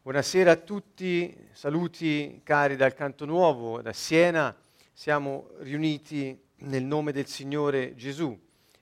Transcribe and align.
Buonasera 0.00 0.52
a 0.52 0.56
tutti, 0.56 1.36
saluti 1.52 2.40
cari 2.44 2.76
dal 2.76 2.94
Canto 2.94 3.26
Nuovo, 3.26 3.82
da 3.82 3.92
Siena. 3.92 4.56
Siamo 4.92 5.50
riuniti 5.58 6.40
nel 6.60 6.84
nome 6.84 7.12
del 7.12 7.26
Signore 7.26 7.94
Gesù 7.94 8.34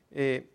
e 0.09 0.51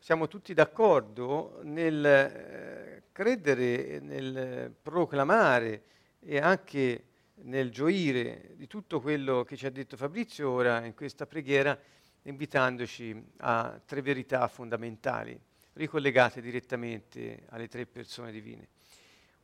siamo 0.00 0.26
tutti 0.26 0.54
d'accordo 0.54 1.60
nel 1.64 2.04
eh, 2.04 3.02
credere, 3.12 4.00
nel 4.00 4.74
proclamare 4.82 5.82
e 6.18 6.38
anche 6.38 7.04
nel 7.42 7.70
gioire 7.70 8.54
di 8.56 8.66
tutto 8.66 9.00
quello 9.00 9.44
che 9.44 9.56
ci 9.56 9.66
ha 9.66 9.70
detto 9.70 9.98
Fabrizio 9.98 10.50
ora 10.50 10.84
in 10.84 10.94
questa 10.94 11.26
preghiera, 11.26 11.78
invitandoci 12.22 13.22
a 13.36 13.78
tre 13.84 14.00
verità 14.00 14.48
fondamentali, 14.48 15.38
ricollegate 15.74 16.40
direttamente 16.40 17.44
alle 17.50 17.68
tre 17.68 17.86
persone 17.86 18.32
divine 18.32 18.68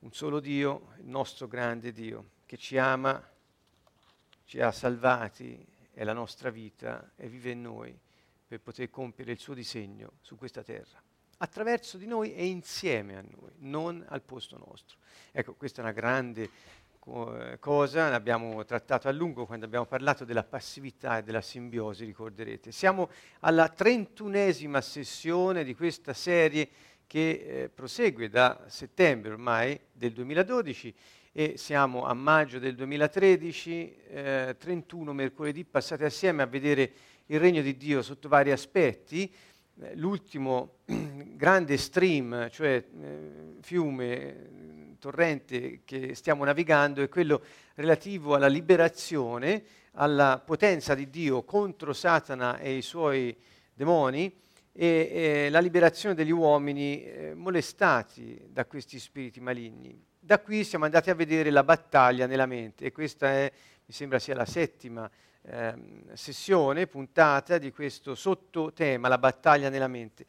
un 0.02 0.12
solo 0.12 0.40
Dio, 0.40 0.92
il 0.98 1.06
nostro 1.08 1.46
grande 1.46 1.92
Dio, 1.92 2.30
che 2.46 2.56
ci 2.56 2.76
ama, 2.76 3.22
ci 4.44 4.60
ha 4.60 4.72
salvati, 4.72 5.64
è 5.92 6.02
la 6.02 6.12
nostra 6.12 6.50
vita 6.50 7.12
e 7.16 7.28
vive 7.28 7.50
in 7.50 7.62
noi 7.62 7.96
per 8.46 8.60
poter 8.60 8.90
compiere 8.90 9.32
il 9.32 9.38
suo 9.38 9.54
disegno 9.54 10.12
su 10.20 10.36
questa 10.36 10.62
terra, 10.64 11.00
attraverso 11.38 11.98
di 11.98 12.06
noi 12.06 12.34
e 12.34 12.46
insieme 12.46 13.16
a 13.16 13.22
noi, 13.22 13.52
non 13.58 14.04
al 14.08 14.22
posto 14.22 14.58
nostro. 14.58 14.98
Ecco, 15.30 15.54
questa 15.54 15.80
è 15.80 15.84
una 15.84 15.92
grande 15.92 16.50
eh, 17.04 17.58
cosa, 17.60 18.08
l'abbiamo 18.10 18.64
trattato 18.64 19.06
a 19.06 19.12
lungo 19.12 19.46
quando 19.46 19.66
abbiamo 19.66 19.86
parlato 19.86 20.24
della 20.24 20.44
passività 20.44 21.18
e 21.18 21.22
della 21.22 21.40
simbiosi, 21.40 22.04
ricorderete. 22.04 22.72
Siamo 22.72 23.08
alla 23.40 23.68
trentunesima 23.68 24.80
sessione 24.80 25.62
di 25.62 25.76
questa 25.76 26.12
serie 26.12 26.68
che 27.12 27.64
eh, 27.64 27.68
prosegue 27.68 28.30
da 28.30 28.64
settembre 28.68 29.32
ormai 29.32 29.78
del 29.92 30.12
2012 30.12 30.94
e 31.30 31.58
siamo 31.58 32.06
a 32.06 32.14
maggio 32.14 32.58
del 32.58 32.74
2013, 32.74 33.96
eh, 34.08 34.56
31 34.58 35.12
mercoledì 35.12 35.62
passati 35.62 36.04
assieme 36.04 36.42
a 36.42 36.46
vedere 36.46 36.90
il 37.26 37.38
regno 37.38 37.60
di 37.60 37.76
Dio 37.76 38.00
sotto 38.00 38.30
vari 38.30 38.50
aspetti. 38.50 39.30
Eh, 39.82 39.94
l'ultimo 39.96 40.76
grande 41.36 41.76
stream, 41.76 42.48
cioè 42.48 42.82
eh, 42.82 43.30
fiume, 43.60 44.96
torrente 44.98 45.80
che 45.84 46.14
stiamo 46.14 46.44
navigando 46.44 47.02
è 47.02 47.10
quello 47.10 47.42
relativo 47.74 48.36
alla 48.36 48.48
liberazione, 48.48 49.62
alla 49.96 50.42
potenza 50.42 50.94
di 50.94 51.10
Dio 51.10 51.42
contro 51.42 51.92
Satana 51.92 52.58
e 52.58 52.74
i 52.74 52.80
suoi 52.80 53.36
demoni 53.74 54.40
e, 54.72 55.10
e 55.12 55.50
la 55.50 55.60
liberazione 55.60 56.14
degli 56.14 56.30
uomini 56.30 57.04
eh, 57.04 57.34
molestati 57.34 58.40
da 58.48 58.64
questi 58.64 58.98
spiriti 58.98 59.40
maligni. 59.40 60.02
Da 60.18 60.40
qui 60.40 60.64
siamo 60.64 60.84
andati 60.84 61.10
a 61.10 61.14
vedere 61.14 61.50
la 61.50 61.64
battaglia 61.64 62.26
nella 62.26 62.46
mente 62.46 62.86
e 62.86 62.92
questa 62.92 63.28
è, 63.28 63.52
mi 63.84 63.92
sembra 63.92 64.18
sia 64.18 64.34
la 64.34 64.46
settima 64.46 65.10
eh, 65.42 65.74
sessione, 66.14 66.86
puntata 66.86 67.58
di 67.58 67.72
questo 67.72 68.14
sottotema, 68.14 69.08
la 69.08 69.18
battaglia 69.18 69.68
nella 69.68 69.88
mente. 69.88 70.24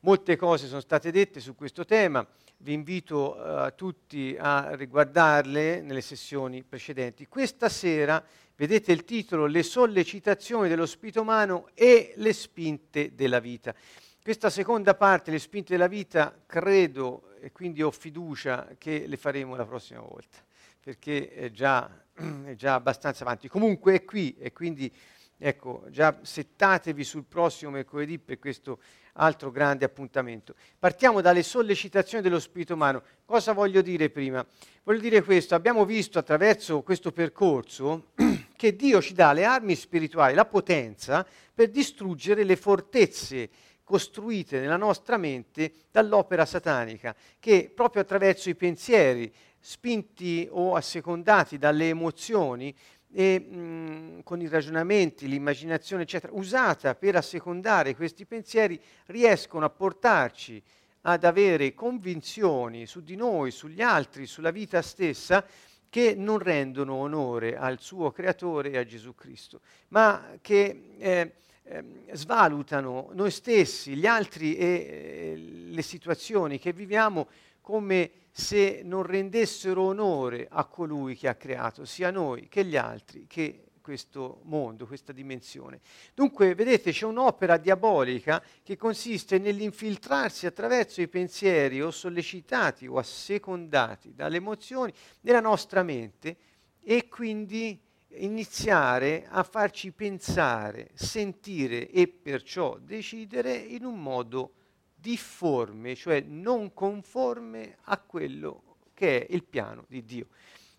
Molte 0.00 0.36
cose 0.36 0.66
sono 0.66 0.80
state 0.80 1.10
dette 1.10 1.40
su 1.40 1.54
questo 1.54 1.84
tema, 1.84 2.26
vi 2.62 2.72
invito 2.72 3.36
uh, 3.36 3.74
tutti 3.74 4.34
a 4.38 4.74
riguardarle 4.74 5.82
nelle 5.82 6.00
sessioni 6.00 6.62
precedenti. 6.62 7.26
Questa 7.26 7.68
sera 7.68 8.22
vedete 8.60 8.92
il 8.92 9.04
titolo 9.04 9.46
Le 9.46 9.62
sollecitazioni 9.62 10.68
dello 10.68 10.84
spirito 10.84 11.22
umano 11.22 11.70
e 11.72 12.12
le 12.16 12.34
spinte 12.34 13.14
della 13.14 13.38
vita. 13.38 13.74
Questa 14.22 14.50
seconda 14.50 14.94
parte, 14.94 15.30
le 15.30 15.38
spinte 15.38 15.72
della 15.72 15.86
vita, 15.86 16.38
credo 16.44 17.32
e 17.40 17.52
quindi 17.52 17.82
ho 17.82 17.90
fiducia 17.90 18.68
che 18.76 19.06
le 19.06 19.16
faremo 19.16 19.56
la 19.56 19.64
prossima 19.64 20.00
volta, 20.00 20.36
perché 20.78 21.30
è 21.30 21.50
già, 21.50 21.90
è 22.44 22.54
già 22.54 22.74
abbastanza 22.74 23.24
avanti. 23.24 23.48
Comunque 23.48 23.94
è 23.94 24.04
qui 24.04 24.36
e 24.38 24.52
quindi 24.52 24.94
ecco, 25.38 25.86
già 25.88 26.18
settatevi 26.20 27.02
sul 27.02 27.24
prossimo 27.24 27.70
mercoledì 27.70 28.18
per 28.18 28.38
questo 28.38 28.80
altro 29.14 29.50
grande 29.50 29.86
appuntamento. 29.86 30.54
Partiamo 30.78 31.22
dalle 31.22 31.42
sollecitazioni 31.42 32.22
dello 32.22 32.38
spirito 32.38 32.74
umano. 32.74 33.02
Cosa 33.24 33.54
voglio 33.54 33.80
dire 33.80 34.10
prima? 34.10 34.46
Voglio 34.82 35.00
dire 35.00 35.22
questo, 35.22 35.54
abbiamo 35.54 35.86
visto 35.86 36.18
attraverso 36.18 36.82
questo 36.82 37.10
percorso 37.10 38.10
che 38.60 38.76
Dio 38.76 39.00
ci 39.00 39.14
dà 39.14 39.32
le 39.32 39.44
armi 39.44 39.74
spirituali, 39.74 40.34
la 40.34 40.44
potenza 40.44 41.26
per 41.54 41.70
distruggere 41.70 42.44
le 42.44 42.56
fortezze 42.56 43.48
costruite 43.82 44.60
nella 44.60 44.76
nostra 44.76 45.16
mente 45.16 45.72
dall'opera 45.90 46.44
satanica, 46.44 47.16
che 47.38 47.72
proprio 47.74 48.02
attraverso 48.02 48.50
i 48.50 48.54
pensieri, 48.54 49.32
spinti 49.58 50.46
o 50.50 50.74
assecondati 50.74 51.56
dalle 51.56 51.88
emozioni, 51.88 52.76
e 53.10 53.40
mh, 53.40 54.22
con 54.24 54.42
i 54.42 54.48
ragionamenti, 54.48 55.26
l'immaginazione, 55.26 56.02
eccetera, 56.02 56.34
usata 56.34 56.94
per 56.94 57.16
assecondare 57.16 57.96
questi 57.96 58.26
pensieri, 58.26 58.78
riescono 59.06 59.64
a 59.64 59.70
portarci 59.70 60.62
ad 61.04 61.24
avere 61.24 61.72
convinzioni 61.72 62.84
su 62.84 63.00
di 63.00 63.16
noi, 63.16 63.52
sugli 63.52 63.80
altri, 63.80 64.26
sulla 64.26 64.50
vita 64.50 64.82
stessa, 64.82 65.46
che 65.90 66.14
non 66.14 66.38
rendono 66.38 66.94
onore 66.94 67.56
al 67.56 67.80
suo 67.80 68.12
creatore 68.12 68.70
e 68.70 68.78
a 68.78 68.86
Gesù 68.86 69.14
Cristo, 69.14 69.60
ma 69.88 70.38
che 70.40 70.94
eh, 70.96 71.32
eh, 71.64 71.84
svalutano 72.12 73.10
noi 73.12 73.30
stessi, 73.30 73.96
gli 73.96 74.06
altri 74.06 74.56
e 74.56 74.66
eh, 74.66 75.36
le 75.36 75.82
situazioni 75.82 76.58
che 76.58 76.72
viviamo 76.72 77.26
come 77.60 78.10
se 78.30 78.82
non 78.84 79.02
rendessero 79.02 79.82
onore 79.82 80.46
a 80.48 80.64
colui 80.64 81.16
che 81.16 81.28
ha 81.28 81.34
creato, 81.34 81.84
sia 81.84 82.10
noi 82.10 82.48
che 82.48 82.64
gli 82.64 82.76
altri, 82.76 83.26
che 83.26 83.64
questo 83.80 84.40
mondo, 84.44 84.86
questa 84.86 85.12
dimensione. 85.12 85.80
Dunque, 86.14 86.54
vedete, 86.54 86.92
c'è 86.92 87.06
un'opera 87.06 87.56
diabolica 87.56 88.42
che 88.62 88.76
consiste 88.76 89.38
nell'infiltrarsi 89.38 90.46
attraverso 90.46 91.00
i 91.00 91.08
pensieri 91.08 91.82
o 91.82 91.90
sollecitati 91.90 92.86
o 92.86 92.96
assecondati 92.98 94.14
dalle 94.14 94.36
emozioni 94.36 94.92
nella 95.20 95.40
nostra 95.40 95.82
mente 95.82 96.36
e 96.82 97.08
quindi 97.08 97.80
iniziare 98.14 99.26
a 99.28 99.42
farci 99.42 99.92
pensare, 99.92 100.90
sentire 100.94 101.88
e 101.90 102.08
perciò 102.08 102.78
decidere 102.78 103.54
in 103.54 103.84
un 103.84 104.00
modo 104.00 104.54
difforme, 104.94 105.94
cioè 105.94 106.20
non 106.20 106.74
conforme 106.74 107.76
a 107.82 107.98
quello 107.98 108.76
che 108.94 109.26
è 109.26 109.32
il 109.32 109.44
piano 109.44 109.84
di 109.88 110.04
Dio. 110.04 110.28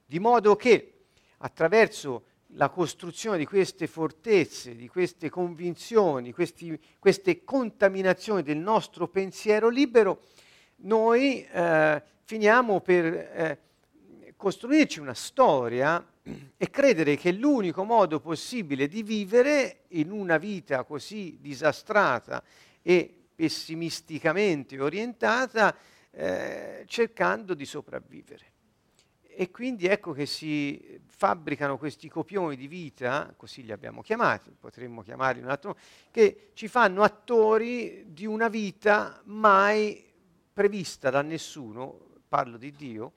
Di 0.05 0.19
modo 0.19 0.55
che 0.55 1.05
attraverso 1.37 2.25
la 2.55 2.69
costruzione 2.69 3.37
di 3.37 3.45
queste 3.45 3.87
fortezze, 3.87 4.75
di 4.75 4.87
queste 4.87 5.29
convinzioni, 5.29 6.33
questi, 6.33 6.79
queste 6.99 7.43
contaminazioni 7.43 8.43
del 8.43 8.57
nostro 8.57 9.07
pensiero 9.07 9.69
libero, 9.69 10.23
noi 10.83 11.45
eh, 11.45 12.01
finiamo 12.23 12.81
per 12.81 13.05
eh, 13.05 13.59
costruirci 14.35 14.99
una 14.99 15.13
storia 15.13 16.05
e 16.57 16.69
credere 16.69 17.15
che 17.15 17.31
l'unico 17.31 17.83
modo 17.83 18.19
possibile 18.19 18.87
di 18.87 19.01
vivere 19.03 19.83
in 19.89 20.11
una 20.11 20.37
vita 20.37 20.83
così 20.83 21.37
disastrata 21.39 22.43
e 22.81 23.13
pessimisticamente 23.35 24.79
orientata, 24.79 25.75
eh, 26.11 26.83
cercando 26.85 27.53
di 27.53 27.65
sopravvivere. 27.65 28.50
E 29.33 29.49
quindi 29.49 29.87
ecco 29.87 30.11
che 30.11 30.25
si 30.25 30.99
fabbricano 31.05 31.77
questi 31.77 32.09
copioni 32.09 32.55
di 32.55 32.67
vita, 32.67 33.33
così 33.37 33.63
li 33.63 33.71
abbiamo 33.71 34.01
chiamati, 34.01 34.51
potremmo 34.59 35.01
chiamarli 35.01 35.41
un 35.41 35.49
altro, 35.49 35.77
che 36.11 36.49
ci 36.53 36.67
fanno 36.67 37.03
attori 37.03 38.05
di 38.07 38.25
una 38.25 38.49
vita 38.49 39.21
mai 39.25 40.03
prevista 40.51 41.09
da 41.09 41.21
nessuno, 41.21 42.09
parlo 42.27 42.57
di 42.57 42.71
Dio, 42.71 43.13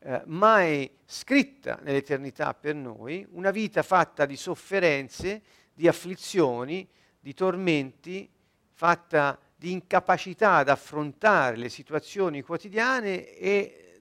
eh, 0.00 0.22
mai 0.26 0.90
scritta 1.04 1.78
nell'eternità 1.82 2.54
per 2.54 2.74
noi, 2.74 3.26
una 3.32 3.50
vita 3.50 3.82
fatta 3.82 4.24
di 4.24 4.36
sofferenze, 4.36 5.42
di 5.74 5.86
afflizioni, 5.86 6.88
di 7.18 7.34
tormenti, 7.34 8.28
fatta 8.72 9.38
di 9.54 9.72
incapacità 9.72 10.54
ad 10.56 10.68
affrontare 10.68 11.56
le 11.56 11.68
situazioni 11.68 12.42
quotidiane 12.42 13.28
e 13.34 13.98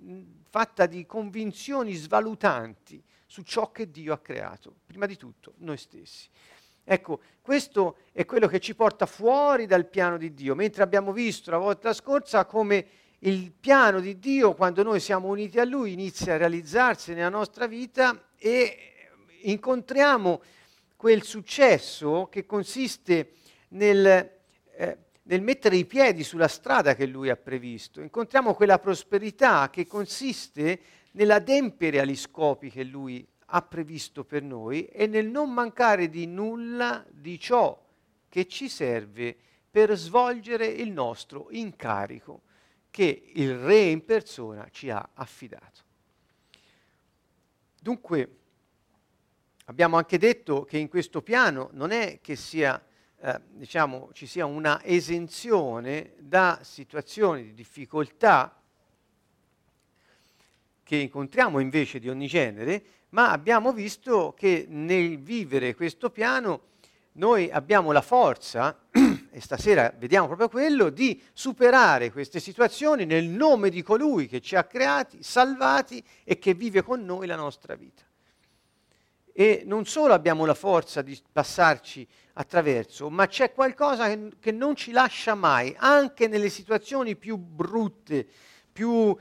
fatta 0.58 0.88
di 0.88 1.06
convinzioni 1.06 1.94
svalutanti 1.94 3.00
su 3.28 3.44
ciò 3.44 3.72
che 3.72 3.92
Dio 3.92 4.12
ha 4.12 4.18
creato, 4.18 4.78
prima 4.88 5.06
di 5.06 5.16
tutto 5.16 5.54
noi 5.58 5.78
stessi. 5.78 6.28
Ecco, 6.84 7.22
questo 7.44 7.98
è 8.12 8.26
quello 8.26 8.48
che 8.48 8.60
ci 8.60 8.74
porta 8.74 9.06
fuori 9.06 9.68
dal 9.68 9.86
piano 9.86 10.18
di 10.18 10.34
Dio, 10.34 10.56
mentre 10.56 10.82
abbiamo 10.82 11.12
visto 11.12 11.52
la 11.52 11.60
volta 11.60 11.94
scorsa 11.94 12.46
come 12.46 12.88
il 13.20 13.52
piano 13.52 14.00
di 14.00 14.18
Dio, 14.18 14.56
quando 14.56 14.82
noi 14.82 15.00
siamo 15.00 15.28
uniti 15.28 15.60
a 15.60 15.64
Lui, 15.64 15.92
inizia 15.94 16.34
a 16.34 16.38
realizzarsi 16.38 17.14
nella 17.14 17.30
nostra 17.30 17.68
vita 17.68 18.30
e 18.36 19.10
incontriamo 19.44 20.42
quel 20.96 21.22
successo 21.22 22.30
che 22.32 22.48
consiste 22.48 23.34
nel 23.70 24.08
eh, 24.76 24.98
nel 25.28 25.42
mettere 25.42 25.76
i 25.76 25.86
piedi 25.86 26.24
sulla 26.24 26.48
strada 26.48 26.96
che 26.96 27.06
Lui 27.06 27.30
ha 27.30 27.36
previsto. 27.36 28.02
Incontriamo 28.02 28.54
quella 28.54 28.80
prosperità 28.80 29.70
che 29.70 29.86
consiste 29.86 30.80
nell'adempiere 31.12 32.00
agli 32.00 32.16
scopi 32.16 32.70
che 32.70 32.84
Lui 32.84 33.26
ha 33.50 33.62
previsto 33.62 34.24
per 34.24 34.44
noi 34.44 34.86
e 34.86 35.08
nel 35.08 35.28
non 35.28 35.54
mancare 35.54 36.10
di 36.10 36.26
nulla 36.26 37.06
di 37.10 37.40
ciò 37.40 37.86
che 38.30 38.48
ci 38.48 38.70
serve 38.70 39.36
per 39.70 39.96
svolgere 39.96 40.66
il 40.66 40.92
nostro 40.92 41.48
incarico 41.52 42.42
che 42.90 43.32
il 43.36 43.58
Re 43.58 43.80
in 43.80 44.04
persona 44.06 44.68
ci 44.72 44.90
ha 44.90 45.10
affidato. 45.14 45.86
Dunque, 47.80 48.38
abbiamo 49.66 49.98
anche 49.98 50.18
detto 50.18 50.64
che 50.64 50.78
in 50.78 50.90
questo 50.90 51.22
piano 51.22 51.70
non 51.74 51.92
è 51.92 52.20
che 52.22 52.36
sia, 52.36 52.84
eh, 53.20 53.40
diciamo, 53.50 54.10
ci 54.14 54.28
sia 54.28 54.46
una 54.46 54.84
esenzione 54.84 56.14
da 56.20 56.60
situazioni 56.62 57.44
di 57.44 57.54
difficoltà 57.54 58.62
che 60.84 60.96
incontriamo 60.96 61.60
invece 61.60 62.00
di 62.00 62.10
ogni 62.10 62.28
genere, 62.28 62.84
ma 63.10 63.32
abbiamo 63.32 63.74
visto 63.74 64.34
che 64.38 64.66
nel 64.70 65.18
vivere 65.20 65.76
questo 65.76 66.10
piano 66.10 66.62
noi 67.14 67.50
abbiamo 67.50 67.92
la 67.92 68.02
forza, 68.02 68.78
e 68.92 69.42
stasera 69.42 69.92
vediamo 69.98 70.28
proprio 70.28 70.50
quello, 70.50 70.90
di 70.90 71.22
superare 71.34 72.12
queste 72.12 72.40
situazioni 72.40 73.06
nel 73.06 73.26
nome 73.26 73.70
di 73.70 73.82
colui 73.82 74.28
che 74.28 74.40
ci 74.40 74.56
ha 74.56 74.64
creati, 74.64 75.24
salvati 75.24 76.04
e 76.24 76.38
che 76.38 76.54
vive 76.54 76.84
con 76.84 77.04
noi 77.04 77.26
la 77.26 77.36
nostra 77.36 77.76
vita. 77.76 78.04
E 79.34 79.64
non 79.66 79.86
solo 79.86 80.14
abbiamo 80.14 80.46
la 80.46 80.54
forza 80.54 81.02
di 81.02 81.20
passarci 81.32 82.08
attraverso, 82.40 83.10
ma 83.10 83.28
c'è 83.28 83.52
qualcosa 83.52 84.08
che, 84.08 84.30
che 84.40 84.52
non 84.52 84.76
ci 84.76 84.92
lascia 84.92 85.34
mai, 85.34 85.76
anche 85.78 86.28
nelle 86.28 86.50
situazioni 86.50 87.16
più 87.16 87.36
brutte, 87.38 88.28
più 88.72 89.16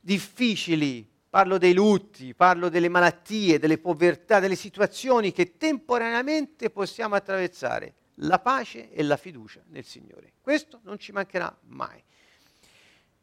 difficili, 0.00 1.08
parlo 1.28 1.58
dei 1.58 1.74
lutti, 1.74 2.34
parlo 2.34 2.68
delle 2.68 2.88
malattie, 2.88 3.58
delle 3.58 3.78
povertà, 3.78 4.38
delle 4.38 4.54
situazioni 4.54 5.32
che 5.32 5.56
temporaneamente 5.56 6.70
possiamo 6.70 7.16
attraversare, 7.16 7.94
la 8.16 8.38
pace 8.38 8.92
e 8.92 9.02
la 9.02 9.16
fiducia 9.16 9.60
nel 9.68 9.84
Signore. 9.84 10.34
Questo 10.40 10.80
non 10.84 10.98
ci 10.98 11.10
mancherà 11.10 11.54
mai. 11.66 12.00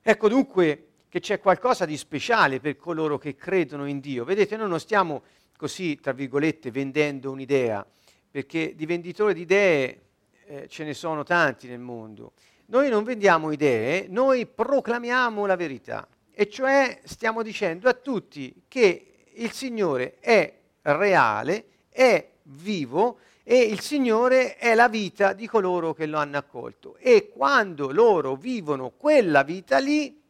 Ecco 0.02 0.28
dunque 0.28 0.88
che 1.08 1.22
c'è 1.22 1.40
qualcosa 1.40 1.86
di 1.86 1.96
speciale 1.96 2.60
per 2.60 2.76
coloro 2.76 3.18
che 3.18 3.36
credono 3.36 3.88
in 3.88 4.00
Dio. 4.02 4.26
Vedete, 4.26 4.58
noi 4.58 4.68
non 4.68 4.80
stiamo 4.80 5.24
così, 5.56 5.98
tra 6.00 6.12
virgolette, 6.12 6.72
vendendo 6.72 7.32
un'idea, 7.32 7.86
perché 8.32 8.76
di 8.76 8.86
venditori 8.86 9.34
di 9.34 9.42
idee 9.42 10.02
eh, 10.46 10.68
ce 10.68 10.84
ne 10.84 10.94
sono 10.94 11.24
tanti 11.24 11.68
nel 11.68 11.80
mondo. 11.80 12.34
Noi 12.68 12.90
non 12.90 13.04
vendiamo 13.04 13.52
idee, 13.52 14.08
noi 14.10 14.46
proclamiamo 14.46 15.46
la 15.46 15.56
verità. 15.56 16.08
E 16.32 16.50
cioè 16.50 17.00
stiamo 17.04 17.42
dicendo 17.42 17.90
a 17.90 17.94
tutti 17.94 18.64
che 18.68 19.26
il 19.34 19.52
Signore 19.52 20.18
è 20.20 20.54
reale, 20.84 21.66
è 21.90 22.28
vivo 22.44 23.20
e 23.44 23.62
il 23.62 23.80
Signore 23.80 24.58
è 24.58 24.76
la 24.76 24.88
vita 24.88 25.34
di 25.34 25.48
coloro 25.48 25.94
che 25.94 26.06
lo 26.06 26.20
hanno 26.20 26.38
accolto. 26.38 26.96
E 26.98 27.30
quando 27.30 27.92
loro 27.92 28.36
vivono 28.36 28.92
quella 28.92 29.44
vita 29.44 29.80
lì, 29.80 30.22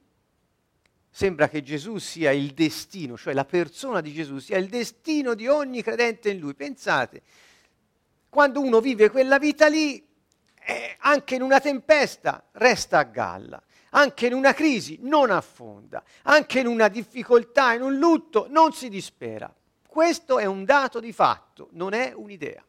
sembra 1.10 1.50
che 1.50 1.62
Gesù 1.62 1.98
sia 1.98 2.32
il 2.32 2.54
destino, 2.54 3.18
cioè 3.18 3.34
la 3.34 3.46
persona 3.46 4.00
di 4.00 4.14
Gesù 4.14 4.40
sia 4.40 4.58
il 4.58 4.70
destino 4.70 5.34
di 5.34 5.48
ogni 5.48 5.84
credente 5.84 6.30
in 6.30 6.40
Lui. 6.40 6.54
Pensate, 6.54 7.22
quando 8.30 8.62
uno 8.62 8.80
vive 8.80 9.10
quella 9.10 9.40
vita 9.40 9.68
lì, 9.68 10.06
eh, 10.62 10.96
anche 11.00 11.36
in 11.36 11.42
una 11.42 11.60
tempesta 11.60 12.44
resta 12.54 13.00
a 13.00 13.04
galla 13.04 13.64
anche 13.92 14.28
in 14.28 14.34
una 14.34 14.54
crisi 14.54 15.00
non 15.02 15.32
affonda, 15.32 16.04
anche 16.24 16.60
in 16.60 16.68
una 16.68 16.88
difficoltà, 16.88 17.74
in 17.74 17.82
un 17.82 17.98
lutto 17.98 18.48
non 18.50 18.74
si 18.74 18.90
dispera. 18.90 19.54
Questo 19.88 20.38
è 20.38 20.46
un 20.46 20.66
dato 20.66 21.00
di 21.00 21.12
fatto, 21.12 21.70
non 21.72 21.94
è 21.94 22.14
un'idea. 22.14 22.64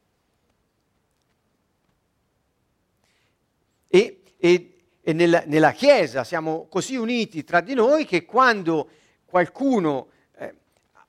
E, 3.88 4.22
e, 4.38 4.78
e 5.00 5.12
nella, 5.12 5.42
nella, 5.46 5.72
Chiesa 5.72 6.24
siamo 6.24 6.66
così 6.68 6.96
uniti 6.96 7.44
tra 7.44 7.60
di 7.60 7.74
noi 7.74 8.06
che 8.06 8.24
quando 8.24 8.88
qualcuno 9.24 10.08
eh, 10.36 10.54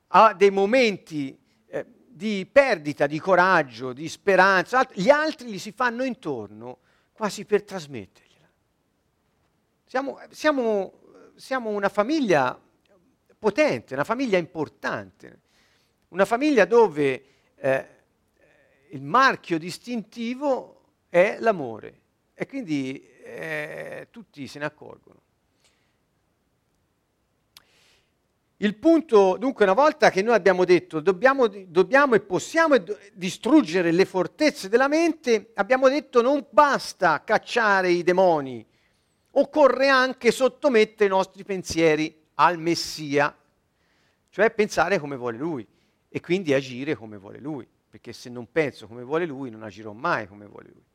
ha 0.07 0.33
dei 0.33 0.50
momenti 0.50 1.38
di 2.13 2.48
perdita 2.52 3.08
di 3.08 3.19
coraggio, 3.19 3.94
di 3.94 4.10
speranza, 4.10 4.88
gli 4.94 5.10
altri 5.10 5.50
gli 5.50 5.60
si 5.60 5.72
fanno 5.72 6.04
intorno 6.04 6.80
quasi 7.12 7.46
per 7.46 7.63
trasmettergli. 7.63 8.30
Siamo, 9.86 10.19
siamo, 10.30 10.94
siamo 11.36 11.69
una 11.69 11.90
famiglia 11.90 12.60
potente, 13.38 13.94
una 13.94 14.04
famiglia 14.04 14.38
importante, 14.38 15.40
una 16.10 16.25
famiglia 16.25 16.66
dove 16.66 17.25
eh, 17.56 17.88
il 18.90 19.02
marchio 19.02 19.57
distintivo 19.57 20.81
è 21.10 21.38
l'amore 21.40 22.00
e 22.34 22.46
quindi 22.46 23.06
eh, 23.24 24.07
tutti 24.12 24.48
se 24.48 24.60
ne 24.60 24.66
accorgono. 24.66 25.22
Il 28.62 28.75
punto, 28.75 29.38
dunque, 29.40 29.63
una 29.63 29.74
volta 29.74 30.12
che 30.12 30.22
noi 30.22 30.36
abbiamo 30.36 30.66
detto 30.66 31.00
dobbiamo, 31.00 31.48
dobbiamo 31.48 32.13
e 32.13 32.19
possiamo 32.19 32.75
distruggere 33.12 33.92
le 33.92 34.06
fortezze 34.06 34.69
della 34.69 34.88
mente, 34.88 35.50
abbiamo 35.56 35.90
detto 35.90 36.22
non 36.22 36.46
basta 36.48 37.24
cacciare 37.24 37.90
i 37.90 38.04
demoni, 38.04 38.63
occorre 39.31 39.88
anche 39.88 40.30
sottomettere 40.30 41.06
i 41.06 41.10
nostri 41.10 41.44
pensieri 41.44 42.16
al 42.36 42.60
Messia, 42.60 43.36
cioè 44.30 44.52
pensare 44.52 45.00
come 45.00 45.16
vuole 45.16 45.38
Lui 45.40 45.68
e 46.07 46.19
quindi 46.19 46.54
agire 46.54 46.94
come 46.94 47.18
vuole 47.18 47.40
Lui, 47.40 47.68
perché 47.90 48.14
se 48.14 48.30
non 48.30 48.48
penso 48.52 48.86
come 48.86 49.02
vuole 49.02 49.25
Lui 49.25 49.50
non 49.50 49.64
agirò 49.64 49.92
mai 49.92 50.28
come 50.28 50.46
vuole 50.46 50.69
Lui. 50.72 50.86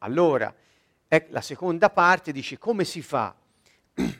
Allora, 0.00 0.54
la 1.28 1.40
seconda 1.40 1.88
parte 1.88 2.32
dice 2.32 2.58
come 2.58 2.84
si 2.84 3.00
fa 3.00 3.34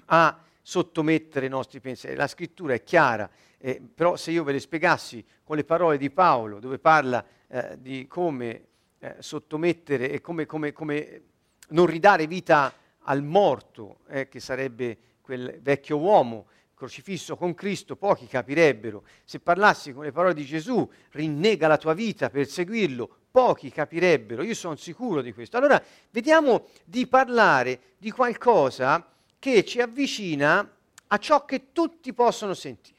a 0.07 0.43
sottomettere 0.63 1.47
i 1.47 1.51
nostri 1.51 1.81
pensieri. 1.81 2.17
La 2.17 2.29
scrittura 2.29 2.73
è 2.73 2.83
chiara, 2.83 3.29
eh, 3.59 3.83
però 3.95 4.17
se 4.17 4.31
io 4.31 4.45
ve 4.45 4.53
le 4.53 4.61
spiegassi 4.61 5.25
con 5.43 5.57
le 5.57 5.65
parole 5.65 5.99
di 5.99 6.11
Paolo, 6.11 6.61
dove 6.61 6.79
parla 6.79 7.25
eh, 7.49 7.77
di 7.79 8.07
come 8.07 8.65
eh, 9.01 9.17
sottomettere 9.19 10.11
e 10.11 10.21
come, 10.21 10.47
come, 10.47 10.73
come 10.73 11.23
non 11.71 11.87
ridare 11.87 12.27
vita 12.27 12.73
al 13.01 13.23
morto, 13.23 13.99
eh, 14.09 14.29
che 14.29 14.39
sarebbe 14.39 14.97
quel 15.21 15.59
vecchio 15.61 15.99
uomo 15.99 16.47
crocifisso 16.75 17.37
con 17.37 17.55
Cristo, 17.55 17.95
pochi 17.95 18.27
capirebbero. 18.27 19.05
Se 19.25 19.39
parlassi 19.39 19.93
con 19.93 20.05
le 20.05 20.11
parole 20.11 20.35
di 20.35 20.45
Gesù, 20.45 20.89
rinnega 21.11 21.69
la 21.69 21.77
tua 21.77 21.95
vita 21.95 22.29
per 22.29 22.47
seguirlo, 22.49 23.09
pochi 23.31 23.71
capirebbero. 23.71 24.43
Io 24.43 24.55
sono 24.55 24.75
sicuro 24.75 25.23
di 25.23 25.33
questo. 25.33 25.57
Allora, 25.57 25.81
vediamo 26.11 26.67
di 26.85 27.07
parlare 27.07 27.95
di 27.99 28.11
qualcosa 28.11 29.12
che 29.43 29.65
ci 29.65 29.81
avvicina 29.81 30.65
a 31.09 31.19
ciò 31.19 31.45
che 31.45 31.73
tutti 31.73 32.13
possono 32.13 32.55
sentire. 32.55 32.97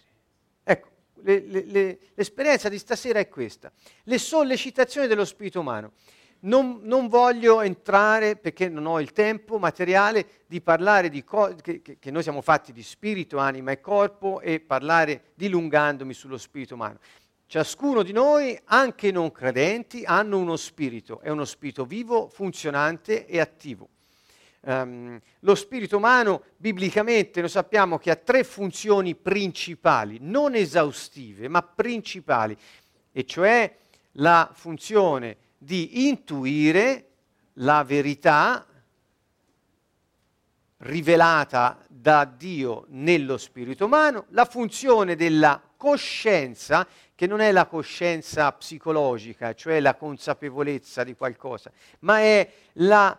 Ecco, 0.61 0.89
le, 1.21 1.39
le, 1.39 1.63
le, 1.65 1.99
l'esperienza 2.15 2.67
di 2.67 2.77
stasera 2.77 3.19
è 3.19 3.29
questa. 3.29 3.71
Le 4.03 4.17
sollecitazioni 4.17 5.07
dello 5.07 5.23
spirito 5.23 5.61
umano. 5.61 5.93
Non, 6.41 6.81
non, 6.83 7.07
voglio 7.07 7.61
entrare, 7.61 8.35
perché 8.35 8.67
non 8.67 8.87
ho 8.87 8.99
il 8.99 9.13
tempo 9.13 9.57
materiale, 9.57 10.41
di 10.45 10.59
parlare 10.59 11.07
di 11.07 11.23
cose, 11.23 11.55
che, 11.61 11.81
che, 11.81 12.11
noi 12.11 12.23
siamo 12.23 12.41
fatti 12.41 12.73
di 12.73 12.83
spirito, 12.83 13.37
anima 13.37 13.71
e 13.71 13.79
corpo, 13.79 14.41
e 14.41 14.59
parlare 14.59 15.31
dilungandomi 15.35 16.13
sullo 16.13 16.37
spirito 16.37 16.73
umano. 16.73 16.99
Ciascuno 17.45 18.03
di 18.03 18.11
noi, 18.11 18.59
anche 18.65 19.11
non 19.11 19.31
credenti, 19.31 20.03
hanno 20.03 20.39
uno 20.39 20.57
spirito, 20.57 21.21
è 21.21 21.29
uno 21.29 21.45
spirito 21.45 21.85
vivo, 21.85 22.27
funzionante 22.27 23.25
e 23.27 23.39
attivo. 23.39 23.87
Um, 24.65 25.19
lo 25.39 25.55
spirito 25.55 25.97
umano, 25.97 26.43
biblicamente, 26.55 27.41
lo 27.41 27.49
sappiamo 27.49 27.97
che 27.97 28.11
ha 28.11 28.15
tre 28.15 28.45
funzioni 28.45 29.13
principali, 29.13 30.19
non 30.21 30.55
esaustive, 30.55 31.49
ma 31.49 31.61
principali, 31.61 32.55
e 33.11 33.25
cioè 33.25 33.75
la 34.13 34.49
funzione 34.53 35.35
di 35.57 36.07
intuire 36.07 37.07
la 37.55 37.83
verità 37.83 38.65
rivelata 40.77 41.77
da 41.87 42.23
Dio 42.23 42.85
nello 42.89 43.37
spirito 43.37 43.85
umano, 43.85 44.27
la 44.29 44.45
funzione 44.45 45.17
della 45.17 45.61
coscienza, 45.75 46.87
che 47.15 47.27
non 47.27 47.41
è 47.41 47.51
la 47.51 47.65
coscienza 47.65 48.49
psicologica, 48.53 49.53
cioè 49.53 49.81
la 49.81 49.95
consapevolezza 49.95 51.03
di 51.03 51.15
qualcosa, 51.15 51.69
ma 51.99 52.19
è 52.19 52.49
la 52.73 53.17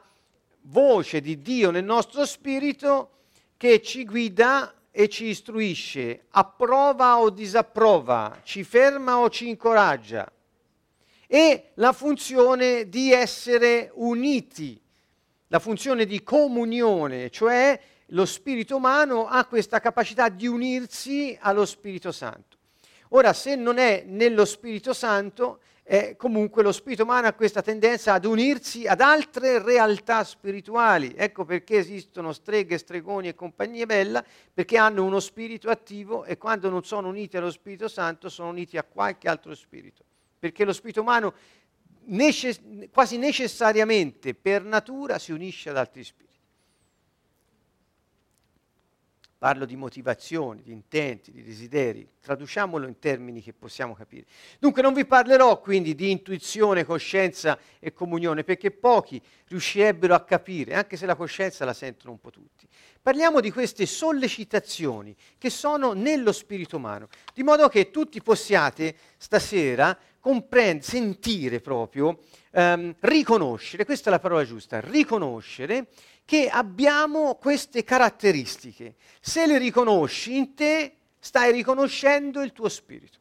voce 0.66 1.20
di 1.20 1.40
Dio 1.40 1.70
nel 1.70 1.84
nostro 1.84 2.24
spirito 2.24 3.10
che 3.56 3.82
ci 3.82 4.04
guida 4.04 4.74
e 4.90 5.08
ci 5.08 5.26
istruisce, 5.26 6.26
approva 6.30 7.18
o 7.18 7.30
disapprova, 7.30 8.40
ci 8.44 8.62
ferma 8.62 9.18
o 9.18 9.28
ci 9.28 9.48
incoraggia 9.48 10.30
e 11.26 11.70
la 11.74 11.92
funzione 11.92 12.88
di 12.88 13.10
essere 13.10 13.90
uniti, 13.94 14.80
la 15.48 15.58
funzione 15.58 16.04
di 16.04 16.22
comunione, 16.22 17.30
cioè 17.30 17.80
lo 18.08 18.24
spirito 18.24 18.76
umano 18.76 19.26
ha 19.26 19.44
questa 19.46 19.80
capacità 19.80 20.28
di 20.28 20.46
unirsi 20.46 21.36
allo 21.40 21.64
Spirito 21.64 22.12
Santo. 22.12 22.58
Ora, 23.08 23.32
se 23.32 23.56
non 23.56 23.78
è 23.78 24.04
nello 24.06 24.44
Spirito 24.44 24.92
Santo, 24.92 25.60
eh, 25.86 26.16
comunque 26.16 26.62
lo 26.62 26.72
spirito 26.72 27.02
umano 27.02 27.26
ha 27.26 27.34
questa 27.34 27.60
tendenza 27.60 28.14
ad 28.14 28.24
unirsi 28.24 28.86
ad 28.86 29.02
altre 29.02 29.62
realtà 29.62 30.24
spirituali. 30.24 31.12
Ecco 31.14 31.44
perché 31.44 31.76
esistono 31.76 32.32
streghe, 32.32 32.78
stregoni 32.78 33.28
e 33.28 33.34
compagnia 33.34 33.84
bella, 33.84 34.24
perché 34.52 34.78
hanno 34.78 35.04
uno 35.04 35.20
spirito 35.20 35.68
attivo 35.68 36.24
e 36.24 36.38
quando 36.38 36.70
non 36.70 36.84
sono 36.84 37.08
uniti 37.08 37.36
allo 37.36 37.50
Spirito 37.50 37.88
Santo 37.88 38.30
sono 38.30 38.48
uniti 38.48 38.78
a 38.78 38.82
qualche 38.82 39.28
altro 39.28 39.54
spirito. 39.54 40.02
Perché 40.38 40.64
lo 40.64 40.72
spirito 40.72 41.02
umano 41.02 41.34
necess- 42.06 42.60
quasi 42.90 43.18
necessariamente 43.18 44.34
per 44.34 44.64
natura 44.64 45.18
si 45.18 45.32
unisce 45.32 45.68
ad 45.68 45.76
altri 45.76 46.02
spiriti. 46.02 46.33
Parlo 49.36 49.66
di 49.66 49.76
motivazioni, 49.76 50.62
di 50.62 50.72
intenti, 50.72 51.30
di 51.30 51.42
desideri, 51.42 52.08
traduciamolo 52.20 52.86
in 52.86 52.98
termini 52.98 53.42
che 53.42 53.52
possiamo 53.52 53.94
capire. 53.94 54.24
Dunque 54.58 54.80
non 54.80 54.94
vi 54.94 55.04
parlerò 55.04 55.60
quindi 55.60 55.94
di 55.94 56.10
intuizione, 56.10 56.84
coscienza 56.84 57.58
e 57.78 57.92
comunione, 57.92 58.44
perché 58.44 58.70
pochi 58.70 59.20
riuscirebbero 59.48 60.14
a 60.14 60.24
capire, 60.24 60.74
anche 60.74 60.96
se 60.96 61.04
la 61.04 61.14
coscienza 61.14 61.64
la 61.64 61.74
sentono 61.74 62.12
un 62.12 62.20
po' 62.20 62.30
tutti. 62.30 62.66
Parliamo 63.02 63.40
di 63.40 63.50
queste 63.50 63.84
sollecitazioni 63.84 65.14
che 65.36 65.50
sono 65.50 65.92
nello 65.92 66.32
spirito 66.32 66.76
umano, 66.76 67.08
di 67.34 67.42
modo 67.42 67.68
che 67.68 67.90
tutti 67.90 68.22
possiate 68.22 68.96
stasera 69.18 69.98
comprendere, 70.20 70.82
sentire 70.82 71.60
proprio, 71.60 72.20
ehm, 72.52 72.94
riconoscere, 73.00 73.84
questa 73.84 74.08
è 74.08 74.10
la 74.10 74.20
parola 74.20 74.42
giusta, 74.42 74.80
riconoscere 74.80 75.88
che 76.24 76.48
abbiamo 76.48 77.34
queste 77.36 77.84
caratteristiche. 77.84 78.94
Se 79.20 79.46
le 79.46 79.58
riconosci 79.58 80.36
in 80.36 80.54
te, 80.54 80.96
stai 81.18 81.52
riconoscendo 81.52 82.42
il 82.42 82.52
tuo 82.52 82.68
spirito. 82.68 83.18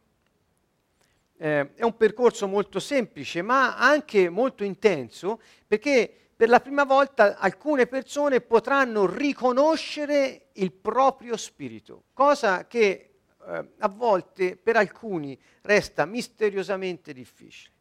Eh, 1.37 1.73
è 1.75 1.83
un 1.83 1.97
percorso 1.97 2.47
molto 2.47 2.79
semplice, 2.79 3.41
ma 3.41 3.77
anche 3.77 4.29
molto 4.29 4.63
intenso, 4.63 5.41
perché 5.67 6.11
per 6.35 6.49
la 6.49 6.59
prima 6.59 6.83
volta 6.83 7.37
alcune 7.37 7.87
persone 7.87 8.41
potranno 8.41 9.05
riconoscere 9.05 10.47
il 10.53 10.71
proprio 10.71 11.37
spirito, 11.37 12.03
cosa 12.13 12.65
che 12.67 13.13
eh, 13.45 13.67
a 13.77 13.87
volte 13.87 14.55
per 14.55 14.75
alcuni 14.75 15.39
resta 15.61 16.05
misteriosamente 16.05 17.13
difficile. 17.13 17.72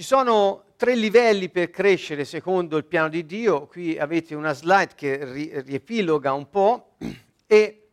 Ci 0.00 0.06
sono 0.06 0.64
tre 0.76 0.94
livelli 0.94 1.50
per 1.50 1.68
crescere 1.68 2.24
secondo 2.24 2.78
il 2.78 2.86
piano 2.86 3.10
di 3.10 3.26
Dio, 3.26 3.66
qui 3.66 3.98
avete 3.98 4.34
una 4.34 4.54
slide 4.54 4.92
che 4.94 5.30
ri- 5.30 5.60
riepiloga 5.60 6.32
un 6.32 6.48
po' 6.48 6.92
e 7.46 7.88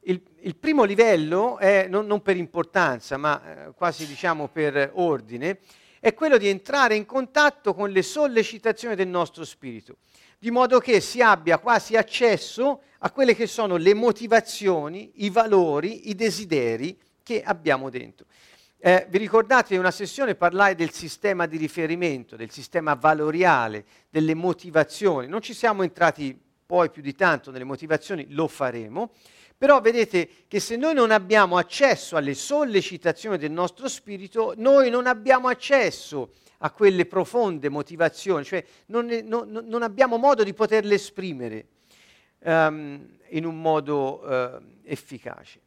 il, 0.00 0.20
il 0.40 0.56
primo 0.56 0.82
livello 0.82 1.58
è, 1.58 1.86
non, 1.86 2.06
non 2.06 2.20
per 2.20 2.36
importanza, 2.36 3.16
ma 3.16 3.66
eh, 3.66 3.72
quasi 3.74 4.08
diciamo 4.08 4.48
per 4.48 4.90
ordine, 4.94 5.60
è 6.00 6.14
quello 6.14 6.36
di 6.36 6.48
entrare 6.48 6.96
in 6.96 7.06
contatto 7.06 7.74
con 7.74 7.90
le 7.90 8.02
sollecitazioni 8.02 8.96
del 8.96 9.06
nostro 9.06 9.44
spirito 9.44 9.98
di 10.40 10.50
modo 10.50 10.80
che 10.80 10.98
si 10.98 11.22
abbia 11.22 11.58
quasi 11.58 11.94
accesso 11.94 12.82
a 12.98 13.12
quelle 13.12 13.36
che 13.36 13.46
sono 13.46 13.76
le 13.76 13.94
motivazioni, 13.94 15.12
i 15.18 15.30
valori, 15.30 16.08
i 16.08 16.16
desideri 16.16 16.98
che 17.22 17.40
abbiamo 17.40 17.88
dentro. 17.88 18.26
Eh, 18.84 19.06
vi 19.10 19.18
ricordate 19.18 19.74
in 19.74 19.78
una 19.78 19.92
sessione 19.92 20.34
parlai 20.34 20.74
del 20.74 20.90
sistema 20.90 21.46
di 21.46 21.56
riferimento, 21.56 22.34
del 22.34 22.50
sistema 22.50 22.94
valoriale, 22.94 23.84
delle 24.10 24.34
motivazioni. 24.34 25.28
Non 25.28 25.40
ci 25.40 25.54
siamo 25.54 25.84
entrati 25.84 26.36
poi 26.66 26.90
più 26.90 27.00
di 27.00 27.14
tanto 27.14 27.52
nelle 27.52 27.62
motivazioni, 27.62 28.26
lo 28.30 28.48
faremo. 28.48 29.12
Però 29.56 29.80
vedete 29.80 30.28
che 30.48 30.58
se 30.58 30.74
noi 30.74 30.94
non 30.94 31.12
abbiamo 31.12 31.58
accesso 31.58 32.16
alle 32.16 32.34
sollecitazioni 32.34 33.38
del 33.38 33.52
nostro 33.52 33.86
spirito, 33.86 34.52
noi 34.56 34.90
non 34.90 35.06
abbiamo 35.06 35.46
accesso 35.46 36.32
a 36.58 36.72
quelle 36.72 37.06
profonde 37.06 37.68
motivazioni, 37.68 38.42
cioè 38.42 38.64
non, 38.86 39.06
non, 39.22 39.48
non 39.64 39.82
abbiamo 39.82 40.16
modo 40.16 40.42
di 40.42 40.54
poterle 40.54 40.94
esprimere 40.94 41.66
um, 42.40 43.16
in 43.28 43.44
un 43.44 43.60
modo 43.60 44.24
uh, 44.24 44.60
efficace. 44.82 45.60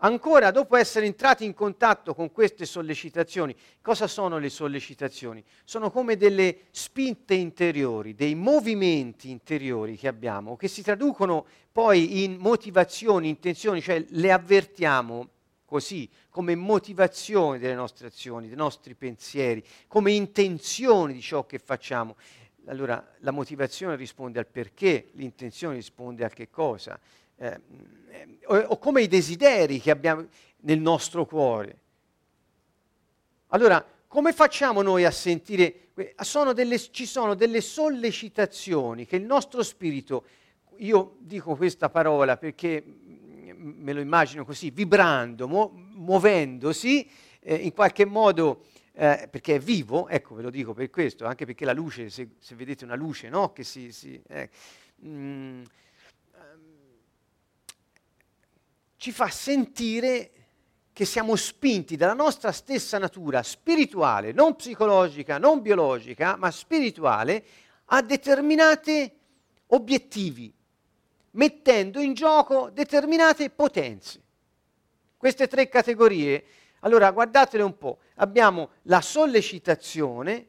Ancora, 0.00 0.52
dopo 0.52 0.76
essere 0.76 1.06
entrati 1.06 1.44
in 1.44 1.54
contatto 1.54 2.14
con 2.14 2.30
queste 2.30 2.66
sollecitazioni, 2.66 3.52
cosa 3.82 4.06
sono 4.06 4.38
le 4.38 4.48
sollecitazioni? 4.48 5.42
Sono 5.64 5.90
come 5.90 6.16
delle 6.16 6.66
spinte 6.70 7.34
interiori, 7.34 8.14
dei 8.14 8.36
movimenti 8.36 9.28
interiori 9.28 9.96
che 9.96 10.06
abbiamo, 10.06 10.56
che 10.56 10.68
si 10.68 10.82
traducono 10.82 11.44
poi 11.72 12.22
in 12.22 12.36
motivazioni, 12.36 13.28
intenzioni, 13.28 13.80
cioè 13.80 14.04
le 14.10 14.30
avvertiamo 14.30 15.30
così 15.64 16.08
come 16.30 16.54
motivazione 16.54 17.58
delle 17.58 17.74
nostre 17.74 18.06
azioni, 18.06 18.46
dei 18.46 18.56
nostri 18.56 18.94
pensieri, 18.94 19.64
come 19.88 20.12
intenzioni 20.12 21.12
di 21.12 21.20
ciò 21.20 21.44
che 21.44 21.58
facciamo. 21.58 22.14
Allora 22.66 23.04
la 23.18 23.32
motivazione 23.32 23.96
risponde 23.96 24.38
al 24.38 24.46
perché, 24.46 25.08
l'intenzione 25.14 25.74
risponde 25.74 26.24
a 26.24 26.28
che 26.28 26.50
cosa, 26.50 26.98
eh, 27.38 27.60
o, 28.46 28.56
o 28.56 28.78
come 28.78 29.02
i 29.02 29.08
desideri 29.08 29.80
che 29.80 29.90
abbiamo 29.90 30.26
nel 30.60 30.80
nostro 30.80 31.24
cuore. 31.24 31.78
Allora, 33.48 33.84
come 34.06 34.32
facciamo 34.32 34.82
noi 34.82 35.04
a 35.04 35.10
sentire? 35.10 35.88
Sono 36.20 36.52
delle, 36.52 36.78
ci 36.78 37.06
sono 37.06 37.34
delle 37.34 37.60
sollecitazioni 37.60 39.06
che 39.06 39.16
il 39.16 39.24
nostro 39.24 39.62
spirito, 39.62 40.24
io 40.76 41.16
dico 41.20 41.56
questa 41.56 41.88
parola 41.88 42.36
perché 42.36 42.82
me 43.56 43.92
lo 43.92 44.00
immagino 44.00 44.44
così, 44.44 44.70
vibrando, 44.70 45.48
mu- 45.48 45.70
muovendosi, 45.74 47.08
eh, 47.40 47.54
in 47.54 47.72
qualche 47.72 48.04
modo, 48.04 48.66
eh, 48.92 49.28
perché 49.30 49.56
è 49.56 49.58
vivo, 49.58 50.08
ecco 50.08 50.34
ve 50.36 50.42
lo 50.42 50.50
dico 50.50 50.72
per 50.72 50.90
questo, 50.90 51.24
anche 51.24 51.44
perché 51.44 51.64
la 51.64 51.72
luce, 51.72 52.10
se, 52.10 52.28
se 52.38 52.54
vedete 52.54 52.84
una 52.84 52.94
luce, 52.94 53.28
no? 53.28 53.52
Che 53.52 53.64
si... 53.64 53.92
si 53.92 54.20
eh, 54.28 54.48
mm, 55.04 55.62
ci 59.08 59.14
fa 59.14 59.28
sentire 59.28 60.30
che 60.92 61.06
siamo 61.06 61.34
spinti 61.34 61.96
dalla 61.96 62.12
nostra 62.12 62.52
stessa 62.52 62.98
natura 62.98 63.42
spirituale, 63.42 64.32
non 64.32 64.54
psicologica, 64.54 65.38
non 65.38 65.62
biologica, 65.62 66.36
ma 66.36 66.50
spirituale, 66.50 67.42
a 67.86 68.02
determinati 68.02 69.10
obiettivi, 69.68 70.52
mettendo 71.30 72.00
in 72.00 72.12
gioco 72.12 72.68
determinate 72.68 73.48
potenze. 73.48 74.20
Queste 75.16 75.46
tre 75.46 75.70
categorie, 75.70 76.44
allora 76.80 77.10
guardatele 77.10 77.62
un 77.62 77.78
po', 77.78 78.00
abbiamo 78.16 78.72
la 78.82 79.00
sollecitazione, 79.00 80.48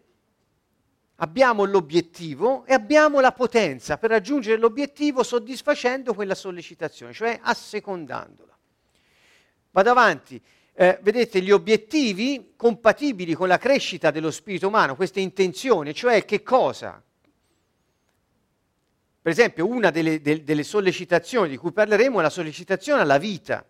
abbiamo 1.22 1.64
l'obiettivo 1.66 2.66
e 2.66 2.74
abbiamo 2.74 3.20
la 3.20 3.32
potenza 3.32 3.98
per 3.98 4.10
raggiungere 4.10 4.58
l'obiettivo 4.58 5.24
soddisfacendo 5.24 6.14
quella 6.14 6.36
sollecitazione, 6.36 7.14
cioè 7.14 7.40
assecondandola. 7.42 8.58
Vado 9.72 9.90
avanti. 9.90 10.42
Eh, 10.74 10.98
vedete 11.02 11.42
gli 11.42 11.52
obiettivi 11.52 12.54
compatibili 12.56 13.34
con 13.34 13.50
la 13.50 13.58
crescita 13.58 14.12
dello 14.12 14.32
spirito 14.32 14.68
umano, 14.68 14.96
queste 14.96 15.20
intenzioni, 15.20 15.94
cioè 15.94 16.24
che 16.24 16.42
cosa? 16.42 17.04
Per 19.22 19.32
esempio, 19.32 19.68
una 19.68 19.90
delle, 19.90 20.22
de, 20.22 20.44
delle 20.46 20.64
sollecitazioni 20.64 21.50
di 21.50 21.58
cui 21.58 21.74
parleremo 21.74 22.20
è 22.20 22.22
la 22.22 22.30
sollecitazione 22.30 23.02
alla 23.02 23.18
vita. 23.18 23.68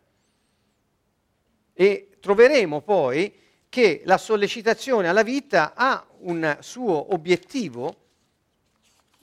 E 1.73 2.17
troveremo 2.19 2.81
poi 2.81 3.33
che 3.69 4.01
la 4.05 4.17
sollecitazione 4.17 5.07
alla 5.07 5.23
vita 5.23 5.73
ha 5.75 6.05
un 6.21 6.57
suo 6.59 7.13
obiettivo. 7.13 7.95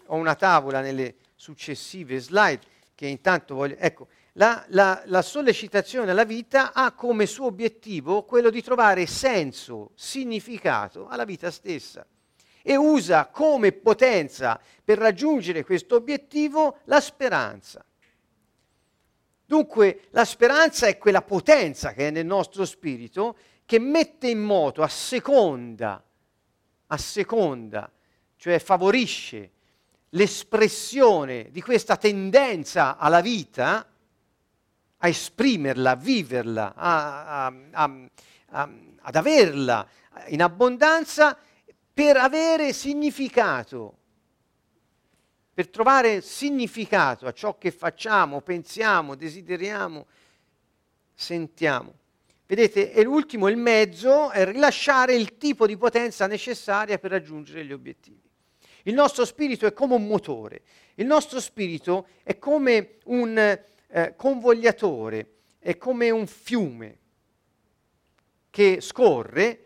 Ho 0.06 0.16
una 0.16 0.36
tavola 0.36 0.80
nelle 0.80 1.16
successive 1.34 2.20
slide 2.20 2.60
che 2.94 3.06
intanto 3.06 3.56
voglio... 3.56 3.76
Ecco, 3.78 4.06
la, 4.34 4.64
la, 4.68 5.02
la, 5.06 5.22
sollecitazione 5.22 6.10
alla 6.10 6.24
vita 6.24 6.72
ha 6.72 6.92
come 6.92 7.26
suo 7.26 7.46
obiettivo 7.46 8.24
quello 8.24 8.50
di 8.50 8.62
trovare 8.62 9.06
senso, 9.06 9.92
significato 9.94 11.08
alla 11.08 11.24
vita 11.24 11.50
stessa 11.50 12.06
e 12.62 12.76
usa 12.76 13.26
come 13.26 13.72
potenza 13.72 14.60
per 14.84 14.98
raggiungere 14.98 15.64
questo 15.64 15.96
obiettivo 15.96 16.80
la 16.84 17.00
speranza. 17.00 17.84
Dunque 19.46 20.00
la 20.10 20.24
speranza 20.24 20.86
è 20.86 20.98
quella 20.98 21.22
potenza 21.22 21.92
che 21.92 22.08
è 22.08 22.10
nel 22.10 22.26
nostro 22.26 22.64
spirito 22.64 23.36
che 23.66 23.78
mette 23.80 24.28
in 24.28 24.40
moto 24.40 24.82
a 24.82 24.88
seconda, 24.88 26.02
a 26.86 26.96
seconda, 26.96 27.90
cioè 28.36 28.60
favorisce 28.60 29.50
l'espressione 30.10 31.50
di 31.50 31.60
questa 31.60 31.96
tendenza 31.96 32.96
alla 32.96 33.20
vita, 33.20 33.84
a 34.98 35.08
esprimerla, 35.08 35.90
a 35.90 35.96
viverla, 35.96 36.74
a, 36.74 37.52
a, 37.72 38.70
ad 39.00 39.14
averla 39.14 39.86
in 40.28 40.42
abbondanza 40.42 41.36
per 41.92 42.16
avere 42.16 42.72
significato, 42.72 43.98
per 45.52 45.68
trovare 45.68 46.20
significato 46.20 47.26
a 47.26 47.32
ciò 47.32 47.58
che 47.58 47.72
facciamo, 47.72 48.42
pensiamo, 48.42 49.16
desideriamo, 49.16 50.06
sentiamo. 51.12 52.04
Vedete, 52.46 52.92
e 52.92 53.02
l'ultimo, 53.02 53.48
il 53.48 53.56
mezzo, 53.56 54.30
è 54.30 54.44
rilasciare 54.44 55.14
il 55.14 55.36
tipo 55.36 55.66
di 55.66 55.76
potenza 55.76 56.28
necessaria 56.28 56.96
per 56.98 57.10
raggiungere 57.10 57.64
gli 57.64 57.72
obiettivi. 57.72 58.22
Il 58.84 58.94
nostro 58.94 59.24
spirito 59.24 59.66
è 59.66 59.72
come 59.72 59.94
un 59.94 60.06
motore, 60.06 60.62
il 60.94 61.06
nostro 61.06 61.40
spirito 61.40 62.06
è 62.22 62.38
come 62.38 62.98
un 63.06 63.36
eh, 63.36 64.14
convogliatore, 64.16 65.30
è 65.58 65.76
come 65.76 66.10
un 66.10 66.26
fiume 66.28 66.98
che 68.48 68.80
scorre 68.80 69.64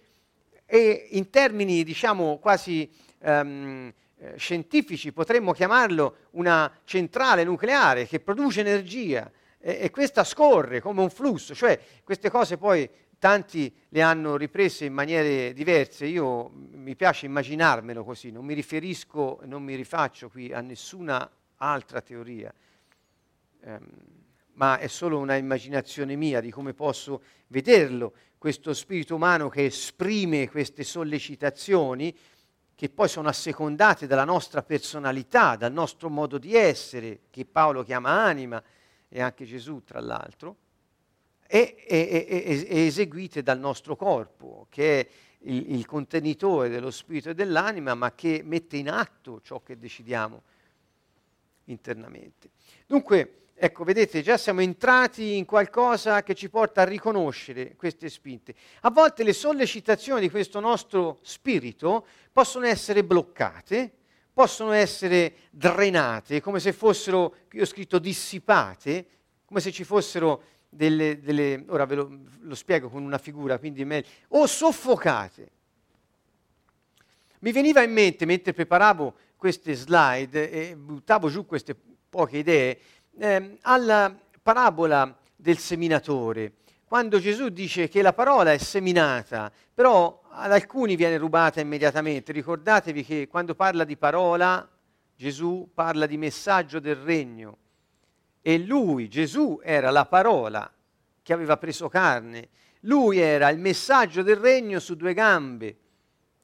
e 0.64 1.08
in 1.10 1.28
termini 1.28 1.84
diciamo 1.84 2.38
quasi 2.38 2.90
um, 3.18 3.92
scientifici 4.37 5.12
potremmo 5.12 5.52
chiamarlo 5.52 6.16
una 6.32 6.72
centrale 6.84 7.44
nucleare 7.44 8.06
che 8.06 8.20
produce 8.20 8.60
energia 8.60 9.30
e, 9.61 9.79
e 9.83 9.90
questa 9.90 10.25
scorre 10.25 10.81
come 10.81 11.02
un 11.02 11.11
flusso, 11.11 11.55
cioè 11.55 11.79
queste 12.02 12.31
cose 12.31 12.57
poi 12.57 12.88
tanti 13.19 13.73
le 13.90 14.00
hanno 14.00 14.37
riprese 14.37 14.87
in 14.87 14.95
maniere 14.95 15.52
diverse, 15.52 16.07
io 16.07 16.50
mi 16.55 16.97
piace 16.97 17.26
immaginarmelo 17.26 18.02
così, 18.02 18.31
non 18.31 18.47
mi 18.47 18.55
riferisco, 18.55 19.40
non 19.45 19.62
mi 19.62 19.75
rifaccio 19.75 20.31
qui 20.31 20.52
a 20.52 20.61
nessuna 20.62 21.31
altra 21.57 22.00
teoria, 22.00 22.52
ehm, 23.61 23.87
ma 24.55 24.79
è 24.79 24.87
solo 24.87 25.19
una 25.19 25.37
immaginazione 25.37 26.17
mia 26.17 26.40
di 26.40 26.50
come 26.50 26.73
posso 26.73 27.23
vederlo, 27.49 28.14
questo 28.38 28.73
spirito 28.73 29.14
umano 29.14 29.50
che 29.50 29.67
esprime 29.67 30.49
queste 30.49 30.83
sollecitazioni, 30.83 32.17
che 32.75 32.88
poi 32.88 33.09
sono 33.09 33.29
assecondate 33.29 34.07
dalla 34.07 34.25
nostra 34.25 34.62
personalità, 34.62 35.57
dal 35.57 35.73
nostro 35.73 36.09
modo 36.09 36.38
di 36.38 36.57
essere, 36.57 37.21
che 37.29 37.45
Paolo 37.45 37.83
chiama 37.83 38.11
anima, 38.11 38.62
e 39.11 39.21
anche 39.21 39.45
Gesù 39.45 39.83
tra 39.85 40.00
l'altro, 40.00 40.57
e, 41.47 41.85
e, 41.85 42.26
e, 42.29 42.67
e 42.69 42.87
eseguite 42.87 43.43
dal 43.43 43.59
nostro 43.59 43.97
corpo, 43.97 44.69
che 44.71 45.00
è 45.00 45.09
il, 45.40 45.75
il, 45.75 45.85
contenitore 45.85 46.69
dello 46.69 46.93
spirito 46.93 47.31
e 47.31 47.35
dell'anima, 47.35 47.95
ma 47.95 48.14
che 48.14 48.43
mette 48.45 48.76
in 48.76 48.88
atto 48.88 49.40
ciò 49.40 49.61
che 49.61 49.76
decidiamo 49.76 50.43
internamente. 51.64 52.50
Dunque, 52.87 53.47
ecco, 53.55 53.83
vedete, 53.83 54.23
già 54.23 54.37
siamo 54.37 54.61
entrati 54.61 55.37
in 55.37 55.45
qualcosa 55.45 56.23
che 56.23 56.37
ci 56.37 56.49
porta 56.49 56.83
a 56.83 56.85
riconoscere 56.85 57.75
queste 57.75 58.09
spinte. 58.09 58.55
A 58.83 58.90
volte 58.90 59.25
le 59.25 59.33
sollecitazioni 59.33 60.21
di 60.21 60.31
questo 60.31 60.61
nostro 60.61 61.19
spirito 61.23 62.07
possono 62.33 62.67
essere 62.67 63.02
bloccate, 63.02 63.93
possono 64.40 64.73
essere 64.73 65.35
drenate, 65.50 66.40
come 66.40 66.61
se 66.61 66.73
fossero, 66.73 67.35
qui 67.50 67.61
ho 67.61 67.66
scritto 67.66 67.99
dissipate, 67.99 69.06
come 69.44 69.61
se 69.61 69.70
ci 69.70 69.85
fossero 69.85 70.44
delle, 70.66 71.20
delle 71.20 71.62
ora 71.68 71.85
ve 71.85 71.94
lo, 71.97 72.20
lo, 72.40 72.54
spiego 72.54 72.88
con 72.88 73.02
una 73.02 73.18
figura, 73.18 73.59
quindi 73.59 73.85
meglio, 73.85 74.09
o 74.28 74.47
soffocate. 74.47 75.50
Mi 77.40 77.52
veniva 77.52 77.82
in 77.82 77.92
mente, 77.92 78.25
mentre 78.25 78.54
preparavo 78.54 79.14
queste 79.37 79.75
slide 79.75 80.50
e 80.50 80.75
buttavo 80.75 81.28
giù 81.28 81.44
queste 81.44 81.76
poche 82.09 82.38
idee, 82.38 82.78
eh, 83.18 83.59
alla 83.61 84.18
parabola 84.42 85.18
del 85.37 85.59
seminatore, 85.59 86.54
quando 86.90 87.20
Gesù 87.20 87.50
dice 87.50 87.87
che 87.87 88.02
la 88.02 88.12
parola 88.12 88.52
è 88.52 88.59
seminata, 88.59 89.52
però 89.73 90.23
ad 90.28 90.50
alcuni 90.50 90.97
viene 90.97 91.18
rubata 91.18 91.61
immediatamente. 91.61 92.32
Ricordatevi 92.32 93.04
che 93.04 93.28
quando 93.28 93.54
parla 93.54 93.85
di 93.85 93.97
parola, 93.97 94.68
Gesù 95.14 95.70
parla 95.73 96.06
di 96.06 96.16
messaggio 96.16 96.80
del 96.80 96.97
regno. 96.97 97.59
E 98.42 98.59
lui, 98.59 99.09
Gesù, 99.09 99.61
era 99.62 99.92
la 99.92 100.04
parola 100.04 100.68
che 101.23 101.32
aveva 101.32 101.56
preso 101.59 101.88
carne. 101.88 102.49
Lui 102.80 103.18
era 103.18 103.50
il 103.50 103.60
messaggio 103.60 104.23
del 104.23 104.38
regno 104.38 104.80
su 104.80 104.97
due 104.97 105.15
gambe. 105.15 105.76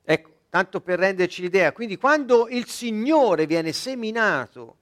Ecco, 0.05 0.31
tanto 0.49 0.81
per 0.81 1.01
renderci 1.01 1.43
l'idea. 1.43 1.73
Quindi 1.73 1.97
quando 1.97 2.47
il 2.47 2.69
Signore 2.69 3.47
viene 3.47 3.73
seminato 3.73 4.77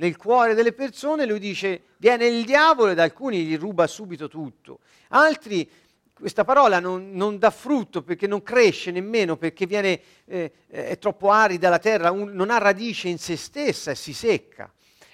nel 0.00 0.16
cuore 0.16 0.54
delle 0.54 0.72
persone, 0.72 1.26
lui 1.26 1.38
dice, 1.38 1.82
viene 1.98 2.24
il 2.24 2.46
diavolo 2.46 2.92
ed 2.92 2.98
alcuni 2.98 3.44
gli 3.44 3.58
ruba 3.58 3.86
subito 3.86 4.28
tutto. 4.28 4.80
Altri 5.08 5.68
questa 6.14 6.44
parola 6.44 6.80
non, 6.80 7.12
non, 7.12 7.38
dà 7.38 7.50
frutto 7.50 8.02
perché 8.02 8.26
non 8.26 8.42
cresce 8.42 8.90
nemmeno, 8.90 9.36
perché 9.36 9.66
viene, 9.66 10.00
eh, 10.26 10.52
è 10.68 10.98
troppo 10.98 11.30
arida 11.30 11.68
la 11.68 11.78
terra, 11.78 12.10
un, 12.10 12.30
non 12.32 12.50
ha 12.50 12.58
radice 12.58 13.08
in 13.08 13.18
se 13.18 13.36
stessa 13.36 13.90
e 13.90 13.94
si 13.94 14.12
secca. 14.12 14.70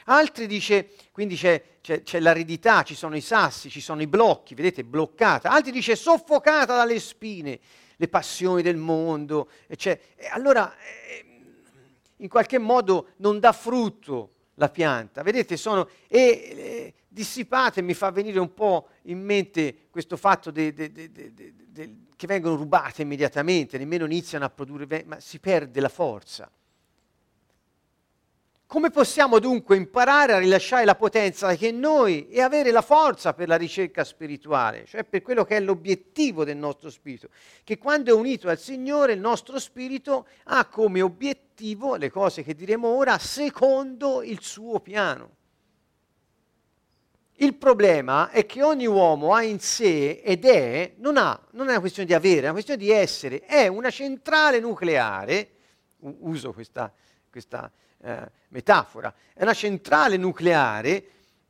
Altri 0.07 0.47
dice, 0.47 0.91
quindi 1.11 1.37
c'è, 1.37 1.63
c'è, 1.81 2.03
c'è, 2.03 2.21
l'aridità, 2.21 2.85
ci 2.85 2.95
sono 2.95 3.17
i 3.17 3.21
sassi, 3.21 3.71
ci 3.71 3.81
sono 3.81 4.03
i 4.03 4.07
blocchi, 4.07 4.55
vedete, 4.55 4.85
bloccata. 4.85 5.51
Altri 5.51 5.73
dice 5.73 5.97
soffocata 5.97 6.77
dalle 6.77 7.01
spine, 7.01 7.59
le 7.97 8.09
passioni 8.09 8.63
del 8.63 8.77
mondo. 8.77 9.49
E 9.67 9.77
e 10.17 10.27
allora, 10.31 10.73
eh, 10.77 11.25
in 12.19 12.29
qualche 12.29 12.59
modo 12.59 13.09
non 13.17 13.41
dà 13.41 13.53
frutto 13.53 14.31
la 14.57 14.69
pianta. 14.69 15.23
Vedete, 15.23 15.57
sono... 15.57 15.89
E, 16.09 16.19
eh, 16.19 16.95
dissipate, 17.09 17.81
mi 17.81 17.95
fa 17.95 18.11
venire 18.11 18.39
un 18.39 18.53
po' 18.53 18.89
in 19.05 19.23
mente 19.23 19.87
questo 19.89 20.19
fatto 20.19 20.51
de, 20.51 20.75
de, 20.75 20.93
de, 20.93 21.97
che 22.15 22.27
vengono 22.27 22.57
rubate 22.57 23.01
immediatamente, 23.03 23.79
nemmeno 23.79 24.05
iniziano 24.05 24.45
a 24.45 24.51
produrre, 24.51 25.05
ma 25.07 25.19
si 25.21 25.39
perde 25.39 25.81
la 25.81 25.89
forza. 25.89 26.51
Come 28.69 28.91
possiamo 28.91 29.39
dunque 29.39 29.77
imparare 29.77 30.33
a 30.33 30.39
rilasciare 30.39 30.85
la 30.85 30.97
potenza 30.97 31.55
che 31.55 31.71
noi 31.71 32.29
e 32.29 32.43
avere 32.43 32.73
la 32.73 32.83
forza 32.83 33.33
per 33.33 33.47
la 33.47 33.55
ricerca 33.55 34.03
spirituale, 34.03 34.87
cioè 34.87 35.05
per 35.05 35.23
quello 35.23 35.45
che 35.45 35.57
è 35.57 35.61
l'obiettivo 35.61 36.43
del 36.43 36.57
nostro 36.57 36.91
spirito, 36.91 37.29
che 37.63 37.79
quando 37.79 38.11
è 38.11 38.19
unito 38.19 38.49
al 38.49 38.59
Signore 38.59 39.13
il 39.13 39.21
nostro 39.21 39.61
spirito 39.61 40.27
ha 40.45 40.67
come 40.67 41.01
obiettivo 41.01 41.95
le 41.95 42.11
cose 42.11 42.43
che 42.43 42.57
diremo 42.57 42.89
ora 42.89 43.19
secondo 43.19 44.21
il 44.23 44.43
suo 44.43 44.81
piano. 44.81 45.35
Il 47.35 47.55
problema 47.55 48.31
è 48.31 48.47
che 48.47 48.65
ogni 48.65 48.87
uomo 48.87 49.33
ha 49.33 49.45
in 49.45 49.61
sé 49.61 50.23
ed 50.25 50.45
è, 50.45 50.95
non, 50.97 51.19
ha, 51.19 51.41
non 51.53 51.69
è 51.69 51.71
una 51.71 51.81
questione 51.81 52.09
di 52.09 52.15
avere, 52.15 52.39
è 52.39 52.45
una 52.45 52.53
questione 52.53 52.83
di 52.83 52.91
essere, 52.91 53.43
è 53.43 53.69
una 53.69 53.91
centrale 53.91 54.59
nucleare, 54.59 55.51
uso 56.01 56.53
questa, 56.53 56.93
questa 57.31 57.71
eh, 58.07 58.31
metafora, 58.51 59.13
è 59.35 59.43
una 59.43 59.53
centrale 59.53 60.17
nucleare 60.17 61.05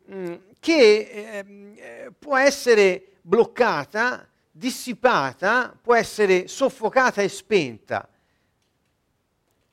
mh, 0.06 0.16
mm, 0.16 0.34
che 0.58 1.10
ehm, 1.12 1.74
eh, 1.76 2.12
può 2.18 2.36
essere 2.36 3.16
bloccata, 3.20 4.26
dissipata, 4.50 5.76
può 5.80 5.94
essere 5.94 6.48
soffocata 6.48 7.20
e 7.20 7.28
spenta. 7.28 8.08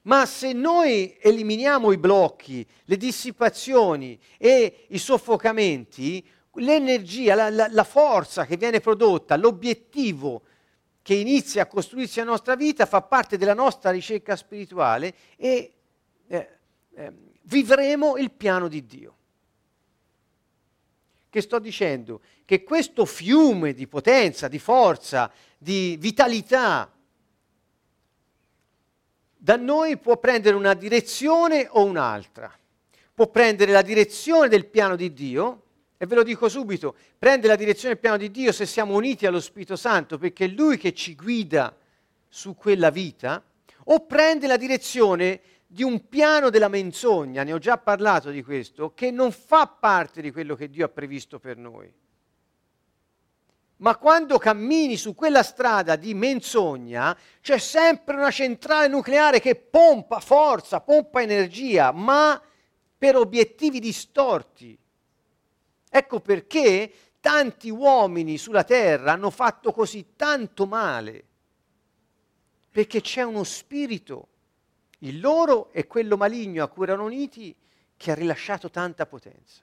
Ma 0.02 0.26
se 0.26 0.52
noi 0.52 1.18
eliminiamo 1.22 1.94
i 1.94 1.98
blocchi, 1.98 2.68
le 2.84 2.98
dissipazioni 2.98 4.20
e 4.38 4.86
i 4.90 4.98
soffocamenti, 4.98 6.28
l'energia, 6.56 7.34
la, 7.36 7.50
la, 7.50 7.68
la 7.70 7.84
forza 7.86 8.46
che 8.46 8.58
viene 8.58 8.82
prodotta, 8.82 9.38
l'obiettivo 9.38 10.42
che 11.02 11.14
inizia 11.14 11.64
a 11.64 11.68
costruirsi 11.68 12.20
la 12.20 12.26
nostra 12.26 12.56
vita 12.56 12.86
fa 12.86 13.02
parte 13.02 13.38
della 13.38 13.54
nostra 13.54 13.92
ricerca 13.92 14.36
spirituale 14.36 15.14
e 15.38 15.74
eh, 16.28 16.50
eh, 16.96 17.12
vivremo 17.44 18.18
il 18.18 18.32
piano 18.32 18.68
di 18.68 18.86
Dio. 18.86 19.16
Che 21.30 21.42
sto 21.42 21.60
dicendo? 21.60 22.22
Che 22.46 22.64
questo 22.64 23.06
fiume 23.06 23.74
di 23.74 23.88
potenza, 23.88 24.48
di 24.48 24.60
forza, 24.60 25.32
di 25.58 25.98
vitalità 26.00 26.92
da 29.36 29.58
noi 29.58 29.98
può 29.98 30.18
prendere 30.18 30.56
una 30.56 30.74
direzione 30.74 31.68
o 31.70 31.84
un'altra. 31.84 32.50
Può 33.14 33.28
prendere 33.28 33.72
la 33.72 33.82
direzione 33.82 34.48
del 34.48 34.68
piano 34.68 34.96
di 34.96 35.12
Dio, 35.12 35.64
e 35.98 36.06
ve 36.06 36.16
lo 36.16 36.24
dico 36.24 36.48
subito, 36.48 36.96
prende 37.18 37.48
la 37.48 37.56
direzione 37.56 37.94
del 37.94 38.00
piano 38.02 38.18
di 38.18 38.32
Dio 38.32 38.52
se 38.52 38.66
siamo 38.66 38.96
uniti 38.96 39.26
allo 39.26 39.42
Spirito 39.42 39.76
Santo, 39.76 40.18
perché 40.18 40.46
è 40.46 40.48
Lui 40.48 40.78
che 40.78 40.94
ci 40.94 41.14
guida 41.16 41.76
su 42.30 42.56
quella 42.56 42.90
vita, 42.90 43.44
o 43.86 44.06
prende 44.06 44.48
la 44.48 44.56
direzione 44.56 45.42
di 45.74 45.82
un 45.84 46.08
piano 46.08 46.52
della 46.52 46.68
menzogna, 46.68 47.44
ne 47.44 47.52
ho 47.52 47.58
già 47.58 47.80
parlato 47.80 48.30
di 48.30 48.44
questo, 48.44 48.94
che 48.94 49.10
non 49.10 49.32
fa 49.32 49.66
parte 49.66 50.22
di 50.22 50.32
quello 50.32 50.56
che 50.56 50.70
Dio 50.70 50.86
ha 50.86 50.90
previsto 50.90 51.40
per 51.40 51.58
noi 51.58 51.92
ma 53.78 53.98
quando 53.98 54.38
cammini 54.38 54.96
su 54.96 55.14
quella 55.14 55.44
strada 55.44 55.98
di 55.98 56.14
menzogna 56.14 57.18
c'è 57.42 57.58
sempre 57.58 58.16
una 58.16 58.32
centrale 58.32 58.88
nucleare 58.88 59.42
che 59.42 59.56
pompa 59.56 60.22
forza, 60.22 60.80
pompa 60.80 61.22
energia, 61.22 61.92
ma 61.92 62.42
per 62.98 63.18
obiettivi 63.18 63.82
distorti. 63.82 64.78
Ecco 65.90 66.20
perché 66.22 66.94
tanti 67.20 67.70
uomini 67.70 68.38
sulla 68.38 68.64
terra 68.64 69.12
hanno 69.12 69.30
fatto 69.30 69.74
così 69.74 70.14
tanto 70.16 70.66
male. 70.66 71.26
perché 72.74 73.02
c'è 73.02 73.22
uno 73.22 73.44
spirito, 73.44 74.30
il 75.04 75.20
loro 75.20 75.72
e 75.72 75.88
quello 75.88 76.18
maligno 76.18 76.64
a 76.64 76.68
cui 76.68 76.84
erano 76.84 77.06
uniti, 77.06 77.56
che 77.96 78.12
ha 78.12 78.16
rilasciato 78.16 78.70
tanta 78.70 79.06
potenza. 79.06 79.62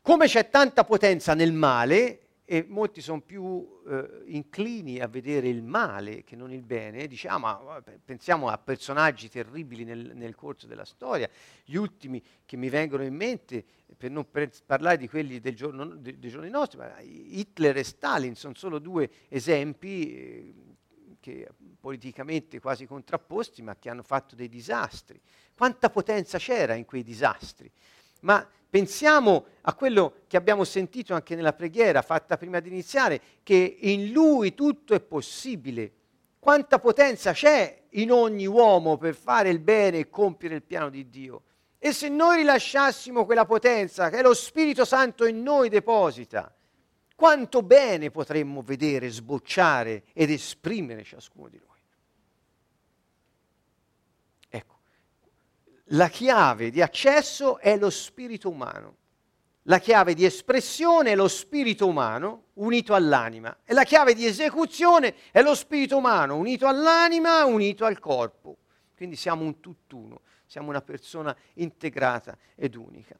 Come 0.00 0.26
c'è 0.26 0.48
tanta 0.48 0.84
potenza 0.84 1.34
nel 1.34 1.52
male, 1.52 2.20
e 2.48 2.64
molti 2.68 3.00
sono 3.00 3.20
più 3.20 3.82
eh, 3.88 4.22
inclini 4.26 5.00
a 5.00 5.08
vedere 5.08 5.48
il 5.48 5.64
male 5.64 6.22
che 6.22 6.36
non 6.36 6.52
il 6.52 6.62
bene, 6.62 7.08
diciamo, 7.08 7.82
pensiamo 8.04 8.48
a 8.48 8.56
personaggi 8.56 9.28
terribili 9.28 9.82
nel, 9.82 10.12
nel, 10.14 10.36
corso 10.36 10.68
della 10.68 10.84
storia, 10.84 11.28
gli 11.64 11.74
ultimi 11.74 12.22
che 12.44 12.56
mi 12.56 12.68
vengono 12.68 13.02
in 13.02 13.16
mente, 13.16 13.64
per 13.96 14.12
non 14.12 14.30
per 14.30 14.50
parlare 14.64 14.96
di 14.96 15.08
quelli 15.08 15.40
giorno, 15.54 15.86
de, 15.86 16.20
dei 16.20 16.30
giorni 16.30 16.48
nostri, 16.48 16.78
ma 16.78 17.00
Hitler 17.00 17.76
e 17.78 17.82
Stalin 17.82 18.36
sono 18.36 18.54
solo 18.54 18.78
due 18.78 19.10
esempi 19.28 20.14
eh, 20.14 20.54
che 21.26 21.48
politicamente 21.80 22.60
quasi 22.60 22.86
contrapposti, 22.86 23.60
ma 23.60 23.74
che 23.76 23.90
hanno 23.90 24.04
fatto 24.04 24.36
dei 24.36 24.48
disastri. 24.48 25.20
Quanta 25.56 25.90
potenza 25.90 26.38
c'era 26.38 26.74
in 26.74 26.84
quei 26.84 27.02
disastri? 27.02 27.68
Ma 28.20 28.48
pensiamo 28.70 29.46
a 29.62 29.74
quello 29.74 30.18
che 30.28 30.36
abbiamo 30.36 30.62
sentito 30.62 31.14
anche 31.14 31.34
nella 31.34 31.52
preghiera 31.52 32.02
fatta 32.02 32.36
prima 32.36 32.60
di 32.60 32.68
iniziare, 32.68 33.20
che 33.42 33.78
in 33.80 34.12
lui 34.12 34.54
tutto 34.54 34.94
è 34.94 35.00
possibile. 35.00 35.92
Quanta 36.38 36.78
potenza 36.78 37.32
c'è 37.32 37.86
in 37.90 38.12
ogni 38.12 38.46
uomo 38.46 38.96
per 38.96 39.16
fare 39.16 39.48
il 39.48 39.58
bene 39.58 39.98
e 39.98 40.08
compiere 40.08 40.54
il 40.54 40.62
piano 40.62 40.90
di 40.90 41.10
Dio. 41.10 41.42
E 41.76 41.92
se 41.92 42.08
noi 42.08 42.36
rilasciassimo 42.36 43.24
quella 43.24 43.44
potenza 43.44 44.10
che 44.10 44.22
lo 44.22 44.32
Spirito 44.32 44.84
Santo 44.84 45.26
in 45.26 45.42
noi 45.42 45.68
deposita, 45.68 46.54
quanto 47.16 47.62
bene 47.62 48.12
potremmo 48.12 48.62
vedere, 48.62 49.08
sbocciare 49.08 50.04
ed 50.12 50.30
esprimere 50.30 51.02
ciascuno 51.02 51.48
di 51.48 51.58
noi. 51.58 51.74
la 55.90 56.08
chiave 56.08 56.70
di 56.70 56.82
accesso 56.82 57.58
è 57.58 57.76
lo 57.76 57.90
spirito 57.90 58.48
umano. 58.48 58.96
La 59.68 59.78
chiave 59.78 60.14
di 60.14 60.24
espressione 60.24 61.12
è 61.12 61.16
lo 61.16 61.28
spirito 61.28 61.86
umano 61.86 62.44
unito 62.54 62.94
all'anima 62.94 63.58
e 63.64 63.74
la 63.74 63.82
chiave 63.82 64.14
di 64.14 64.24
esecuzione 64.24 65.14
è 65.32 65.42
lo 65.42 65.54
spirito 65.54 65.96
umano 65.96 66.36
unito 66.36 66.66
all'anima, 66.66 67.44
unito 67.44 67.84
al 67.84 67.98
corpo. 67.98 68.58
Quindi 68.96 69.16
siamo 69.16 69.44
un 69.44 69.60
tutt'uno, 69.60 70.20
siamo 70.46 70.68
una 70.68 70.82
persona 70.82 71.36
integrata 71.54 72.36
ed 72.54 72.76
unica. 72.76 73.16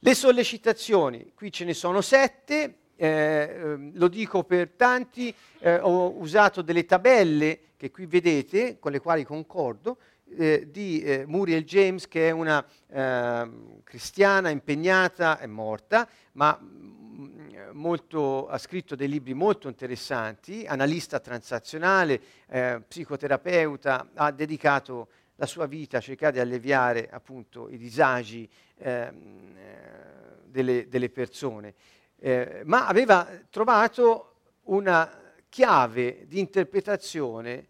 Le 0.00 0.14
sollecitazioni, 0.14 1.32
qui 1.34 1.50
ce 1.52 1.64
ne 1.64 1.72
sono 1.72 2.00
sette, 2.00 2.78
eh, 2.96 3.56
ehm, 3.58 3.90
lo 3.94 4.08
dico 4.08 4.44
per 4.44 4.70
tanti, 4.70 5.32
eh, 5.60 5.78
ho 5.78 6.18
usato 6.18 6.62
delle 6.62 6.84
tabelle 6.84 7.60
che 7.76 7.90
qui 7.90 8.06
vedete, 8.06 8.78
con 8.78 8.92
le 8.92 9.00
quali 9.00 9.24
concordo, 9.24 9.98
eh, 10.36 10.68
di 10.70 11.02
eh, 11.02 11.24
Muriel 11.26 11.64
James, 11.64 12.08
che 12.08 12.28
è 12.28 12.30
una 12.30 12.64
eh, 12.88 13.50
cristiana 13.84 14.48
impegnata, 14.50 15.38
è 15.38 15.46
morta, 15.46 16.08
ma 16.32 16.58
mm, 16.60 17.70
molto, 17.72 18.48
ha 18.48 18.58
scritto 18.58 18.96
dei 18.96 19.08
libri 19.08 19.34
molto 19.34 19.68
interessanti, 19.68 20.64
analista 20.66 21.20
transazionale, 21.20 22.20
eh, 22.48 22.82
psicoterapeuta, 22.86 24.10
ha 24.14 24.30
dedicato 24.32 25.08
la 25.36 25.46
sua 25.46 25.66
vita 25.66 25.98
a 25.98 26.00
cercare 26.00 26.32
di 26.32 26.40
alleviare 26.40 27.08
appunto 27.10 27.68
i 27.68 27.76
disagi 27.76 28.48
ehm, 28.78 29.54
eh, 29.56 30.04
delle, 30.46 30.88
delle, 30.88 31.10
persone, 31.10 31.74
eh, 32.18 32.62
ma 32.64 32.86
aveva 32.86 33.28
trovato 33.50 34.34
una 34.64 35.34
chiave 35.48 36.26
di 36.26 36.38
interpretazione 36.38 37.68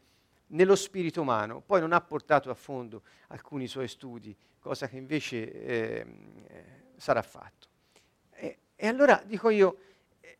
nello 0.48 0.76
spirito 0.76 1.20
umano. 1.20 1.60
Poi 1.60 1.80
non 1.80 1.92
ha 1.92 2.00
portato 2.00 2.50
a 2.50 2.54
fondo 2.54 3.02
alcuni 3.28 3.66
suoi 3.66 3.88
studi, 3.88 4.36
cosa 4.58 4.88
che 4.88 4.96
invece 4.96 5.52
eh, 5.52 6.06
sarà 6.96 7.22
fatto. 7.22 7.68
E, 8.30 8.58
e, 8.74 8.86
allora 8.86 9.22
dico 9.24 9.50
io, 9.50 9.78
eh, 10.20 10.38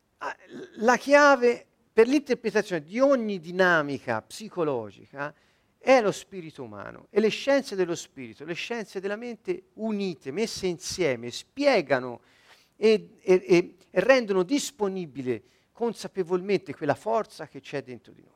la 0.77 0.97
chiave 0.97 1.67
per 1.93 2.07
l'interpretazione 2.07 2.83
di 2.83 3.01
ogni 3.01 3.41
dinamica 3.41 4.21
psicologica 4.23 5.35
è 5.79 6.01
lo 6.01 6.13
spirito 6.13 6.63
umano 6.63 7.07
e 7.11 7.21
le 7.21 7.29
scienze 7.29 7.77
dello 7.77 7.95
spirito, 7.95 8.45
le 8.45 8.55
scienze 8.55 9.01
della 9.01 9.17
mente 9.17 9.69
unite, 9.75 10.33
messe 10.33 10.67
insieme, 10.67 11.31
spiegano 11.31 12.21
e, 12.77 13.17
e, 13.21 13.45
e 13.47 13.75
rendono 14.01 14.43
disponibile 14.43 15.43
consapevolmente 15.73 16.75
quella 16.75 16.95
forza 16.95 17.49
che 17.49 17.61
c'è 17.61 17.83
dentro 17.83 18.13
di 18.13 18.23
noi. 18.23 18.33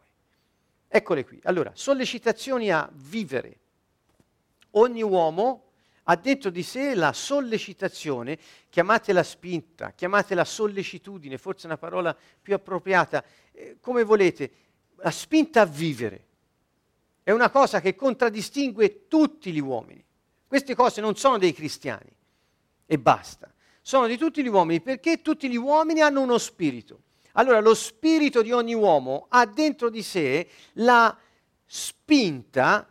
Eccole 0.89 1.25
qui. 1.25 1.39
Allora, 1.45 1.73
sollecitazioni 1.75 2.71
a 2.71 2.89
vivere. 2.93 3.59
Ogni 4.73 5.03
uomo 5.03 5.71
ha 6.05 6.17
dentro 6.17 6.51
di 6.51 6.63
sé 6.63 6.95
la 6.95 7.13
sollecitazione, 7.13 8.39
chiamatela 8.69 9.23
spinta, 9.23 9.93
chiamatela 9.93 10.45
sollecitudine, 10.45 11.39
forse 11.39 11.67
una 11.67 11.77
parola 11.77 12.17
più 12.41 12.55
appropriata, 12.55 13.25
eh, 13.53 13.77
come 13.81 14.03
volete, 14.03 14.51
la 14.97 15.11
spinta 15.11 15.61
a 15.61 15.67
vivere. 15.67 16.27
È 17.23 17.31
una 17.31 17.51
cosa 17.51 17.81
che 17.81 17.95
contraddistingue 17.95 19.07
tutti 19.07 19.53
gli 19.53 19.61
uomini. 19.61 20.05
Queste 20.47 20.75
cose 20.75 21.01
non 21.01 21.17
sono 21.17 21.39
dei 21.39 21.53
cristiani 21.53 22.11
e 22.87 22.99
basta. 22.99 23.53
Sono 23.91 24.07
di 24.07 24.17
tutti 24.17 24.41
gli 24.41 24.47
uomini 24.47 24.81
perché 24.81 25.21
tutti 25.21 25.51
gli 25.51 25.57
uomini 25.57 26.01
hanno 26.01 26.21
uno 26.21 26.39
spirito. 26.39 27.01
Allora 27.33 27.59
lo 27.59 27.75
spirito 27.75 28.41
di 28.41 28.53
ogni 28.53 28.73
uomo 28.73 29.27
ha 29.31 29.45
dentro 29.47 29.91
di 29.91 30.01
sé 30.05 30.47
la 30.75 31.19
spinta 31.67 32.89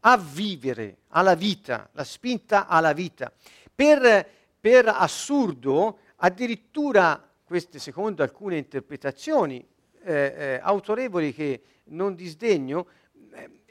a 0.00 0.16
vivere, 0.18 0.98
alla 1.08 1.34
vita, 1.34 1.88
la 1.92 2.04
spinta 2.04 2.66
alla 2.66 2.92
vita. 2.92 3.32
Per, 3.74 4.28
per 4.60 4.86
assurdo, 4.86 6.00
addirittura, 6.16 7.26
queste 7.42 7.78
secondo 7.78 8.22
alcune 8.22 8.58
interpretazioni 8.58 9.66
eh, 10.02 10.12
eh, 10.12 10.60
autorevoli 10.62 11.32
che 11.32 11.62
non 11.84 12.14
disdegno, 12.14 12.86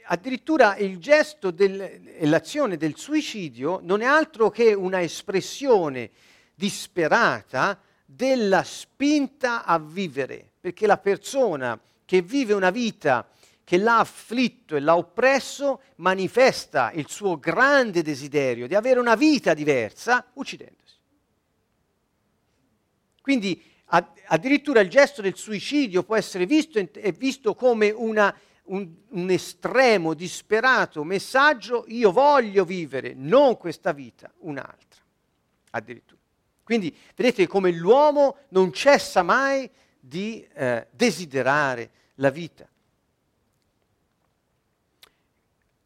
addirittura 0.06 0.76
il 0.76 0.98
gesto 0.98 1.54
e 1.56 2.26
l'azione 2.26 2.76
del 2.76 2.96
suicidio 2.96 3.80
non 3.82 4.02
è 4.02 4.04
altro 4.04 4.50
che 4.50 4.72
una 4.72 5.02
espressione 5.02 6.10
disperata 6.54 7.80
della 8.04 8.62
spinta 8.62 9.64
a 9.64 9.78
vivere, 9.78 10.52
perché 10.60 10.86
la 10.86 10.98
persona 10.98 11.78
che 12.04 12.22
vive 12.22 12.54
una 12.54 12.70
vita 12.70 13.28
che 13.64 13.78
l'ha 13.78 13.98
afflitto 13.98 14.76
e 14.76 14.80
l'ha 14.80 14.96
oppresso 14.96 15.80
manifesta 15.96 16.92
il 16.92 17.08
suo 17.08 17.36
grande 17.36 18.02
desiderio 18.02 18.68
di 18.68 18.76
avere 18.76 19.00
una 19.00 19.16
vita 19.16 19.54
diversa 19.54 20.24
uccidendosi. 20.34 20.94
Quindi 23.20 23.60
addirittura 23.86 24.80
il 24.80 24.88
gesto 24.88 25.20
del 25.20 25.36
suicidio 25.36 26.04
può 26.04 26.14
essere 26.14 26.46
visto, 26.46 26.80
visto 27.18 27.54
come 27.54 27.90
una, 27.90 28.32
un, 28.66 28.88
un 29.08 29.30
estremo, 29.30 30.14
disperato 30.14 31.04
messaggio, 31.04 31.84
io 31.88 32.12
voglio 32.12 32.64
vivere, 32.64 33.12
non 33.14 33.56
questa 33.56 33.92
vita, 33.92 34.32
un'altra, 34.38 35.00
addirittura. 35.70 36.20
Quindi 36.62 36.94
vedete 37.14 37.46
come 37.46 37.70
l'uomo 37.70 38.38
non 38.48 38.72
cessa 38.72 39.22
mai 39.22 39.70
di 40.00 40.46
eh, 40.54 40.86
desiderare 40.90 41.90
la 42.16 42.30
vita. 42.30 42.68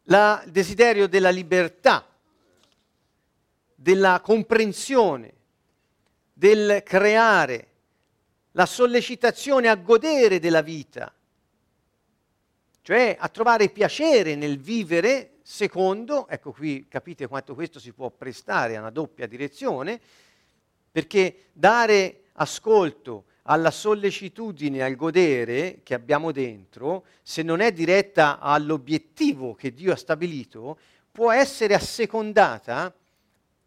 il 0.03 0.43
desiderio 0.47 1.07
della 1.07 1.29
libertà, 1.29 2.05
della 3.75 4.19
comprensione, 4.21 5.33
del 6.33 6.81
creare, 6.83 7.67
la 8.51 8.65
sollecitazione 8.65 9.69
a 9.69 9.75
godere 9.75 10.39
della 10.39 10.61
vita, 10.61 11.13
cioè 12.81 13.15
a 13.19 13.27
trovare 13.29 13.69
piacere 13.69 14.35
nel 14.35 14.59
vivere 14.59 15.37
secondo, 15.43 16.27
ecco 16.27 16.51
qui 16.51 16.87
capite 16.87 17.27
quanto 17.27 17.53
questo 17.53 17.79
si 17.79 17.91
può 17.91 18.09
prestare 18.09 18.75
a 18.75 18.79
una 18.79 18.89
doppia 18.89 19.27
direzione, 19.27 19.99
perché 20.91 21.45
dare 21.53 22.23
ascolto 22.33 23.25
alla 23.43 23.71
sollecitudine, 23.71 24.83
al 24.83 24.95
godere 24.95 25.79
che 25.83 25.93
abbiamo 25.93 26.31
dentro, 26.31 27.05
se 27.21 27.41
non 27.41 27.59
è 27.59 27.71
diretta 27.71 28.39
all'obiettivo 28.39 29.53
che 29.55 29.73
Dio 29.73 29.93
ha 29.93 29.97
stabilito, 29.97 30.77
può 31.11 31.31
essere 31.31 31.73
assecondata 31.73 32.93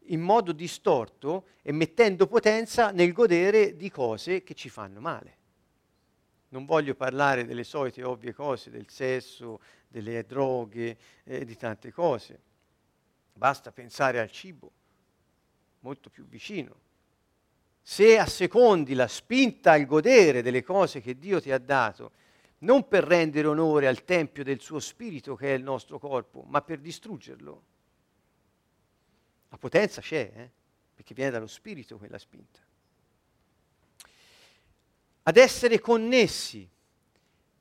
in 0.09 0.21
modo 0.21 0.53
distorto 0.53 1.47
e 1.63 1.73
mettendo 1.73 2.27
potenza 2.27 2.91
nel 2.91 3.13
godere 3.13 3.77
di 3.77 3.91
cose 3.91 4.43
che 4.43 4.55
ci 4.55 4.69
fanno 4.69 5.01
male. 5.01 5.37
Non 6.55 6.65
voglio 6.65 6.95
parlare 6.95 7.45
delle 7.45 7.65
solite 7.65 8.03
ovvie 8.03 8.33
cose, 8.33 8.71
del 8.71 8.89
sesso, 8.89 9.61
delle 9.89 10.25
droghe, 10.25 10.97
eh, 11.25 11.45
di 11.45 11.57
tante 11.57 11.93
cose. 11.93 12.41
Basta 13.33 13.73
pensare 13.73 14.21
al 14.21 14.31
cibo, 14.31 14.71
molto 15.81 16.11
più 16.11 16.25
vicino 16.27 16.83
se 17.87 18.17
assecondi 18.17 18.95
la 18.95 19.07
spinta 19.07 19.73
al 19.73 19.85
godere 19.85 20.41
delle 20.41 20.63
cose 20.63 21.03
che 21.03 21.19
Dio 21.19 21.39
ti 21.39 21.53
ha 21.53 21.59
dato 21.59 22.13
non 22.61 22.89
per 22.89 23.05
rendere 23.05 23.47
onore 23.47 23.87
al 23.87 24.05
tempio 24.05 24.43
del 24.43 24.59
suo 24.59 24.81
spirito 24.81 25.37
che 25.37 25.49
è 25.49 25.57
il 25.59 25.63
nostro 25.63 25.99
corpo, 25.99 26.45
ma 26.47 26.63
per 26.63 26.79
distruggerlo. 26.79 27.63
La 29.51 29.59
potenza 29.59 30.01
c'è, 30.01 30.33
eh? 30.35 30.51
perché 30.95 31.13
viene 31.13 31.31
dallo 31.31 31.47
spirito 31.47 31.99
quella 31.99 32.17
spinta. 32.17 32.64
Ad 35.27 35.37
essere 35.37 35.81
connessi 35.81 36.69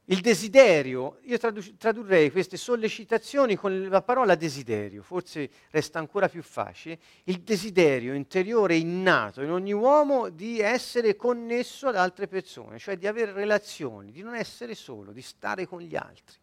il 0.08 0.20
desiderio, 0.20 1.20
io 1.22 1.38
tradu- 1.38 1.78
tradurrei 1.78 2.30
queste 2.30 2.58
sollecitazioni 2.58 3.56
con 3.56 3.88
la 3.88 4.02
parola 4.02 4.36
desiderio, 4.36 5.02
forse 5.02 5.50
resta 5.70 5.98
ancora 5.98 6.28
più 6.28 6.44
facile, 6.44 7.00
il 7.26 7.40
desiderio 7.40 8.14
interiore 8.14 8.76
innato 8.76 9.42
in 9.42 9.50
ogni 9.50 9.72
uomo 9.72 10.28
di 10.28 10.60
essere 10.60 11.16
connesso 11.16 11.88
ad 11.88 11.96
altre 11.96 12.28
persone, 12.28 12.80
cioè 12.80 12.98
di 12.98 13.08
avere 13.08 13.32
relazioni, 13.32 14.12
di 14.12 14.22
non 14.22 14.36
essere 14.36 14.76
solo, 14.76 15.14
di 15.14 15.22
stare 15.22 15.66
con 15.66 15.80
gli 15.80 15.96
altri. 15.96 16.36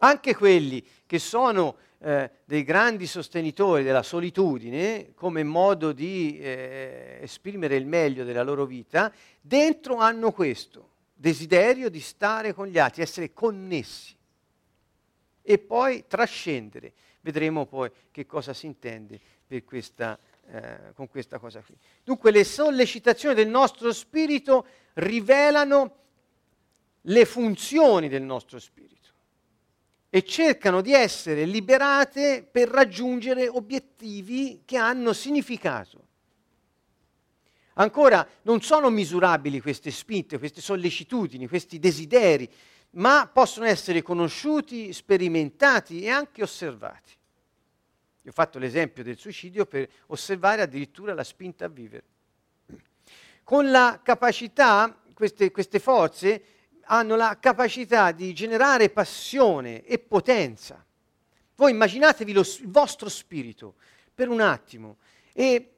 Anche 0.00 0.34
quelli 0.34 0.86
che 1.06 1.18
sono 1.18 1.78
eh, 1.98 2.30
dei 2.44 2.62
grandi 2.62 3.06
sostenitori 3.06 3.82
della 3.82 4.02
solitudine 4.02 5.12
come 5.14 5.42
modo 5.42 5.92
di 5.92 6.38
eh, 6.38 7.18
esprimere 7.22 7.76
il 7.76 7.86
meglio 7.86 8.24
della 8.24 8.42
loro 8.42 8.66
vita, 8.66 9.12
dentro 9.40 9.96
hanno 9.96 10.32
questo 10.32 10.90
desiderio 11.14 11.88
di 11.88 12.00
stare 12.00 12.52
con 12.52 12.66
gli 12.66 12.78
altri, 12.78 13.02
essere 13.02 13.32
connessi 13.32 14.14
e 15.42 15.58
poi 15.58 16.04
trascendere. 16.06 16.92
Vedremo 17.20 17.66
poi 17.66 17.90
che 18.10 18.26
cosa 18.26 18.52
si 18.52 18.66
intende 18.66 19.18
questa, 19.64 20.18
eh, 20.48 20.92
con 20.94 21.08
questa 21.08 21.38
cosa 21.38 21.60
qui. 21.60 21.76
Dunque 22.04 22.30
le 22.30 22.44
sollecitazioni 22.44 23.34
del 23.34 23.48
nostro 23.48 23.92
spirito 23.92 24.66
rivelano 24.94 26.04
le 27.02 27.24
funzioni 27.24 28.08
del 28.08 28.22
nostro 28.22 28.58
spirito 28.58 28.95
e 30.08 30.24
cercano 30.24 30.80
di 30.80 30.92
essere 30.92 31.44
liberate 31.44 32.46
per 32.48 32.68
raggiungere 32.68 33.48
obiettivi 33.48 34.62
che 34.64 34.76
hanno 34.76 35.12
significato. 35.12 36.04
Ancora, 37.74 38.26
non 38.42 38.62
sono 38.62 38.88
misurabili 38.88 39.60
queste 39.60 39.90
spinte, 39.90 40.38
queste 40.38 40.62
sollecitudini, 40.62 41.46
questi 41.46 41.78
desideri, 41.78 42.50
ma 42.92 43.28
possono 43.30 43.66
essere 43.66 44.00
conosciuti, 44.00 44.92
sperimentati 44.92 46.02
e 46.02 46.08
anche 46.08 46.42
osservati. 46.42 47.12
Io 48.22 48.30
ho 48.30 48.34
fatto 48.34 48.58
l'esempio 48.58 49.04
del 49.04 49.18
suicidio 49.18 49.66
per 49.66 49.88
osservare 50.06 50.62
addirittura 50.62 51.12
la 51.12 51.22
spinta 51.22 51.66
a 51.66 51.68
vivere. 51.68 52.04
Con 53.44 53.70
la 53.70 54.00
capacità, 54.02 55.02
queste, 55.12 55.50
queste 55.50 55.78
forze 55.78 56.42
hanno 56.86 57.16
la 57.16 57.38
capacità 57.40 58.12
di 58.12 58.32
generare 58.32 58.90
passione 58.90 59.84
e 59.84 59.98
potenza. 59.98 60.84
Voi 61.56 61.70
immaginatevi 61.70 62.32
lo, 62.32 62.40
il 62.40 62.68
vostro 62.68 63.08
spirito 63.08 63.74
per 64.14 64.28
un 64.28 64.40
attimo 64.40 64.98
e 65.32 65.72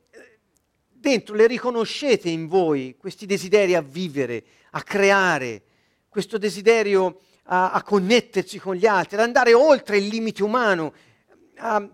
dentro 0.89 1.35
le 1.35 1.47
riconoscete 1.47 2.29
in 2.29 2.49
voi 2.49 2.97
questi 2.99 3.27
desideri 3.27 3.75
a 3.75 3.81
vivere, 3.81 4.45
a 4.71 4.83
creare, 4.83 5.63
questo 6.09 6.37
desiderio 6.39 7.21
a, 7.45 7.71
a 7.71 7.83
connettersi 7.83 8.59
con 8.59 8.75
gli 8.75 8.87
altri, 8.87 9.17
ad 9.17 9.23
andare 9.23 9.55
oltre 9.55 9.99
il 9.99 10.07
limite 10.07 10.43
umano, 10.43 10.93
a, 11.57 11.89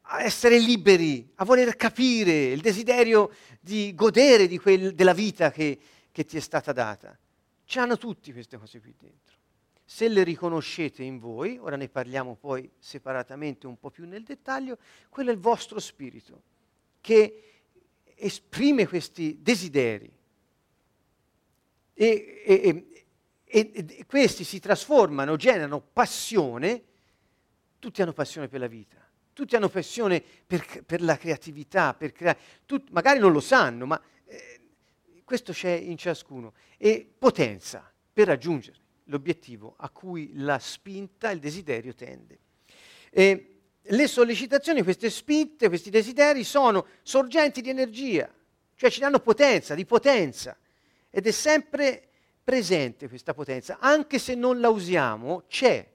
a 0.00 0.22
essere 0.22 0.58
liberi, 0.58 1.30
a 1.36 1.44
voler 1.44 1.76
capire, 1.76 2.46
il 2.46 2.60
desiderio 2.60 3.30
di 3.60 3.94
godere 3.94 4.46
di 4.46 4.58
quel, 4.58 4.94
della 4.94 5.12
vita 5.12 5.50
che, 5.50 5.78
che 6.10 6.24
ti 6.24 6.36
è 6.36 6.40
stata 6.40 6.72
data. 6.72 7.16
Ce 7.64 7.78
l'hanno 7.78 7.96
tutti 7.96 8.32
queste 8.32 8.58
cose 8.58 8.80
qui 8.80 8.94
dentro. 8.98 9.36
Se 9.84 10.08
le 10.08 10.22
riconoscete 10.22 11.02
in 11.02 11.18
voi, 11.18 11.58
ora 11.58 11.76
ne 11.76 11.88
parliamo 11.88 12.36
poi 12.36 12.70
separatamente 12.78 13.66
un 13.66 13.78
po' 13.78 13.90
più 13.90 14.06
nel 14.06 14.22
dettaglio, 14.22 14.78
quello 15.10 15.30
è 15.30 15.32
il 15.32 15.38
vostro 15.38 15.78
spirito, 15.78 16.42
che 17.00 17.62
esprime 18.16 18.86
questi 18.86 19.38
desideri. 19.42 20.10
E, 21.96 22.42
e, 22.44 22.86
e, 23.44 23.74
e, 23.86 24.04
questi 24.06 24.42
si 24.42 24.58
trasformano, 24.58 25.36
generano 25.36 25.80
passione, 25.80 26.82
tutti 27.78 28.00
hanno 28.00 28.12
passione 28.12 28.48
per 28.48 28.60
la 28.60 28.66
vita, 28.66 28.96
tutti 29.32 29.54
hanno 29.54 29.68
passione 29.68 30.22
per, 30.46 30.82
per 30.84 31.02
la 31.02 31.16
creatività, 31.18 31.92
per 31.92 32.12
creare, 32.12 32.38
tut, 32.64 32.88
magari 32.90 33.18
non 33.18 33.32
lo 33.32 33.40
sanno, 33.40 33.84
ma 33.86 34.00
questo 35.24 35.52
c'è 35.52 35.72
in 35.72 35.96
ciascuno, 35.96 36.52
e 36.76 37.10
potenza 37.18 37.90
per 38.12 38.26
raggiungere 38.26 38.78
l'obiettivo 39.04 39.74
a 39.78 39.88
cui 39.90 40.32
la 40.34 40.58
spinta, 40.58 41.30
il 41.30 41.40
desiderio 41.40 41.94
tende. 41.94 42.38
E, 43.10 43.48
le 43.88 44.06
sollecitazioni, 44.06 44.82
queste 44.82 45.10
spinte, 45.10 45.68
questi 45.68 45.90
desideri 45.90 46.42
sono 46.42 46.86
sorgenti 47.02 47.60
di 47.60 47.68
energia, 47.68 48.32
cioè 48.74 48.90
ci 48.90 49.00
danno 49.00 49.20
potenza, 49.20 49.74
di 49.74 49.84
potenza. 49.84 50.56
Ed 51.10 51.26
è 51.26 51.30
sempre 51.30 52.08
presente 52.42 53.08
questa 53.08 53.34
potenza, 53.34 53.78
anche 53.80 54.18
se 54.18 54.34
non 54.34 54.60
la 54.60 54.70
usiamo, 54.70 55.44
c'è. 55.48 55.86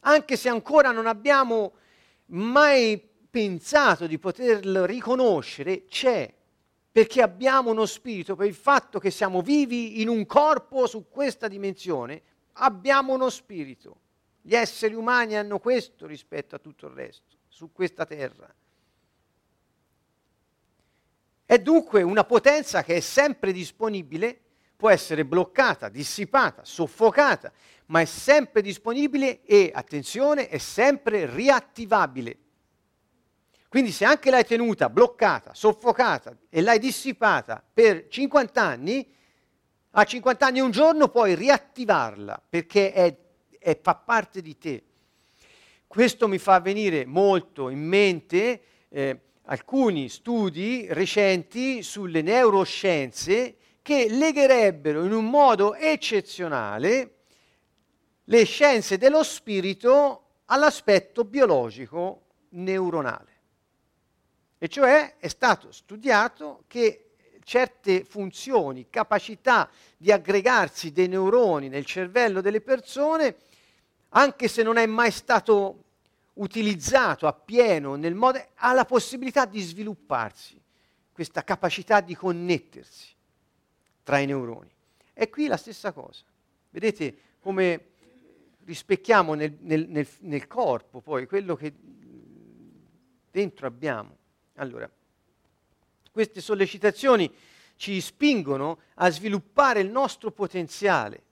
Anche 0.00 0.36
se 0.36 0.48
ancora 0.48 0.90
non 0.90 1.06
abbiamo 1.06 1.74
mai 2.26 3.00
pensato 3.30 4.06
di 4.06 4.18
poterlo 4.18 4.84
riconoscere, 4.84 5.84
c'è. 5.84 6.32
Perché 6.98 7.22
abbiamo 7.22 7.70
uno 7.70 7.86
spirito, 7.86 8.34
per 8.34 8.48
il 8.48 8.56
fatto 8.56 8.98
che 8.98 9.12
siamo 9.12 9.40
vivi 9.40 10.00
in 10.02 10.08
un 10.08 10.26
corpo 10.26 10.88
su 10.88 11.06
questa 11.08 11.46
dimensione, 11.46 12.20
abbiamo 12.54 13.14
uno 13.14 13.30
spirito. 13.30 14.00
Gli 14.42 14.56
esseri 14.56 14.94
umani 14.94 15.36
hanno 15.36 15.60
questo 15.60 16.08
rispetto 16.08 16.56
a 16.56 16.58
tutto 16.58 16.88
il 16.88 16.94
resto, 16.94 17.36
su 17.46 17.70
questa 17.70 18.04
terra. 18.04 18.52
È 21.46 21.58
dunque 21.60 22.02
una 22.02 22.24
potenza 22.24 22.82
che 22.82 22.96
è 22.96 23.00
sempre 23.00 23.52
disponibile, 23.52 24.36
può 24.74 24.90
essere 24.90 25.24
bloccata, 25.24 25.88
dissipata, 25.88 26.64
soffocata, 26.64 27.52
ma 27.86 28.00
è 28.00 28.06
sempre 28.06 28.60
disponibile 28.60 29.44
e, 29.44 29.70
attenzione, 29.72 30.48
è 30.48 30.58
sempre 30.58 31.32
riattivabile. 31.32 32.38
Quindi 33.68 33.92
se 33.92 34.04
anche 34.04 34.30
l'hai 34.30 34.44
tenuta 34.44 34.88
bloccata, 34.88 35.52
soffocata 35.54 36.36
e 36.48 36.60
l'hai 36.62 36.78
dissipata 36.78 37.62
per 37.72 38.08
50 38.08 38.62
anni, 38.62 39.06
a 39.90 40.04
50 40.04 40.46
anni 40.46 40.60
un 40.60 40.70
giorno 40.70 41.08
puoi 41.08 41.34
riattivarla 41.34 42.42
perché 42.48 42.92
è 42.92 43.16
e 43.58 43.78
fa 43.82 43.94
parte 43.94 44.40
di 44.40 44.56
te. 44.56 44.82
Questo 45.86 46.28
mi 46.28 46.38
fa 46.38 46.60
venire 46.60 47.04
molto 47.06 47.68
in 47.68 47.80
mente 47.80 48.62
eh, 48.88 49.20
alcuni 49.42 50.08
studi 50.08 50.86
recenti 50.90 51.82
sulle 51.82 52.22
neuroscienze 52.22 53.56
che 53.82 54.08
legherebbero 54.08 55.04
in 55.04 55.12
un 55.12 55.28
modo 55.28 55.74
eccezionale 55.74 57.14
le 58.24 58.44
scienze 58.44 58.98
dello 58.98 59.22
spirito 59.22 60.24
all'aspetto 60.46 61.24
biologico 61.24 62.22
neuronale. 62.50 63.36
E 64.58 64.68
cioè 64.68 65.16
è 65.18 65.28
stato 65.28 65.70
studiato 65.72 66.64
che 66.66 67.10
certe 67.44 68.04
funzioni, 68.04 68.88
capacità 68.90 69.70
di 69.96 70.12
aggregarsi 70.12 70.92
dei 70.92 71.08
neuroni 71.08 71.68
nel 71.68 71.86
cervello 71.86 72.40
delle 72.40 72.60
persone 72.60 73.36
anche 74.10 74.48
se 74.48 74.62
non 74.62 74.76
è 74.76 74.86
mai 74.86 75.10
stato 75.10 75.84
utilizzato 76.34 77.26
appieno 77.26 77.96
nel 77.96 78.14
modo, 78.14 78.42
ha 78.54 78.72
la 78.72 78.84
possibilità 78.84 79.44
di 79.44 79.60
svilupparsi, 79.60 80.60
questa 81.12 81.42
capacità 81.44 82.00
di 82.00 82.14
connettersi 82.14 83.08
tra 84.02 84.18
i 84.18 84.26
neuroni. 84.26 84.70
E 85.12 85.28
qui 85.28 85.46
la 85.46 85.56
stessa 85.56 85.92
cosa. 85.92 86.22
Vedete 86.70 87.16
come 87.40 87.86
rispecchiamo 88.64 89.34
nel, 89.34 89.56
nel, 89.60 89.88
nel, 89.88 90.06
nel 90.20 90.46
corpo 90.46 91.00
poi 91.00 91.26
quello 91.26 91.56
che 91.56 91.72
dentro 93.30 93.66
abbiamo. 93.66 94.16
Allora, 94.58 94.88
queste 96.12 96.40
sollecitazioni 96.40 97.32
ci 97.76 98.00
spingono 98.00 98.78
a 98.94 99.10
sviluppare 99.10 99.80
il 99.80 99.90
nostro 99.90 100.30
potenziale 100.30 101.22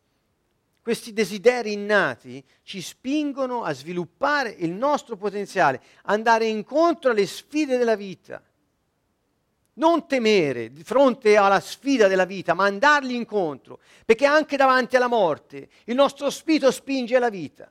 questi 0.87 1.13
desideri 1.13 1.73
innati 1.73 2.45
ci 2.63 2.81
spingono 2.81 3.65
a 3.65 3.73
sviluppare 3.73 4.55
il 4.59 4.71
nostro 4.71 5.17
potenziale, 5.17 5.83
andare 6.03 6.47
incontro 6.47 7.11
alle 7.11 7.27
sfide 7.27 7.77
della 7.77 7.97
vita. 7.97 8.41
Non 9.73 10.07
temere 10.07 10.71
di 10.71 10.85
fronte 10.85 11.37
alla 11.37 11.59
sfida 11.59 12.07
della 12.07 12.25
vita, 12.25 12.55
ma 12.55 12.67
andargli 12.67 13.15
incontro, 13.15 13.81
perché 14.05 14.27
anche 14.27 14.57
davanti 14.57 14.95
alla 14.95 15.09
morte 15.09 15.69
il 15.87 15.97
nostro 15.97 16.31
spirito 16.31 16.71
spinge 16.71 17.17
alla 17.17 17.31
vita. 17.31 17.69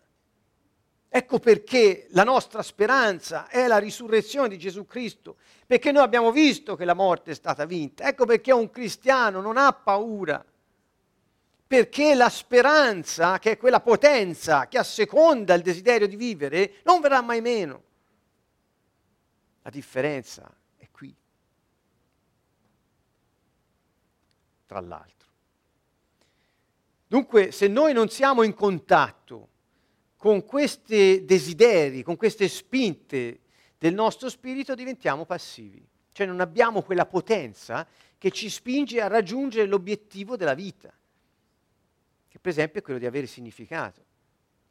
Ecco 1.15 1.39
perché 1.39 2.07
la 2.09 2.25
nostra 2.25 2.61
speranza 2.61 3.47
è 3.47 3.67
la 3.67 3.77
risurrezione 3.77 4.49
di 4.49 4.57
Gesù 4.57 4.85
Cristo, 4.85 5.37
perché 5.65 5.93
noi 5.93 6.03
abbiamo 6.03 6.29
visto 6.29 6.75
che 6.75 6.83
la 6.83 6.93
morte 6.93 7.31
è 7.31 7.33
stata 7.33 7.63
vinta. 7.63 8.05
Ecco 8.05 8.25
perché 8.25 8.51
un 8.51 8.69
cristiano 8.69 9.39
non 9.39 9.55
ha 9.55 9.71
paura 9.71 10.43
perché 11.65 12.15
la 12.15 12.27
speranza, 12.27 13.39
che 13.39 13.51
è 13.51 13.57
quella 13.57 13.79
potenza 13.79 14.67
che 14.67 14.77
asseconda 14.77 15.53
il 15.53 15.61
desiderio 15.61 16.05
di 16.05 16.17
vivere, 16.17 16.81
non 16.83 16.99
verrà 16.99 17.21
mai 17.21 17.39
meno. 17.39 17.83
La 19.61 19.69
differenza 19.69 20.53
è 20.75 20.89
qui, 20.91 21.15
tra 24.65 24.81
l'altro. 24.81 25.29
Dunque, 27.07 27.53
se 27.53 27.69
noi 27.69 27.93
non 27.93 28.09
siamo 28.09 28.43
in 28.43 28.53
contatto 28.53 29.53
con 30.25 30.43
questi 30.43 31.23
desideri, 31.23 32.01
con 32.01 32.15
queste 32.15 32.47
spinte 32.47 33.41
del 33.77 33.93
nostro 33.93 34.27
spirito, 34.27 34.73
diventiamo 34.73 35.23
passivi. 35.23 35.87
Cioè 36.11 36.25
non 36.25 36.39
abbiamo 36.39 36.81
quella 36.81 37.05
potenza 37.05 37.85
che 38.17 38.31
ci 38.31 38.49
spinge 38.49 38.99
a 39.01 39.07
raggiungere 39.07 39.67
l'obiettivo 39.67 40.35
della 40.35 40.55
vita, 40.55 40.91
che 42.27 42.39
per 42.39 42.51
esempio 42.51 42.79
è 42.79 42.83
quello 42.83 42.97
di 42.97 43.05
avere 43.05 43.27
significato. 43.27 44.03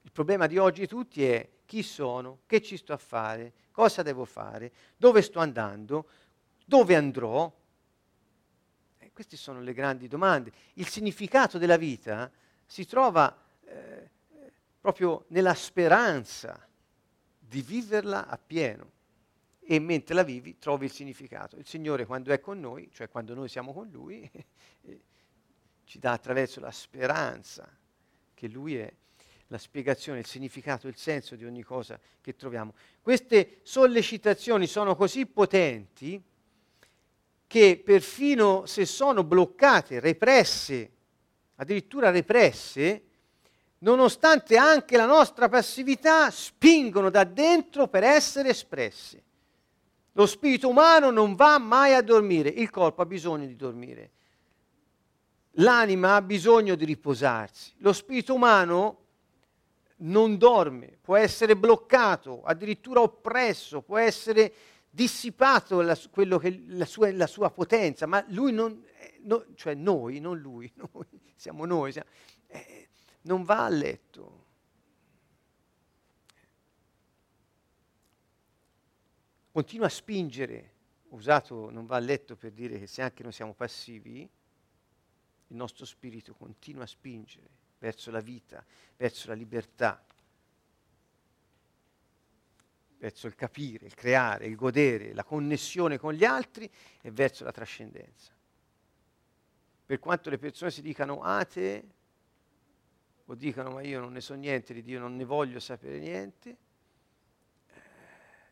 Il 0.02 0.10
problema 0.10 0.48
di 0.48 0.58
oggi 0.58 0.88
tutti 0.88 1.24
è 1.24 1.48
chi 1.64 1.84
sono, 1.84 2.40
che 2.46 2.60
ci 2.60 2.76
sto 2.76 2.92
a 2.92 2.96
fare, 2.96 3.52
cosa 3.70 4.02
devo 4.02 4.24
fare, 4.24 4.72
dove 4.96 5.22
sto 5.22 5.38
andando, 5.38 6.08
dove 6.64 6.96
andrò, 6.96 7.48
queste 9.12 9.36
sono 9.36 9.60
le 9.60 9.72
grandi 9.72 10.08
domande. 10.08 10.50
Il 10.72 10.88
significato 10.88 11.58
della 11.58 11.76
vita 11.76 12.28
si 12.66 12.84
trova 12.86 13.40
eh, 13.66 14.10
proprio 14.84 15.24
nella 15.28 15.54
speranza 15.54 16.68
di 17.38 17.62
viverla 17.62 18.26
appieno 18.26 18.92
e 19.58 19.78
mentre 19.78 20.14
la 20.14 20.22
vivi 20.22 20.58
trovi 20.58 20.84
il 20.84 20.92
significato. 20.92 21.56
Il 21.56 21.64
Signore 21.64 22.04
quando 22.04 22.34
è 22.34 22.38
con 22.38 22.60
noi, 22.60 22.90
cioè 22.92 23.08
quando 23.08 23.32
noi 23.32 23.48
siamo 23.48 23.72
con 23.72 23.88
Lui, 23.88 24.20
eh, 24.82 25.00
ci 25.84 25.98
dà 25.98 26.12
attraverso 26.12 26.60
la 26.60 26.70
speranza 26.70 27.66
che 28.34 28.46
Lui 28.48 28.76
è 28.76 28.92
la 29.46 29.56
spiegazione, 29.56 30.18
il 30.18 30.26
significato, 30.26 30.86
il 30.86 30.98
senso 30.98 31.34
di 31.34 31.46
ogni 31.46 31.62
cosa 31.62 31.98
che 32.20 32.36
troviamo. 32.36 32.74
Queste 33.00 33.60
sollecitazioni 33.62 34.66
sono 34.66 34.96
così 34.96 35.24
potenti 35.24 36.22
che 37.46 37.82
perfino 37.82 38.66
se 38.66 38.84
sono 38.84 39.24
bloccate, 39.24 39.98
represse, 39.98 40.92
addirittura 41.54 42.10
represse, 42.10 43.12
nonostante 43.84 44.56
anche 44.56 44.96
la 44.96 45.06
nostra 45.06 45.48
passività, 45.48 46.30
spingono 46.30 47.10
da 47.10 47.24
dentro 47.24 47.86
per 47.86 48.02
essere 48.02 48.48
espresse. 48.50 49.22
Lo 50.12 50.26
spirito 50.26 50.68
umano 50.68 51.10
non 51.10 51.34
va 51.34 51.58
mai 51.58 51.92
a 51.92 52.00
dormire, 52.00 52.48
il 52.48 52.70
corpo 52.70 53.02
ha 53.02 53.06
bisogno 53.06 53.46
di 53.46 53.56
dormire. 53.56 54.10
L'anima 55.58 56.14
ha 56.14 56.22
bisogno 56.22 56.76
di 56.76 56.84
riposarsi. 56.84 57.74
Lo 57.78 57.92
spirito 57.92 58.34
umano 58.34 58.98
non 59.98 60.38
dorme, 60.38 60.98
può 61.00 61.16
essere 61.16 61.54
bloccato, 61.54 62.42
addirittura 62.42 63.00
oppresso, 63.00 63.82
può 63.82 63.98
essere 63.98 64.52
dissipato 64.88 65.82
la, 65.82 65.96
che, 66.40 66.62
la, 66.68 66.86
sua, 66.86 67.12
la, 67.12 67.26
sua, 67.26 67.50
potenza, 67.50 68.06
ma 68.06 68.24
lui 68.28 68.52
non, 68.52 68.82
eh, 68.98 69.18
no, 69.22 69.44
cioè 69.56 69.74
noi, 69.74 70.20
non 70.20 70.38
lui, 70.38 70.72
noi, 70.92 71.06
siamo 71.34 71.64
noi, 71.64 71.92
siamo, 71.92 72.08
eh, 72.46 72.88
non 73.24 73.42
va 73.42 73.64
a 73.64 73.68
letto. 73.68 74.42
Continua 79.52 79.86
a 79.86 79.90
spingere, 79.90 80.72
usato 81.10 81.70
non 81.70 81.86
va 81.86 81.96
a 81.96 82.00
letto 82.00 82.36
per 82.36 82.52
dire 82.52 82.78
che 82.78 82.86
se 82.86 83.02
anche 83.02 83.22
noi 83.22 83.32
siamo 83.32 83.54
passivi, 83.54 84.20
il 85.48 85.56
nostro 85.56 85.84
spirito 85.84 86.34
continua 86.34 86.82
a 86.82 86.86
spingere 86.86 87.48
verso 87.78 88.10
la 88.10 88.20
vita, 88.20 88.64
verso 88.96 89.28
la 89.28 89.34
libertà, 89.34 90.04
verso 92.98 93.26
il 93.26 93.34
capire, 93.34 93.86
il 93.86 93.94
creare, 93.94 94.46
il 94.46 94.56
godere, 94.56 95.12
la 95.12 95.22
connessione 95.22 95.98
con 95.98 96.14
gli 96.14 96.24
altri 96.24 96.68
e 97.00 97.10
verso 97.10 97.44
la 97.44 97.52
trascendenza. 97.52 98.32
Per 99.86 99.98
quanto 99.98 100.30
le 100.30 100.38
persone 100.38 100.70
si 100.70 100.80
dicano 100.80 101.22
atee 101.22 101.84
o 103.26 103.34
dicano 103.34 103.70
ma 103.70 103.82
io 103.82 104.00
non 104.00 104.12
ne 104.12 104.20
so 104.20 104.34
niente 104.34 104.74
di 104.74 104.82
Dio, 104.82 104.98
non 104.98 105.16
ne 105.16 105.24
voglio 105.24 105.60
sapere 105.60 105.98
niente, 105.98 106.56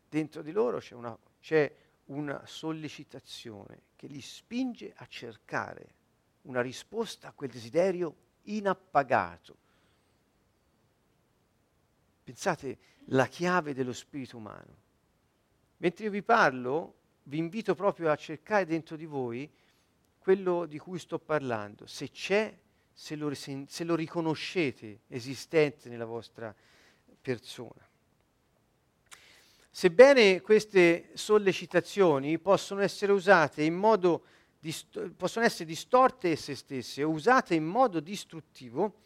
dentro 0.09 0.43
di 0.43 0.53
loro 0.53 0.79
c'è 0.79 0.95
una, 0.95 1.17
c'è 1.41 1.75
una 2.07 2.45
sollecitazione 2.47 3.83
che 3.97 4.07
li 4.07 4.21
spinge 4.21 4.93
a 4.97 5.07
cercare 5.07 5.95
una 6.43 6.61
risposta 6.61 7.29
a 7.29 7.33
quel 7.33 7.51
desiderio 7.51 8.15
inappagato. 8.43 9.57
Pensate, 12.25 12.79
la 13.07 13.27
chiave 13.27 13.75
dello 13.75 13.93
spirito 13.93 14.37
umano. 14.37 14.81
Mentre 15.79 16.05
io 16.05 16.11
vi 16.11 16.23
parlo, 16.23 16.95
vi 17.25 17.39
invito 17.39 17.75
proprio 17.75 18.11
a 18.11 18.17
cercare 18.17 18.65
dentro 18.67 18.97
di 18.97 19.07
voi 19.07 19.51
quello 20.19 20.67
di 20.67 20.79
cui 20.79 20.99
sto 20.99 21.19
parlando, 21.19 21.87
se 21.87 22.11
c'è, 22.11 22.57
se 22.93 23.17
lo, 23.17 23.33
se 23.35 23.85
lo 23.85 23.95
riconoscete 23.95 25.01
esistente 25.09 25.89
nella 25.89 26.05
vostra 26.05 26.55
persona. 27.21 27.89
Sebbene 29.71 30.43
queste 30.43 31.11
sollecitazioni 31.15 32.39
possono 32.39 32.83
essere 32.83 33.13
usate 33.13 33.63
in 33.63 33.75
modo 33.75 34.25
dist- 34.59 35.11
possono 35.17 35.47
essere 35.47 35.65
distorte 35.65 36.33
esse 36.33 36.55
stesse 36.55 37.03
usate 37.03 37.55
in 37.55 37.65
modo 37.65 37.99
distruttivo, 38.01 39.01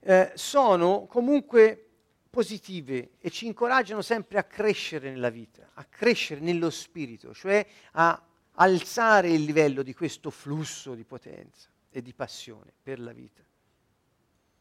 eh, 0.00 0.32
sono 0.34 1.06
comunque 1.06 1.84
positive 2.30 3.10
e 3.20 3.30
ci 3.30 3.46
incoraggiano 3.46 4.00
sempre 4.00 4.38
a 4.38 4.44
crescere 4.44 5.10
nella 5.10 5.30
vita, 5.30 5.70
a 5.74 5.84
crescere 5.84 6.40
nello 6.40 6.70
spirito, 6.70 7.34
cioè 7.34 7.66
a 7.92 8.22
alzare 8.52 9.30
il 9.30 9.42
livello 9.42 9.82
di 9.82 9.92
questo 9.92 10.30
flusso 10.30 10.94
di 10.94 11.04
potenza 11.04 11.68
e 11.98 12.02
di 12.02 12.14
passione 12.14 12.72
per 12.82 13.00
la 13.00 13.12
vita. 13.12 13.42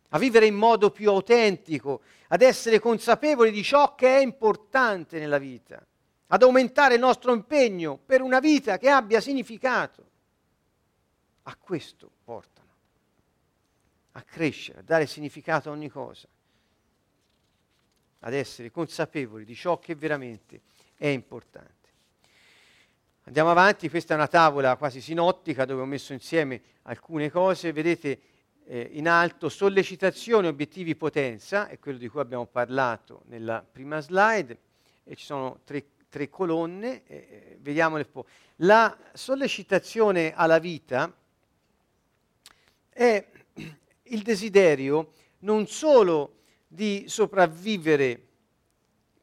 A 0.10 0.18
vivere 0.20 0.46
in 0.46 0.56
modo 0.56 0.92
più 0.92 1.10
autentico, 1.10 2.02
ad 2.28 2.42
essere 2.42 2.80
consapevoli 2.80 3.52
di 3.52 3.64
ciò 3.64 3.96
che 3.96 4.18
è 4.18 4.22
importante 4.22 5.20
nella 5.20 5.38
vita, 5.38 5.86
ad 6.28 6.44
aumentare 6.44 6.96
il 6.96 7.00
nostro 7.00 7.34
impegno 7.34 7.98
per 7.98 8.22
una 8.22 8.40
vita 8.40 8.78
che 8.78 8.90
abbia 8.90 9.22
significato. 9.22 10.06
A 11.44 11.56
questo 11.56 12.10
portano, 12.24 12.72
a 14.14 14.22
crescere, 14.22 14.80
a 14.80 14.84
dare 14.84 15.06
significato 15.08 15.70
a 15.70 15.74
ogni 15.74 15.90
cosa 15.90 16.28
ad 18.20 18.34
essere 18.34 18.72
consapevoli 18.72 19.46
di 19.46 19.56
ciò 19.56 19.80
che 19.80 19.96
veramente 19.96 20.62
è 20.96 21.08
importante. 21.08 21.77
Andiamo 23.28 23.52
avanti, 23.52 23.90
questa 23.90 24.14
è 24.14 24.16
una 24.16 24.30
tavola 24.30 24.78
quasi 24.78 25.02
sinottica 25.02 25.66
dove 25.66 25.82
ho 25.82 25.86
messo 25.86 26.14
insieme 26.14 26.62
alcune 26.84 27.30
cose, 27.30 27.74
vedete 27.74 28.22
eh, 28.64 28.92
in 28.94 29.10
alto 29.10 29.50
sollecitazione, 29.50 30.48
obiettivi, 30.48 30.96
potenza, 30.96 31.68
è 31.68 31.78
quello 31.78 31.98
di 31.98 32.08
cui 32.08 32.22
abbiamo 32.22 32.46
parlato 32.46 33.24
nella 33.26 33.62
prima 33.70 34.00
slide, 34.00 34.58
e 35.04 35.16
ci 35.18 35.26
sono 35.26 35.60
tre, 35.66 35.88
tre 36.08 36.30
colonne, 36.30 37.04
eh, 37.06 37.58
vediamole 37.60 38.04
un 38.04 38.12
po'. 38.14 38.26
La 38.62 38.98
sollecitazione 39.12 40.34
alla 40.34 40.60
vita 40.60 41.14
è 42.88 43.28
il 44.04 44.22
desiderio 44.22 45.12
non 45.40 45.68
solo 45.68 46.44
di 46.66 47.04
sopravvivere, 47.10 48.27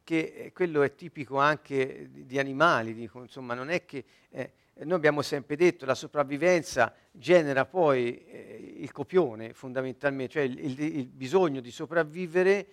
che 0.05 0.53
quello 0.55 0.83
è 0.83 0.95
tipico 0.95 1.39
anche 1.39 2.09
di, 2.11 2.39
animali, 2.39 2.95
dico, 2.95 3.21
insomma, 3.21 3.55
non 3.55 3.71
è 3.71 3.85
che 3.85 4.05
eh, 4.31 4.53
noi 4.85 4.93
abbiamo 4.93 5.23
sempre 5.23 5.57
detto 5.57 5.87
la 5.87 5.95
sopravvivenza 5.95 6.95
genera 7.11 7.65
poi 7.65 8.25
eh, 8.27 8.75
il 8.79 8.93
copione 8.93 9.55
fondamentalmente, 9.55 10.33
cioè 10.33 10.43
il, 10.43 10.59
il, 10.59 10.81
il 10.81 11.07
bisogno 11.07 11.61
di 11.61 11.71
sopravvivere 11.71 12.67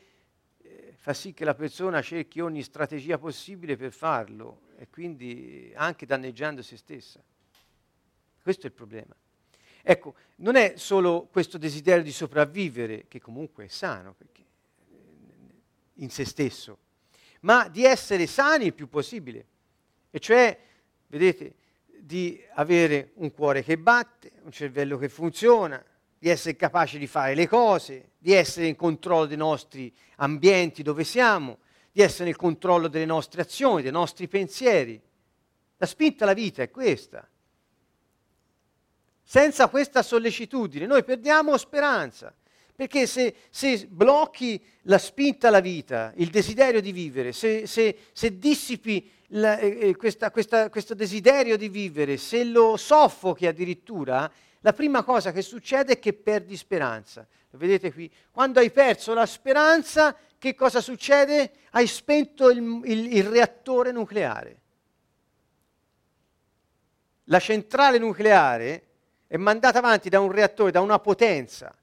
eh, 0.61 0.93
fa 0.97 1.13
sì 1.13 1.33
che 1.33 1.45
la 1.45 1.55
persona 1.55 2.01
cerchi 2.01 2.41
ogni 2.41 2.63
strategia 2.63 3.17
possibile 3.17 3.77
per 3.77 3.91
farlo 3.91 4.61
e 4.77 4.89
quindi 4.89 5.71
anche 5.75 6.05
danneggiando 6.05 6.61
se 6.61 6.75
stessa. 6.75 7.23
Questo 8.41 8.63
è 8.63 8.69
il 8.69 8.75
problema. 8.75 9.15
Ecco, 9.83 10.15
non 10.37 10.55
è 10.55 10.73
solo 10.75 11.27
questo 11.31 11.57
desiderio 11.57 12.03
di 12.03 12.11
sopravvivere, 12.11 13.05
che 13.07 13.21
comunque 13.21 13.65
è 13.65 13.67
sano, 13.67 14.13
perché 14.13 14.43
in 15.95 16.09
se 16.09 16.25
stesso, 16.25 16.77
ma 17.41 17.67
di 17.67 17.85
essere 17.85 18.27
sani 18.27 18.65
il 18.65 18.73
più 18.73 18.87
possibile. 18.87 19.45
E 20.09 20.19
cioè, 20.19 20.57
vedete, 21.07 21.55
di 21.99 22.41
avere 22.55 23.11
un 23.15 23.31
cuore 23.31 23.63
che 23.63 23.77
batte, 23.77 24.31
un 24.43 24.51
cervello 24.51 24.97
che 24.97 25.09
funziona, 25.09 25.83
di 26.17 26.29
essere 26.29 26.55
capaci 26.55 26.99
di 26.99 27.07
fare 27.07 27.33
le 27.33 27.47
cose, 27.47 28.11
di 28.17 28.33
essere 28.33 28.67
in 28.67 28.75
controllo 28.75 29.25
dei 29.25 29.37
nostri 29.37 29.91
ambienti 30.17 30.83
dove 30.83 31.03
siamo, 31.03 31.59
di 31.91 32.01
essere 32.01 32.25
nel 32.25 32.35
controllo 32.35 32.87
delle 32.87 33.05
nostre 33.05 33.41
azioni, 33.41 33.81
dei 33.81 33.91
nostri 33.91 34.27
pensieri. 34.27 35.01
La 35.77 35.85
spinta 35.85 36.23
alla 36.23 36.33
vita 36.33 36.61
è 36.61 36.69
questa. 36.69 37.27
Senza 39.23 39.67
questa 39.69 40.03
sollecitudine 40.03 40.85
noi 40.85 41.03
perdiamo 41.03 41.57
speranza. 41.57 42.33
Perché 42.81 43.05
se, 43.05 43.35
se, 43.51 43.85
blocchi 43.87 44.59
la 44.85 44.97
spinta 44.97 45.49
alla 45.49 45.59
vita, 45.59 46.13
il 46.15 46.31
desiderio 46.31 46.81
di 46.81 46.91
vivere, 46.91 47.31
se, 47.31 47.67
se, 47.67 47.95
se 48.11 48.39
dissipi 48.39 49.07
la, 49.33 49.59
eh, 49.59 49.89
eh, 49.89 49.95
questa, 49.95 50.31
questa, 50.31 50.67
questo 50.71 50.95
desiderio 50.95 51.57
di 51.57 51.69
vivere, 51.69 52.17
se 52.17 52.43
lo 52.43 52.77
soffochi 52.77 53.45
addirittura, 53.45 54.27
la 54.61 54.73
prima 54.73 55.03
cosa 55.03 55.31
che 55.31 55.43
succede 55.43 55.93
è 55.93 55.99
che 55.99 56.13
perdi 56.13 56.57
speranza. 56.57 57.23
Lo 57.51 57.59
vedete 57.59 57.93
qui? 57.93 58.11
Quando 58.31 58.59
hai 58.59 58.71
perso 58.71 59.13
la 59.13 59.27
speranza, 59.27 60.17
che 60.39 60.55
cosa 60.55 60.81
succede? 60.81 61.51
Hai 61.69 61.85
spento 61.85 62.49
il, 62.49 62.81
il, 62.85 63.15
il 63.15 63.25
reattore 63.25 63.91
nucleare. 63.91 64.61
La 67.25 67.39
centrale 67.39 67.99
nucleare 67.99 68.87
è 69.27 69.37
mandata 69.37 69.77
avanti 69.77 70.09
da 70.09 70.19
un 70.19 70.31
reattore, 70.31 70.71
da 70.71 70.81
una 70.81 70.97
potenza, 70.97 71.75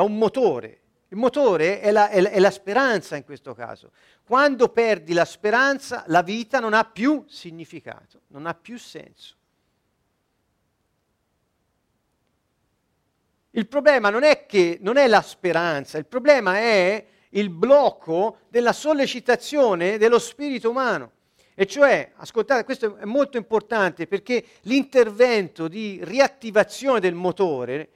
da 0.00 0.02
un 0.02 0.16
motore. 0.16 0.78
Il 1.08 1.18
motore 1.18 1.80
è 1.80 1.90
la, 1.90 2.08
è, 2.08 2.22
è 2.22 2.38
la, 2.38 2.50
speranza 2.50 3.16
in 3.16 3.24
questo 3.24 3.52
caso. 3.52 3.90
Quando 4.24 4.68
perdi 4.68 5.12
la 5.12 5.24
speranza, 5.24 6.04
la 6.06 6.22
vita 6.22 6.58
non 6.58 6.72
ha 6.72 6.84
più 6.84 7.24
significato, 7.28 8.22
non 8.28 8.46
ha 8.46 8.54
più 8.54 8.78
senso. 8.78 9.36
Il 13.50 13.66
problema 13.66 14.08
non 14.10 14.22
è 14.22 14.46
che 14.46 14.78
non 14.80 14.96
è 14.96 15.06
la 15.08 15.22
speranza, 15.22 15.98
il 15.98 16.06
problema 16.06 16.56
è 16.56 17.04
il 17.30 17.50
blocco 17.50 18.38
della 18.48 18.72
sollecitazione 18.72 19.98
dello 19.98 20.20
spirito 20.20 20.70
umano. 20.70 21.12
E 21.54 21.66
cioè, 21.66 22.12
ascoltate, 22.14 22.64
questo 22.64 22.96
è 22.96 23.04
molto 23.04 23.36
importante 23.36 24.06
perché 24.06 24.44
l'intervento 24.62 25.68
di 25.68 25.98
riattivazione 26.02 27.00
del 27.00 27.14
motore 27.14 27.90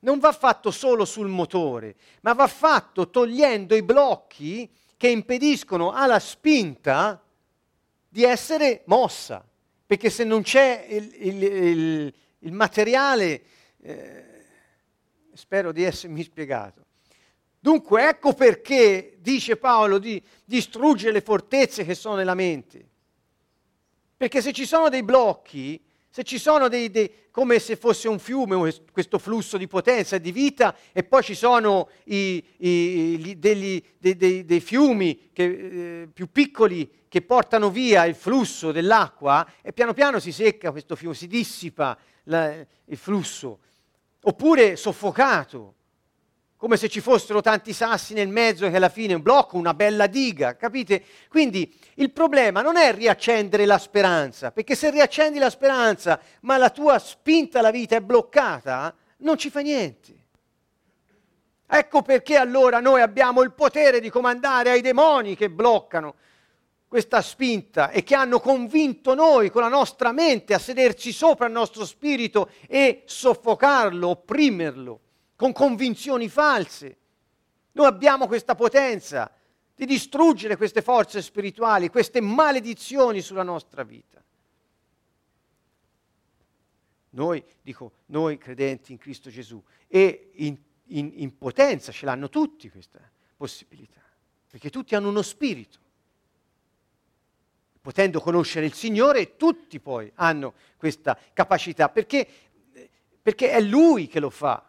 non 0.00 0.18
va 0.18 0.32
fatto 0.32 0.70
solo 0.70 1.04
sul 1.04 1.28
motore, 1.28 1.96
ma 2.22 2.32
va 2.32 2.46
fatto 2.46 3.10
togliendo 3.10 3.74
i 3.74 3.82
blocchi 3.82 4.70
che 4.96 5.08
impediscono 5.08 5.92
alla 5.92 6.18
spinta 6.18 7.22
di 8.08 8.24
essere 8.24 8.82
mossa. 8.86 9.46
Perché 9.86 10.10
se 10.10 10.24
non 10.24 10.42
c'è 10.42 10.86
il, 10.88 11.14
il, 11.18 11.42
il, 11.42 12.14
il 12.40 12.52
materiale... 12.52 13.42
Eh, 13.80 14.26
Spero 15.38 15.70
di 15.70 15.84
essermi 15.84 16.24
spiegato. 16.24 16.84
Dunque 17.60 18.08
ecco 18.08 18.32
perché 18.32 19.18
dice 19.20 19.56
Paolo 19.56 19.98
di 19.98 20.20
distruggere 20.44 21.12
le 21.12 21.20
fortezze 21.20 21.84
che 21.84 21.94
sono 21.94 22.16
nella 22.16 22.34
mente. 22.34 22.84
Perché 24.16 24.42
se 24.42 24.52
ci 24.52 24.66
sono 24.66 24.88
dei 24.88 25.04
blocchi, 25.04 25.80
se 26.18 26.24
ci 26.24 26.38
sono 26.38 26.66
dei, 26.66 26.90
dei, 26.90 27.08
come 27.30 27.60
se 27.60 27.76
fosse 27.76 28.08
un 28.08 28.18
fiume, 28.18 28.74
questo 28.90 29.18
flusso 29.18 29.56
di 29.56 29.68
potenza 29.68 30.16
e 30.16 30.20
di 30.20 30.32
vita, 30.32 30.74
e 30.92 31.04
poi 31.04 31.22
ci 31.22 31.36
sono 31.36 31.90
i, 32.06 32.44
i, 32.56 33.36
degli, 33.38 33.80
dei, 33.96 34.44
dei, 34.44 34.60
fiumi 34.60 35.30
che, 35.32 35.44
eh, 35.44 36.08
più 36.12 36.28
piccoli 36.32 37.04
che 37.06 37.22
portano 37.22 37.70
via 37.70 38.04
il 38.04 38.16
flusso 38.16 38.72
dell'acqua, 38.72 39.48
e 39.62 39.72
piano 39.72 39.92
piano 39.92 40.18
si 40.18 40.32
secca 40.32 40.72
questo 40.72 40.96
fiume, 40.96 41.14
si 41.14 41.28
dissipa 41.28 41.96
la, 42.24 42.52
il 42.52 42.96
flusso. 42.96 43.60
Oppure 44.22 44.74
soffocato, 44.74 45.74
come 46.58 46.76
se 46.76 46.88
ci 46.88 47.00
fossero 47.00 47.40
tanti 47.40 47.72
sassi 47.72 48.14
nel 48.14 48.26
mezzo 48.26 48.68
che 48.68 48.74
alla 48.74 48.88
fine 48.88 49.14
un 49.14 49.22
blocco, 49.22 49.56
una 49.56 49.74
bella 49.74 50.08
diga, 50.08 50.56
capite? 50.56 51.04
Quindi 51.28 51.72
il 51.94 52.10
problema 52.10 52.62
non 52.62 52.76
è 52.76 52.92
riaccendere 52.92 53.64
la 53.64 53.78
speranza, 53.78 54.50
perché 54.50 54.74
se 54.74 54.90
riaccendi 54.90 55.38
la 55.38 55.50
speranza, 55.50 56.20
ma 56.40 56.56
la 56.56 56.70
tua 56.70 56.98
spinta 56.98 57.60
alla 57.60 57.70
vita 57.70 57.94
è 57.94 58.00
bloccata, 58.00 58.92
non 59.18 59.38
ci 59.38 59.50
fa 59.50 59.60
niente. 59.60 60.16
Ecco 61.64 62.02
perché 62.02 62.36
allora 62.36 62.80
noi 62.80 63.02
abbiamo 63.02 63.42
il 63.42 63.52
potere 63.52 64.00
di 64.00 64.10
comandare 64.10 64.70
ai 64.70 64.80
demoni 64.80 65.36
che 65.36 65.50
bloccano 65.50 66.16
questa 66.88 67.22
spinta 67.22 67.90
e 67.90 68.02
che 68.02 68.16
hanno 68.16 68.40
convinto 68.40 69.14
noi 69.14 69.50
con 69.50 69.62
la 69.62 69.68
nostra 69.68 70.10
mente 70.10 70.54
a 70.54 70.58
sederci 70.58 71.12
sopra 71.12 71.46
il 71.46 71.52
nostro 71.52 71.84
spirito 71.84 72.50
e 72.66 73.02
soffocarlo, 73.04 74.08
opprimerlo 74.08 75.00
con 75.38 75.52
convinzioni 75.52 76.28
false. 76.28 76.96
Noi 77.70 77.86
abbiamo 77.86 78.26
questa 78.26 78.56
potenza 78.56 79.32
di 79.72 79.86
distruggere 79.86 80.56
queste 80.56 80.82
forze 80.82 81.22
spirituali, 81.22 81.90
queste 81.90 82.20
maledizioni 82.20 83.20
sulla 83.20 83.44
nostra 83.44 83.84
vita. 83.84 84.20
Noi, 87.10 87.44
dico, 87.62 87.92
noi 88.06 88.36
credenti 88.36 88.90
in 88.90 88.98
Cristo 88.98 89.30
Gesù 89.30 89.62
e 89.86 90.32
in, 90.34 90.56
in, 90.86 91.12
in 91.14 91.38
potenza 91.38 91.92
ce 91.92 92.04
l'hanno 92.04 92.28
tutti 92.28 92.68
questa 92.68 92.98
possibilità, 93.36 94.02
perché 94.50 94.70
tutti 94.70 94.96
hanno 94.96 95.08
uno 95.08 95.22
spirito 95.22 95.78
potendo 97.80 98.20
conoscere 98.20 98.66
il 98.66 98.74
Signore, 98.74 99.36
tutti 99.36 99.78
poi 99.78 100.10
hanno 100.16 100.54
questa 100.76 101.16
capacità, 101.32 101.88
perché, 101.88 102.26
perché 103.22 103.52
è 103.52 103.60
Lui 103.60 104.08
che 104.08 104.18
lo 104.18 104.30
fa, 104.30 104.67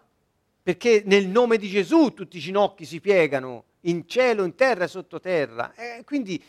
perché 0.70 1.02
nel 1.08 1.28
nome 1.28 1.58
di 1.58 1.68
Gesù 1.68 2.14
tutti 2.14 2.38
i 2.38 2.40
ginocchi 2.40 2.86
si 2.86 3.02
piegano, 3.02 3.64
in 3.82 4.08
cielo, 4.08 4.44
in 4.44 4.54
terra 4.54 4.84
e 4.84 4.88
sottoterra. 4.88 5.74
Eh, 5.74 6.04
quindi, 6.04 6.40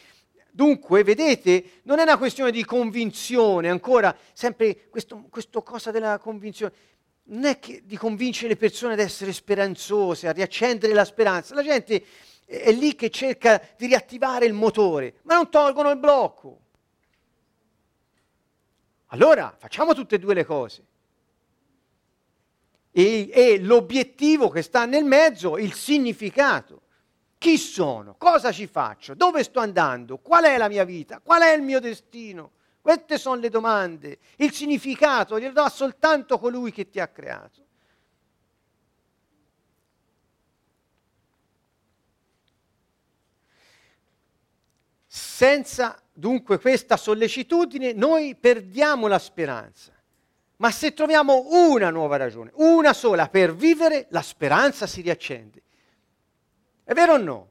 dunque, 0.51 1.03
vedete, 1.03 1.81
non 1.85 2.01
è 2.01 2.03
una 2.03 2.19
questione 2.19 2.51
di 2.51 2.63
convinzione, 2.63 3.71
ancora, 3.71 4.15
sempre 4.35 4.91
questo 4.91 5.63
cosa 5.63 5.91
della 5.91 6.19
convinzione, 6.19 6.73
non 7.29 7.47
è 7.47 7.59
che 7.59 7.81
di 7.87 7.97
convincere 7.97 8.49
le 8.49 8.57
persone 8.57 8.93
ad 8.93 8.99
essere 8.99 9.33
speranzose, 9.33 10.29
a 10.29 10.33
riaccendere 10.33 10.93
la 10.93 11.07
speranza. 11.07 11.55
La 11.55 11.63
gente 11.63 12.05
è 12.45 12.73
lì 12.73 12.95
che 12.97 13.09
cerca 13.09 13.59
di 13.79 13.87
riattivare 13.87 14.45
il 14.45 14.53
motore, 14.53 15.15
ma 15.23 15.37
non 15.37 15.49
tolgono 15.49 15.89
il 15.89 15.99
blocco. 15.99 16.61
Allora 19.13 19.57
facciamo 19.59 19.95
tutte 19.95 20.17
e 20.17 20.19
due 20.19 20.35
le 20.35 20.45
cose. 20.45 20.89
E, 22.93 23.31
e 23.33 23.61
l'obiettivo 23.61 24.49
che 24.49 24.63
sta 24.63 24.85
nel 24.85 25.05
mezzo, 25.05 25.57
il 25.59 25.73
significato. 25.75 26.83
Chi 27.39 27.57
sono? 27.57 28.17
Cosa 28.19 28.53
ci 28.53 28.67
faccio? 28.67 29.15
Dove 29.15 29.43
sto 29.45 29.61
andando? 29.61 30.19
Qual 30.19 30.45
è 30.45 30.59
la 30.59 30.69
mia 30.69 30.85
vita? 30.85 31.21
Qual 31.21 31.41
è 31.41 31.55
il 31.55 31.63
mio 31.63 31.81
destino? 31.81 32.53
Queste 32.81 33.19
sono 33.19 33.41
le 33.41 33.49
domande. 33.49 34.19
Il 34.37 34.53
significato 34.53 35.39
glielo 35.39 35.53
dà 35.53 35.69
soltanto 35.69 36.39
colui 36.39 36.73
che 36.73 36.89
ti 36.89 36.99
ha 37.01 37.09
creato. 37.09 37.67
Senza 45.07 46.01
dunque 46.13 46.59
questa 46.59 46.97
sollecitudine 46.97 47.93
noi 47.93 48.35
perdiamo 48.35 49.07
la 49.07 49.19
speranza. 49.19 50.00
Ma 50.61 50.71
se 50.71 50.93
troviamo 50.93 51.47
una 51.51 51.89
nuova 51.91 52.19
ragione, 52.19 52.51
una 52.57 52.93
sola 52.93 53.29
per 53.29 53.55
vivere, 53.55 54.07
la 54.11 54.21
speranza 54.21 54.87
si 54.87 55.01
riaccende. 55.01 55.63
È 56.85 56.93
vero 56.93 57.15
o 57.15 57.17
no? 57.17 57.49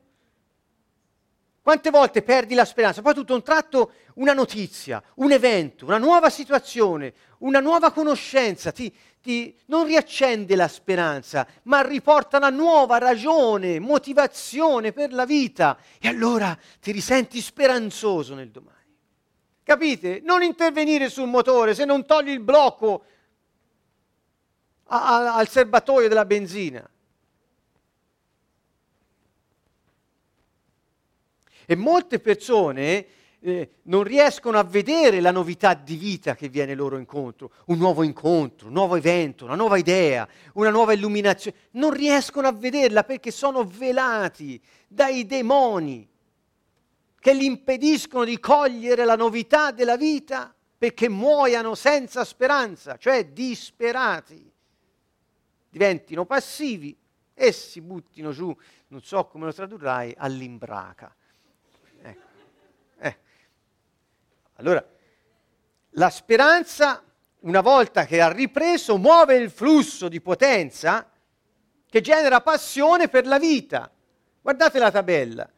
Quante 1.62 1.89
volte 1.89 2.22
perdi 2.22 2.53
la 2.53 2.66
speranza? 2.66 3.01
Poi 3.01 3.16
tutto 3.16 3.34
un 3.34 3.41
tratto 3.41 3.93
una 4.16 4.34
notizia, 4.34 5.01
un 5.16 5.32
evento, 5.32 5.86
una 5.86 5.97
nuova 5.97 6.30
situazione, 6.30 7.14
una 7.39 7.60
nuova 7.60 7.91
conoscenza 7.91 8.72
ti, 8.72 8.93
ti, 9.22 9.57
non 9.66 9.86
riaccende 9.86 10.55
la 10.55 10.68
speranza, 10.68 11.47
ma 11.64 11.82
riporta 11.82 12.38
una 12.38 12.49
nuova 12.49 12.99
ragione, 12.99 13.80
motivazione 13.80 14.91
per 14.91 15.14
la 15.14 15.26
vita 15.26 15.78
e 15.99 16.07
allora 16.07 16.55
ti 16.80 16.91
risenti 16.91 17.41
speranzoso 17.41 18.36
nel 18.36 18.51
domani. 18.51 18.79
Capite? 19.70 20.20
Non 20.24 20.41
intervenire 20.41 21.09
sul 21.09 21.28
motore 21.28 21.76
se 21.76 21.86
non 21.86 22.03
togli 22.03 22.30
il 22.30 22.39
blocco 22.39 23.03
a, 24.86 25.36
al 25.36 25.47
serbatoio 25.47 26.07
della 26.07 26.26
benzina. 26.26 26.89
E 31.67 31.76
molte 31.76 32.20
persone 32.20 33.05
eh, 33.41 33.74
non 33.84 34.01
riescono 34.01 34.57
a 34.57 34.63
vedere 34.63 35.22
la 35.22 35.30
novità 35.30 35.76
di 35.76 35.97
vita 35.97 36.34
che 36.34 36.49
viene 36.49 36.74
loro 36.74 36.97
incontro, 36.97 37.51
un 37.65 37.78
nuovo 37.78 38.01
incontro, 38.01 38.70
un 38.70 38.74
nuovo 38.74 38.95
evento, 38.95 39.45
una 39.45 39.53
nuova 39.53 39.78
idea, 39.78 40.28
una 40.53 40.72
nuova 40.72 40.93
illuminazione. 40.93 41.55
Non 41.74 41.91
riescono 41.91 42.47
a 42.47 42.53
vederla 42.53 43.03
perché 43.03 43.30
sono 43.30 43.63
velati 43.63 44.59
dai 44.88 45.28
demoni 45.28 46.09
che 47.20 47.36
gli 47.36 47.43
impediscono 47.43 48.24
di 48.24 48.39
cogliere 48.39 49.05
la 49.05 49.15
novità 49.15 49.72
della 49.72 49.97
vita 49.97 50.53
perché 50.78 51.09
muoiano 51.09 51.76
senza 51.76 52.24
speranza, 52.24 52.97
cioè 52.97 53.28
disperati, 53.28 54.51
diventino 55.70 56.26
passivi 56.26 56.97
e 57.34 57.51
si 57.51 57.82
buttino 57.82 58.32
giù, 58.32 58.55
non 58.88 59.01
so 59.01 59.26
come 59.26 59.45
lo 59.45 59.53
tradurrai, 59.53 60.15
all'imbraca. 60.17 61.13
Allora, 64.59 64.86
la 65.91 66.09
speranza 66.09 67.01
una 67.41 67.61
volta 67.61 68.05
che 68.05 68.20
ha 68.20 68.30
ripreso, 68.30 68.97
muove 68.97 69.38
il 69.38 69.49
flusso 69.49 70.09
di 70.09 70.20
potenza 70.20 71.09
che 71.89 72.01
genera 72.01 72.41
passione 72.41 73.07
per 73.07 73.26
la 73.26 73.39
vita. 73.39 73.89
Guardate 74.41 74.80
la 74.80 74.91
tabella. 74.91 75.49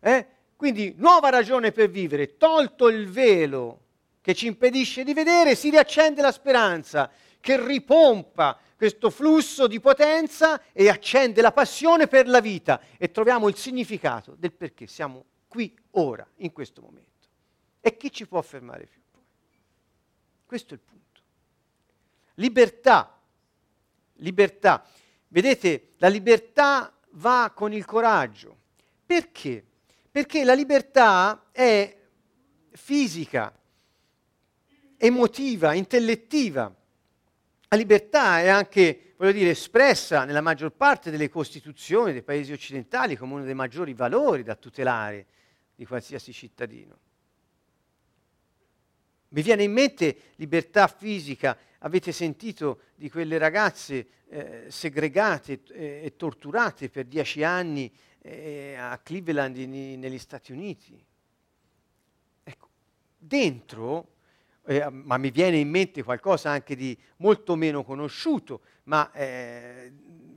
Eh? 0.00 0.26
Quindi 0.62 0.94
nuova 0.96 1.28
ragione 1.28 1.72
per 1.72 1.90
vivere, 1.90 2.36
tolto 2.36 2.86
il 2.86 3.08
velo 3.08 3.80
che 4.20 4.32
ci 4.32 4.46
impedisce 4.46 5.02
di 5.02 5.12
vedere, 5.12 5.56
si 5.56 5.70
riaccende 5.70 6.22
la 6.22 6.30
speranza 6.30 7.10
che 7.40 7.60
ripompa 7.66 8.56
questo 8.76 9.10
flusso 9.10 9.66
di 9.66 9.80
potenza 9.80 10.62
e 10.70 10.88
accende 10.88 11.42
la 11.42 11.50
passione 11.50 12.06
per 12.06 12.28
la 12.28 12.40
vita 12.40 12.80
e 12.96 13.10
troviamo 13.10 13.48
il 13.48 13.56
significato 13.56 14.36
del 14.38 14.52
perché 14.52 14.86
siamo 14.86 15.24
qui 15.48 15.76
ora, 15.94 16.24
in 16.36 16.52
questo 16.52 16.80
momento. 16.80 17.26
E 17.80 17.96
chi 17.96 18.12
ci 18.12 18.28
può 18.28 18.40
fermare 18.40 18.86
più? 18.86 19.00
Questo 20.46 20.74
è 20.74 20.76
il 20.76 20.82
punto. 20.88 21.20
Libertà, 22.34 23.18
libertà. 24.18 24.86
Vedete, 25.26 25.94
la 25.96 26.06
libertà 26.06 26.96
va 27.14 27.50
con 27.52 27.72
il 27.72 27.84
coraggio. 27.84 28.56
Perché? 29.04 29.66
Perché 30.12 30.44
la 30.44 30.52
libertà 30.52 31.48
è 31.52 31.96
fisica, 32.72 33.50
emotiva, 34.98 35.72
intellettiva. 35.72 36.72
La 37.68 37.76
libertà 37.78 38.40
è 38.40 38.48
anche, 38.48 39.14
voglio 39.16 39.32
dire, 39.32 39.50
espressa 39.50 40.26
nella 40.26 40.42
maggior 40.42 40.72
parte 40.72 41.10
delle 41.10 41.30
costituzioni 41.30 42.12
dei 42.12 42.22
paesi 42.22 42.52
occidentali 42.52 43.16
come 43.16 43.32
uno 43.32 43.44
dei 43.44 43.54
maggiori 43.54 43.94
valori 43.94 44.42
da 44.42 44.54
tutelare 44.54 45.26
di 45.74 45.86
qualsiasi 45.86 46.30
cittadino. 46.34 46.98
Mi 49.28 49.40
viene 49.40 49.62
in 49.62 49.72
mente 49.72 50.34
libertà 50.36 50.88
fisica, 50.88 51.56
avete 51.78 52.12
sentito 52.12 52.82
di 52.94 53.08
quelle 53.08 53.38
ragazze 53.38 54.06
eh, 54.28 54.66
segregate 54.68 55.62
eh, 55.70 56.02
e 56.04 56.16
torturate 56.16 56.90
per 56.90 57.06
dieci 57.06 57.42
anni 57.42 57.90
eh, 58.22 58.76
a 58.76 58.98
Cleveland 58.98 59.56
in, 59.56 59.98
negli 59.98 60.18
Stati 60.18 60.52
Uniti? 60.52 61.04
Ecco, 62.44 62.68
dentro, 63.18 64.14
eh, 64.66 64.88
ma 64.90 65.16
mi 65.16 65.30
viene 65.30 65.58
in 65.58 65.68
mente 65.68 66.02
qualcosa 66.02 66.50
anche 66.50 66.76
di 66.76 66.96
molto 67.16 67.56
meno 67.56 67.82
conosciuto, 67.84 68.62
ma 68.84 69.10
eh, 69.12 69.92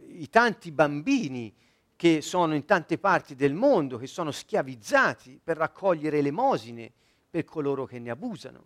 i 0.10 0.30
tanti 0.30 0.72
bambini 0.72 1.54
che 1.96 2.22
sono 2.22 2.56
in 2.56 2.66
tante 2.66 2.98
parti 2.98 3.36
del 3.36 3.54
mondo, 3.54 3.98
che 3.98 4.08
sono 4.08 4.32
schiavizzati 4.32 5.40
per 5.42 5.58
raccogliere 5.58 6.18
elemosine 6.18 6.92
per 7.30 7.46
coloro 7.46 7.86
che 7.86 8.00
ne 8.00 8.10
abusano. 8.10 8.66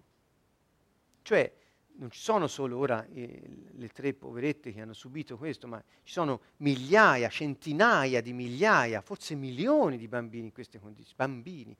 Cioè, 1.22 1.54
non 2.00 2.12
ci 2.12 2.20
sono 2.20 2.48
solo 2.48 2.78
ora 2.78 3.06
eh, 3.14 3.42
le 3.76 3.88
tre 3.90 4.14
poverette 4.14 4.72
che 4.72 4.82
hanno 4.82 4.94
subito 4.94 5.38
questo, 5.38 5.68
ma 5.68 5.84
ci 6.04 6.14
sono 6.14 6.42
migliaia, 6.58 7.28
centinaia 7.28 8.22
di 8.22 8.32
migliaia, 8.32 9.02
forse 9.02 9.36
milioni 9.36 9.98
di 9.98 10.08
bambini 10.08 10.46
in 10.46 10.54
queste 10.54 10.80
condizioni. 10.80 11.16
Bambini. 11.18 11.78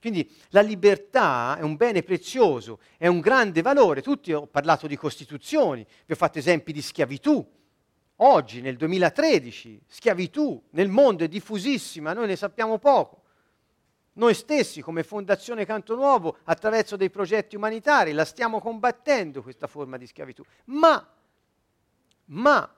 Quindi 0.00 0.30
la 0.48 0.62
libertà 0.62 1.58
è 1.58 1.62
un 1.62 1.76
bene 1.76 2.02
prezioso, 2.02 2.80
è 2.96 3.06
un 3.06 3.20
grande 3.20 3.60
valore. 3.60 4.00
Tutti 4.00 4.32
ho 4.32 4.46
parlato 4.46 4.86
di 4.86 4.96
costituzioni, 4.96 5.86
vi 6.06 6.12
ho 6.12 6.16
fatto 6.16 6.38
esempi 6.38 6.72
di 6.72 6.80
schiavitù. 6.80 7.46
Oggi, 8.22 8.62
nel 8.62 8.76
2013, 8.76 9.82
schiavitù 9.86 10.62
nel 10.70 10.88
mondo 10.88 11.24
è 11.24 11.28
diffusissima, 11.28 12.14
noi 12.14 12.28
ne 12.28 12.36
sappiamo 12.36 12.78
poco. 12.78 13.19
Noi 14.14 14.34
stessi, 14.34 14.80
come 14.82 15.02
Fondazione 15.02 15.64
Canto 15.64 15.94
Nuovo, 15.94 16.38
attraverso 16.44 16.96
dei 16.96 17.10
progetti 17.10 17.56
umanitari, 17.56 18.12
la 18.12 18.24
stiamo 18.24 18.60
combattendo 18.60 19.42
questa 19.42 19.66
forma 19.66 19.96
di 19.96 20.06
schiavitù. 20.06 20.42
Ma, 20.64 21.08
ma, 22.26 22.74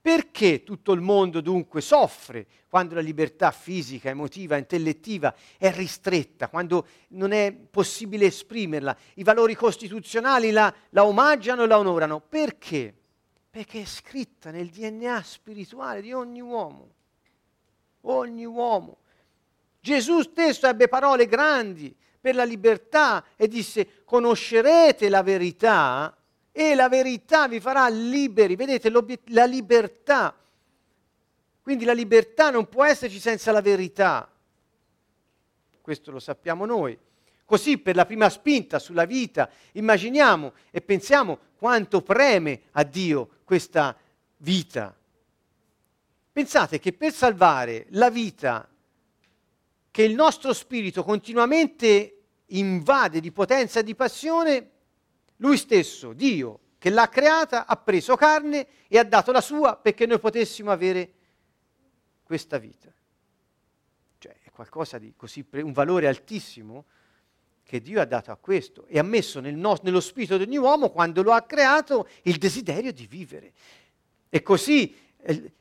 perché 0.00 0.62
tutto 0.62 0.92
il 0.92 1.00
mondo 1.00 1.40
dunque 1.40 1.80
soffre 1.80 2.46
quando 2.68 2.94
la 2.94 3.00
libertà 3.00 3.50
fisica, 3.50 4.08
emotiva, 4.08 4.56
intellettiva 4.56 5.34
è 5.58 5.70
ristretta, 5.70 6.48
quando 6.48 6.86
non 7.08 7.32
è 7.32 7.52
possibile 7.52 8.26
esprimerla? 8.26 8.96
I 9.14 9.22
valori 9.22 9.54
costituzionali 9.54 10.50
la, 10.50 10.72
la 10.90 11.04
omaggiano 11.04 11.64
e 11.64 11.66
la 11.66 11.78
onorano. 11.78 12.20
Perché? 12.20 12.94
Perché 13.50 13.82
è 13.82 13.84
scritta 13.84 14.50
nel 14.50 14.68
DNA 14.68 15.22
spirituale 15.22 16.00
di 16.00 16.12
ogni 16.12 16.40
uomo. 16.40 16.94
Ogni 18.02 18.46
uomo. 18.46 18.98
Gesù 19.80 20.22
stesso 20.22 20.66
ebbe 20.66 20.88
parole 20.88 21.26
grandi 21.26 21.94
per 22.20 22.34
la 22.34 22.44
libertà 22.44 23.24
e 23.36 23.48
disse 23.48 24.02
conoscerete 24.04 25.08
la 25.08 25.22
verità 25.22 26.16
e 26.50 26.74
la 26.74 26.88
verità 26.88 27.46
vi 27.46 27.60
farà 27.60 27.88
liberi. 27.88 28.56
Vedete 28.56 28.90
la 29.26 29.44
libertà. 29.44 30.36
Quindi 31.62 31.84
la 31.84 31.92
libertà 31.92 32.50
non 32.50 32.68
può 32.68 32.84
esserci 32.84 33.20
senza 33.20 33.52
la 33.52 33.60
verità. 33.60 34.28
Questo 35.80 36.10
lo 36.10 36.18
sappiamo 36.18 36.66
noi. 36.66 36.98
Così 37.44 37.78
per 37.78 37.94
la 37.94 38.04
prima 38.04 38.28
spinta 38.28 38.78
sulla 38.78 39.06
vita 39.06 39.48
immaginiamo 39.72 40.52
e 40.70 40.80
pensiamo 40.80 41.38
quanto 41.56 42.02
preme 42.02 42.62
a 42.72 42.82
Dio 42.82 43.28
questa 43.44 43.96
vita. 44.38 44.94
Pensate 46.30 46.78
che 46.78 46.92
per 46.92 47.12
salvare 47.12 47.86
la 47.90 48.10
vita 48.10 48.68
che 49.98 50.04
il 50.04 50.14
nostro 50.14 50.52
spirito 50.52 51.02
continuamente 51.02 52.20
invade 52.50 53.18
di 53.18 53.32
potenza 53.32 53.80
e 53.80 53.82
di 53.82 53.96
passione, 53.96 54.70
lui 55.38 55.56
stesso, 55.56 56.12
Dio, 56.12 56.60
che 56.78 56.88
l'ha 56.88 57.08
creata, 57.08 57.66
ha 57.66 57.76
preso 57.76 58.14
carne 58.14 58.68
e 58.86 58.96
ha 58.96 59.02
dato 59.02 59.32
la 59.32 59.40
sua 59.40 59.74
perché 59.74 60.06
noi 60.06 60.20
potessimo 60.20 60.70
avere 60.70 61.14
questa 62.22 62.58
vita. 62.58 62.94
Cioè 64.18 64.36
è 64.40 64.50
qualcosa 64.52 64.98
di 64.98 65.14
così, 65.16 65.42
pre- 65.42 65.62
un 65.62 65.72
valore 65.72 66.06
altissimo 66.06 66.84
che 67.64 67.82
Dio 67.82 68.00
ha 68.00 68.04
dato 68.04 68.30
a 68.30 68.36
questo 68.36 68.86
e 68.86 69.00
ha 69.00 69.02
messo 69.02 69.40
nel 69.40 69.56
no- 69.56 69.80
nello 69.82 69.98
spirito 69.98 70.36
di 70.36 70.44
ogni 70.44 70.58
uomo, 70.58 70.90
quando 70.90 71.24
lo 71.24 71.32
ha 71.32 71.42
creato, 71.42 72.08
il 72.22 72.38
desiderio 72.38 72.92
di 72.92 73.08
vivere. 73.08 73.52
E 74.28 74.42
così 74.42 74.94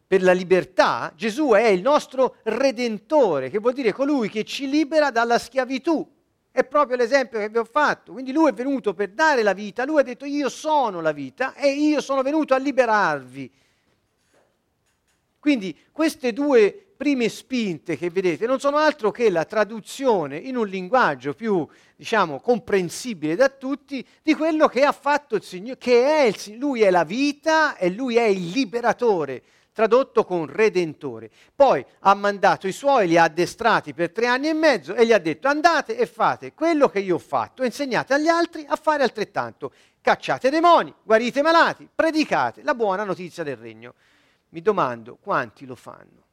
per 0.08 0.22
la 0.22 0.32
libertà, 0.32 1.12
Gesù 1.16 1.50
è 1.50 1.68
il 1.68 1.82
nostro 1.82 2.38
redentore, 2.44 3.50
che 3.50 3.60
vuol 3.60 3.74
dire 3.74 3.92
colui 3.92 4.30
che 4.30 4.44
ci 4.44 4.70
libera 4.70 5.12
dalla 5.12 5.38
schiavitù. 5.38 6.08
È 6.50 6.64
proprio 6.64 6.98
l'esempio 6.98 7.40
che 7.40 7.50
vi 7.50 7.58
ho 7.58 7.66
fatto. 7.66 8.14
Quindi 8.14 8.32
lui 8.32 8.50
è 8.50 8.54
venuto 8.54 8.94
per 8.94 9.10
dare 9.10 9.44
la 9.44 9.54
vita, 9.54 9.86
lui 9.86 10.00
ha 10.00 10.04
detto 10.04 10.26
io 10.26 10.50
sono 10.50 11.02
la 11.02 11.12
vita 11.12 11.54
e 11.54 11.72
io 11.72 12.02
sono 12.02 12.22
venuto 12.22 12.54
a 12.54 12.58
liberarvi. 12.58 13.52
Quindi 15.40 15.78
queste 15.92 16.34
due 16.34 16.87
prime 16.98 17.30
spinte 17.30 17.96
che 17.96 18.10
vedete 18.10 18.48
non 18.48 18.60
sono 18.60 18.78
altro 18.78 19.12
che 19.12 19.30
la 19.30 19.46
traduzione 19.46 20.38
in 20.38 20.58
un 20.58 20.68
linguaggio 20.68 21.34
più, 21.34 21.66
diciamo, 21.96 22.42
comprensibile 22.42 23.36
da 23.36 23.50
tutti 23.50 24.06
di 24.24 24.34
quello 24.34 24.68
che 24.68 24.84
ha 24.84 24.92
fatto 24.92 25.36
il 25.36 25.44
Signore, 25.44 25.78
che 25.78 26.04
è 26.04 26.22
il, 26.24 26.58
lui 26.58 26.82
è 26.82 26.90
la 26.90 27.04
vita 27.04 27.78
e 27.78 27.90
lui 27.92 28.18
è 28.18 28.24
il 28.24 28.50
liberatore 28.50 29.44
tradotto 29.78 30.26
con 30.26 30.48
redentore. 30.48 31.30
Poi 31.56 31.86
ha 32.00 32.16
mandato 32.16 32.66
i 32.66 32.72
suoi, 32.72 33.08
li 33.08 33.16
ha 33.16 33.26
addestrati 33.26 33.94
per 33.94 34.12
tre 34.12 34.26
anni 34.26 34.48
e 34.48 34.54
mezzo 34.54 34.96
e 34.96 35.06
gli 35.06 35.14
ha 35.14 35.20
detto 35.20 35.48
andate 35.48 35.96
e 35.96 36.08
fate 36.08 36.56
quello 36.56 36.90
che 36.90 36.98
io 36.98 37.16
ho 37.16 37.20
fatto, 37.20 37.64
insegnate 37.64 38.16
agli 38.16 38.28
altri 38.28 38.66
a 38.68 38.76
fare 38.76 39.04
altrettanto. 39.04 39.72
Cacciate 40.02 40.50
demoni, 40.50 40.92
guarite 41.04 41.44
malati, 41.44 41.88
predicate 41.94 42.64
la 42.64 42.74
buona 42.74 43.04
notizia 43.04 43.44
del 43.44 43.58
regno. 43.58 43.94
Mi 44.50 44.64
domando 44.64 45.18
quanti 45.22 45.68
lo 45.68 45.76
fanno. 45.76 46.27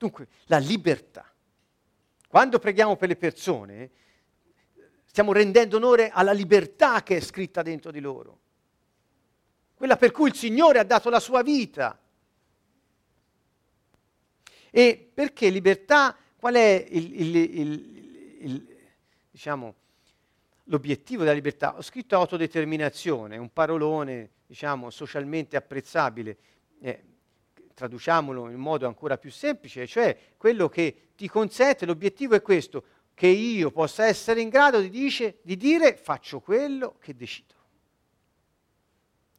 Dunque, 0.00 0.28
la 0.46 0.58
libertà. 0.58 1.30
Quando 2.26 2.58
preghiamo 2.58 2.96
per 2.96 3.08
le 3.08 3.16
persone, 3.16 3.90
stiamo 5.04 5.32
rendendo 5.32 5.76
onore 5.76 6.08
alla 6.08 6.32
libertà 6.32 7.02
che 7.02 7.18
è 7.18 7.20
scritta 7.20 7.62
dentro 7.62 7.90
di 7.90 8.00
loro 8.00 8.40
quella 9.80 9.96
per 9.96 10.10
cui 10.10 10.28
il 10.28 10.34
Signore 10.34 10.78
ha 10.78 10.84
dato 10.84 11.08
la 11.08 11.20
sua 11.20 11.42
vita. 11.42 11.98
E 14.68 15.10
perché 15.14 15.48
libertà? 15.48 16.14
Qual 16.36 16.52
è 16.52 16.86
il, 16.90 17.18
il, 17.18 17.36
il, 18.40 18.76
diciamo, 19.30 19.74
l'obiettivo 20.64 21.22
della 21.22 21.32
libertà? 21.32 21.78
Ho 21.78 21.80
scritto 21.80 22.14
autodeterminazione, 22.14 23.38
un 23.38 23.50
parolone 23.54 24.32
diciamo, 24.46 24.90
socialmente 24.90 25.56
apprezzabile, 25.56 26.36
eh, 26.82 27.02
traduciamolo 27.80 28.50
in 28.50 28.58
modo 28.58 28.86
ancora 28.86 29.16
più 29.16 29.30
semplice, 29.30 29.86
cioè 29.86 30.34
quello 30.36 30.68
che 30.68 31.08
ti 31.16 31.28
consente, 31.28 31.86
l'obiettivo 31.86 32.34
è 32.34 32.42
questo, 32.42 32.84
che 33.14 33.26
io 33.26 33.70
possa 33.70 34.04
essere 34.04 34.40
in 34.40 34.48
grado 34.48 34.80
di, 34.80 34.90
dice, 34.90 35.38
di 35.42 35.56
dire 35.56 35.96
faccio 35.96 36.40
quello 36.40 36.96
che 37.00 37.14
decido 37.14 37.58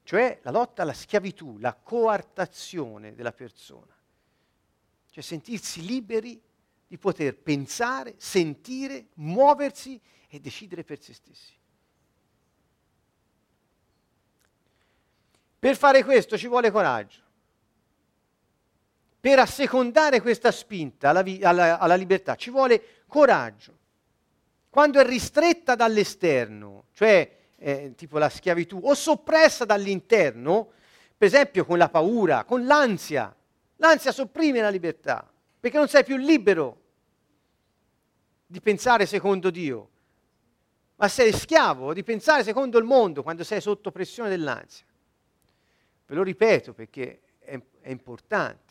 cioè 0.03 0.39
la 0.41 0.51
lotta 0.51 0.81
alla 0.81 0.91
schiavitù, 0.91 1.57
la 1.59 1.73
coartazione 1.73 3.15
della 3.15 3.31
persona, 3.31 3.95
cioè 5.09 5.23
sentirsi 5.23 5.85
liberi 5.85 6.41
di 6.85 6.97
poter 6.97 7.37
pensare, 7.37 8.15
sentire, 8.17 9.07
muoversi 9.13 9.97
e 10.27 10.41
decidere 10.41 10.83
per 10.83 11.01
se 11.01 11.13
stessi. 11.13 11.53
Per 15.59 15.77
fare 15.77 16.03
questo 16.03 16.37
ci 16.37 16.47
vuole 16.47 16.71
coraggio. 16.71 17.21
Per 19.22 19.38
assecondare 19.38 20.19
questa 20.19 20.51
spinta 20.51 21.09
alla, 21.09 21.22
vi- 21.22 21.43
alla, 21.43 21.78
alla 21.78 21.95
libertà 21.95 22.36
ci 22.36 22.49
vuole 22.49 23.03
coraggio. 23.05 23.78
Quando 24.67 24.99
è 24.99 25.05
ristretta 25.05 25.76
dall'esterno, 25.76 26.86
cioè 26.93 27.38
eh, 27.57 27.93
tipo 27.95 28.17
la 28.17 28.30
schiavitù, 28.30 28.80
o 28.84 28.95
soppressa 28.95 29.63
dall'interno, 29.63 30.72
per 31.15 31.28
esempio 31.28 31.65
con 31.65 31.78
la 31.78 31.89
paura, 31.89 32.45
con 32.45 32.65
l'ansia, 32.65 33.34
l'ansia 33.76 34.11
sopprime 34.11 34.59
la 34.59 34.69
libertà, 34.69 35.32
perché 35.59 35.78
non 35.78 35.88
sei 35.88 36.03
più 36.03 36.17
libero 36.17 36.80
di 38.47 38.59
pensare 38.59 39.05
secondo 39.05 39.51
Dio, 39.51 39.89
ma 40.95 41.07
sei 41.07 41.32
schiavo 41.32 41.93
di 41.93 42.03
pensare 42.03 42.43
secondo 42.43 42.80
il 42.80 42.86
mondo 42.86 43.22
quando 43.22 43.43
sei 43.43 43.61
sotto 43.61 43.91
pressione 43.91 44.30
dell'ansia. 44.30 44.86
Ve 46.07 46.15
lo 46.15 46.24
ripeto 46.24 46.74
perché 46.74 47.22
è, 47.39 47.59
è 47.82 47.89
importante. 47.91 48.70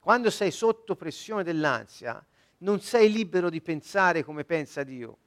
Quando 0.00 0.30
sei 0.30 0.50
sotto 0.50 0.96
pressione 0.96 1.42
dell'ansia, 1.42 2.24
non 2.58 2.80
sei 2.80 3.12
libero 3.12 3.50
di 3.50 3.60
pensare 3.60 4.24
come 4.24 4.44
pensa 4.44 4.82
Dio, 4.82 5.18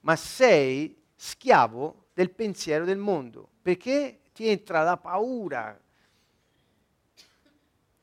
ma 0.00 0.16
sei 0.16 1.00
schiavo 1.14 2.08
del 2.12 2.30
pensiero 2.30 2.84
del 2.84 2.98
mondo, 2.98 3.48
perché 3.62 4.20
ti 4.32 4.48
entra 4.48 4.82
la 4.82 4.96
paura 4.96 5.80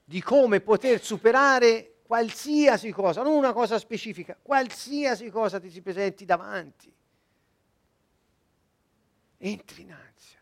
di 0.03 0.21
come 0.21 0.61
poter 0.61 1.03
superare 1.03 1.97
qualsiasi 2.03 2.91
cosa, 2.91 3.21
non 3.21 3.35
una 3.35 3.53
cosa 3.53 3.77
specifica, 3.77 4.35
qualsiasi 4.41 5.29
cosa 5.29 5.59
ti 5.59 5.69
si 5.69 5.81
presenti 5.81 6.25
davanti. 6.25 6.91
Entri 9.37 9.81
in 9.83 9.91
ansia. 9.91 10.38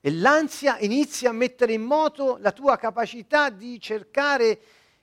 E 0.00 0.12
l'ansia 0.12 0.78
inizia 0.78 1.30
a 1.30 1.32
mettere 1.32 1.72
in 1.72 1.82
moto 1.82 2.36
la 2.38 2.52
tua 2.52 2.76
capacità 2.76 3.50
di 3.50 3.80
cercare 3.80 4.60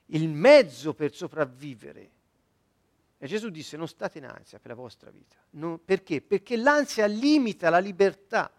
il 0.07 0.29
mezzo 0.29 0.93
per 0.93 1.13
sopravvivere. 1.13 2.11
E 3.17 3.27
Gesù 3.27 3.49
disse 3.49 3.77
non 3.77 3.87
state 3.87 4.19
in 4.19 4.25
ansia 4.25 4.59
per 4.59 4.71
la 4.71 4.77
vostra 4.77 5.09
vita. 5.09 5.35
No, 5.51 5.77
perché? 5.77 6.21
Perché 6.21 6.57
l'ansia 6.57 7.05
limita 7.07 7.69
la 7.69 7.79
libertà. 7.79 8.51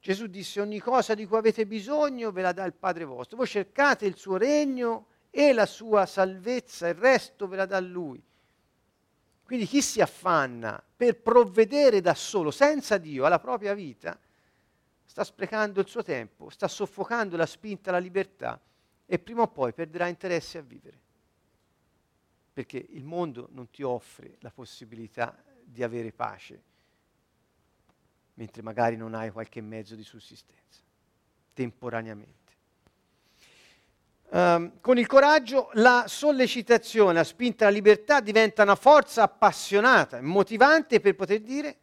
Gesù 0.00 0.26
disse 0.26 0.60
ogni 0.60 0.80
cosa 0.80 1.14
di 1.14 1.24
cui 1.24 1.38
avete 1.38 1.66
bisogno 1.66 2.30
ve 2.30 2.42
la 2.42 2.52
dà 2.52 2.64
il 2.64 2.74
Padre 2.74 3.04
vostro. 3.04 3.38
Voi 3.38 3.46
cercate 3.46 4.04
il 4.04 4.16
suo 4.16 4.36
regno 4.36 5.06
e 5.30 5.52
la 5.52 5.66
sua 5.66 6.04
salvezza, 6.04 6.88
il 6.88 6.94
resto 6.94 7.48
ve 7.48 7.56
la 7.56 7.66
dà 7.66 7.80
Lui. 7.80 8.22
Quindi 9.44 9.66
chi 9.66 9.82
si 9.82 10.00
affanna 10.00 10.82
per 10.96 11.20
provvedere 11.20 12.00
da 12.00 12.14
solo, 12.14 12.50
senza 12.50 12.96
Dio, 12.96 13.26
alla 13.26 13.38
propria 13.38 13.74
vita, 13.74 14.18
sta 15.04 15.22
sprecando 15.22 15.80
il 15.80 15.86
suo 15.86 16.02
tempo, 16.02 16.48
sta 16.48 16.66
soffocando 16.66 17.36
la 17.36 17.46
spinta 17.46 17.90
alla 17.90 17.98
libertà 17.98 18.60
e 19.06 19.18
prima 19.18 19.42
o 19.42 19.48
poi 19.48 19.74
perderà 19.74 20.08
interesse 20.08 20.58
a 20.58 20.62
vivere. 20.62 20.98
Perché 22.54 22.84
il 22.90 23.04
mondo 23.04 23.48
non 23.52 23.68
ti 23.70 23.82
offre 23.82 24.36
la 24.40 24.50
possibilità 24.50 25.36
di 25.62 25.82
avere 25.82 26.12
pace, 26.12 26.62
mentre 28.34 28.62
magari 28.62 28.96
non 28.96 29.14
hai 29.14 29.30
qualche 29.30 29.60
mezzo 29.60 29.94
di 29.94 30.04
sussistenza, 30.04 30.80
temporaneamente. 31.52 32.43
Um, 34.34 34.80
con 34.80 34.98
il 34.98 35.06
coraggio 35.06 35.70
la 35.74 36.06
sollecitazione, 36.08 37.12
la 37.12 37.22
spinta 37.22 37.66
alla 37.66 37.76
libertà 37.76 38.18
diventa 38.18 38.64
una 38.64 38.74
forza 38.74 39.22
appassionata, 39.22 40.20
motivante 40.20 40.98
per 40.98 41.14
poter 41.14 41.38
dire 41.38 41.76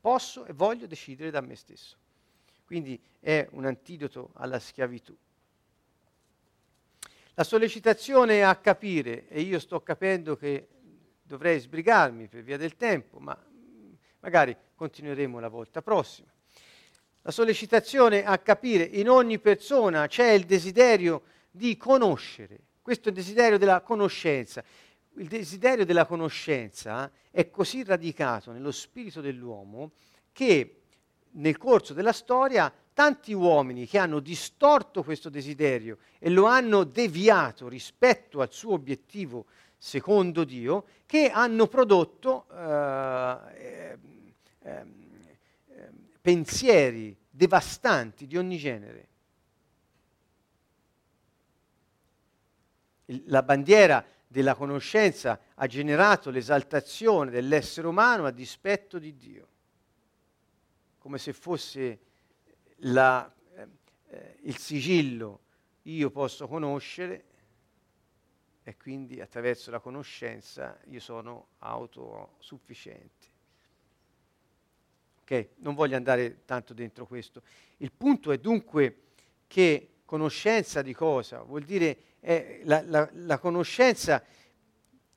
posso 0.00 0.44
e 0.44 0.52
voglio 0.52 0.88
decidere 0.88 1.30
da 1.30 1.40
me 1.40 1.54
stesso. 1.54 1.96
Quindi 2.64 3.00
è 3.20 3.46
un 3.52 3.64
antidoto 3.64 4.32
alla 4.34 4.58
schiavitù. 4.58 5.16
La 7.34 7.44
sollecitazione 7.44 8.42
a 8.42 8.56
capire, 8.56 9.28
e 9.28 9.42
io 9.42 9.60
sto 9.60 9.80
capendo 9.80 10.36
che 10.36 10.66
dovrei 11.22 11.60
sbrigarmi 11.60 12.26
per 12.26 12.42
via 12.42 12.56
del 12.56 12.74
tempo, 12.74 13.20
ma 13.20 13.40
magari 14.18 14.56
continueremo 14.74 15.38
la 15.38 15.48
volta 15.48 15.80
prossima. 15.80 16.26
La 17.22 17.30
sollecitazione 17.30 18.24
a 18.24 18.36
capire, 18.38 18.82
in 18.82 19.08
ogni 19.08 19.38
persona 19.38 20.08
c'è 20.08 20.30
il 20.30 20.44
desiderio 20.44 21.36
di 21.58 21.76
conoscere. 21.76 22.60
Questo 22.80 23.08
è 23.08 23.10
il 23.10 23.16
desiderio 23.16 23.58
della 23.58 23.82
conoscenza. 23.82 24.64
Il 25.16 25.26
desiderio 25.26 25.84
della 25.84 26.06
conoscenza 26.06 27.10
è 27.30 27.50
così 27.50 27.82
radicato 27.82 28.52
nello 28.52 28.70
spirito 28.70 29.20
dell'uomo 29.20 29.90
che 30.32 30.82
nel 31.32 31.58
corso 31.58 31.92
della 31.92 32.12
storia 32.12 32.72
tanti 32.94 33.32
uomini 33.32 33.86
che 33.86 33.98
hanno 33.98 34.20
distorto 34.20 35.02
questo 35.02 35.28
desiderio 35.28 35.98
e 36.18 36.30
lo 36.30 36.46
hanno 36.46 36.84
deviato 36.84 37.68
rispetto 37.68 38.40
al 38.40 38.52
suo 38.52 38.72
obiettivo 38.72 39.46
secondo 39.76 40.44
Dio, 40.44 40.84
che 41.06 41.30
hanno 41.30 41.66
prodotto 41.66 42.46
eh, 42.50 43.38
eh, 43.54 43.98
eh, 44.62 44.84
pensieri 46.20 47.16
devastanti 47.28 48.26
di 48.26 48.36
ogni 48.36 48.56
genere. 48.58 49.07
La 53.26 53.42
bandiera 53.42 54.04
della 54.26 54.54
conoscenza 54.54 55.40
ha 55.54 55.66
generato 55.66 56.30
l'esaltazione 56.30 57.30
dell'essere 57.30 57.86
umano 57.86 58.26
a 58.26 58.30
dispetto 58.30 58.98
di 58.98 59.16
Dio, 59.16 59.48
come 60.98 61.18
se 61.18 61.32
fosse 61.32 61.98
la, 62.82 63.32
eh, 64.08 64.36
il 64.42 64.56
sigillo 64.58 65.40
io 65.82 66.10
posso 66.10 66.46
conoscere 66.46 67.24
e 68.62 68.76
quindi 68.76 69.20
attraverso 69.22 69.70
la 69.70 69.80
conoscenza 69.80 70.78
io 70.88 71.00
sono 71.00 71.46
autosufficiente. 71.60 73.26
Ok, 75.22 75.48
non 75.56 75.74
voglio 75.74 75.96
andare 75.96 76.44
tanto 76.44 76.74
dentro 76.74 77.06
questo. 77.06 77.42
Il 77.78 77.92
punto 77.92 78.30
è 78.30 78.38
dunque 78.38 79.04
che 79.46 80.00
conoscenza 80.04 80.82
di 80.82 80.92
cosa? 80.92 81.42
Vuol 81.42 81.64
dire 81.64 82.07
eh, 82.20 82.60
la, 82.64 82.82
la, 82.86 83.08
la 83.12 83.38
conoscenza, 83.38 84.22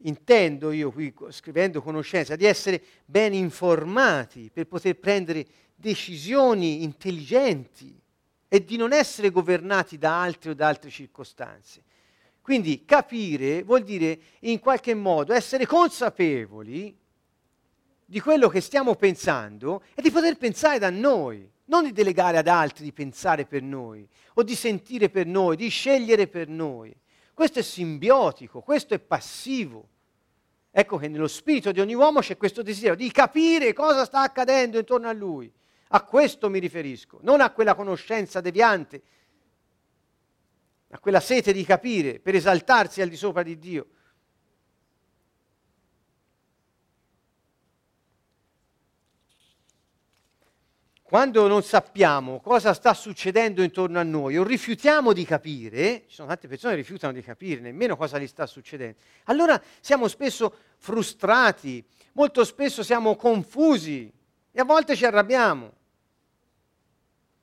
intendo 0.03 0.71
io 0.71 0.91
qui 0.91 1.13
scrivendo 1.29 1.81
conoscenza, 1.81 2.35
di 2.35 2.45
essere 2.45 2.81
ben 3.05 3.33
informati 3.33 4.49
per 4.51 4.67
poter 4.67 4.97
prendere 4.97 5.45
decisioni 5.75 6.83
intelligenti 6.83 7.99
e 8.47 8.63
di 8.63 8.77
non 8.77 8.93
essere 8.93 9.29
governati 9.29 9.97
da 9.97 10.21
altre 10.21 10.51
o 10.51 10.53
da 10.53 10.67
altre 10.67 10.89
circostanze. 10.89 11.83
Quindi 12.41 12.85
capire 12.85 13.63
vuol 13.63 13.83
dire 13.83 14.19
in 14.41 14.59
qualche 14.59 14.93
modo 14.93 15.33
essere 15.33 15.65
consapevoli 15.65 16.97
di 18.05 18.19
quello 18.19 18.49
che 18.49 18.59
stiamo 18.61 18.95
pensando 18.95 19.83
e 19.93 20.01
di 20.01 20.11
poter 20.11 20.37
pensare 20.37 20.79
da 20.79 20.89
noi, 20.89 21.49
non 21.72 21.86
di 21.86 21.93
delegare 21.93 22.38
ad 22.38 22.49
altri 22.49 22.84
di 22.84 22.91
pensare 22.91 23.45
per 23.45 23.61
noi 23.61 24.05
o 24.34 24.43
di 24.43 24.55
sentire 24.55 25.09
per 25.09 25.26
noi, 25.26 25.55
di 25.55 25.69
scegliere 25.69 26.28
per 26.28 26.49
noi. 26.49 26.93
Questo 27.34 27.59
è 27.59 27.61
simbiotico, 27.61 28.59
questo 28.59 28.93
è 28.93 28.99
passivo. 28.99 29.88
Ecco 30.69 30.97
che 30.97 31.07
nello 31.07 31.30
spirito 31.30 31.72
di 31.72 31.80
ogni 31.80 31.93
uomo 31.93 32.19
c'è 32.19 32.36
questo 32.36 32.61
desiderio 32.61 32.97
di 32.97 33.09
capire 33.09 33.72
cosa 33.72 34.03
sta 34.03 34.22
accadendo 34.22 34.78
intorno 34.78 35.07
a 35.07 35.13
lui. 35.13 35.51
A 35.93 36.03
questo 36.03 36.49
mi 36.49 36.59
riferisco, 36.59 37.19
non 37.22 37.39
a 37.39 37.51
quella 37.51 37.74
conoscenza 37.74 38.41
deviante, 38.41 39.01
a 40.89 40.99
quella 40.99 41.22
sete 41.22 41.53
di 41.53 41.63
capire 41.63 42.19
per 42.19 42.36
esaltarsi 42.36 43.01
al 43.01 43.09
di 43.09 43.15
sopra 43.15 43.43
di 43.43 43.57
Dio. 43.57 43.88
Quando 51.12 51.45
non 51.45 51.62
sappiamo 51.62 52.39
cosa 52.39 52.74
sta 52.74 52.93
succedendo 52.93 53.62
intorno 53.62 53.99
a 53.99 54.03
noi 54.03 54.38
o 54.38 54.43
rifiutiamo 54.43 55.12
di 55.12 55.26
capire, 55.26 56.05
ci 56.07 56.16
sono 56.16 56.30
tante 56.30 56.47
persone 56.47 56.76
che 56.76 56.80
rifiutano 56.80 57.12
di 57.12 57.22
capire 57.22 57.59
nemmeno 57.59 57.97
cosa 57.97 58.18
gli 58.18 58.28
sta 58.28 58.45
succedendo, 58.45 58.97
allora 59.26 59.62
siamo 59.82 60.07
spesso 60.07 60.55
frustrati, 60.78 61.84
molto 62.14 62.45
spesso 62.45 62.82
siamo 62.82 63.18
confusi 63.18 64.09
e 64.53 64.62
a 64.62 64.64
volte 64.64 64.95
ci 64.95 65.03
arrabbiamo 65.03 65.74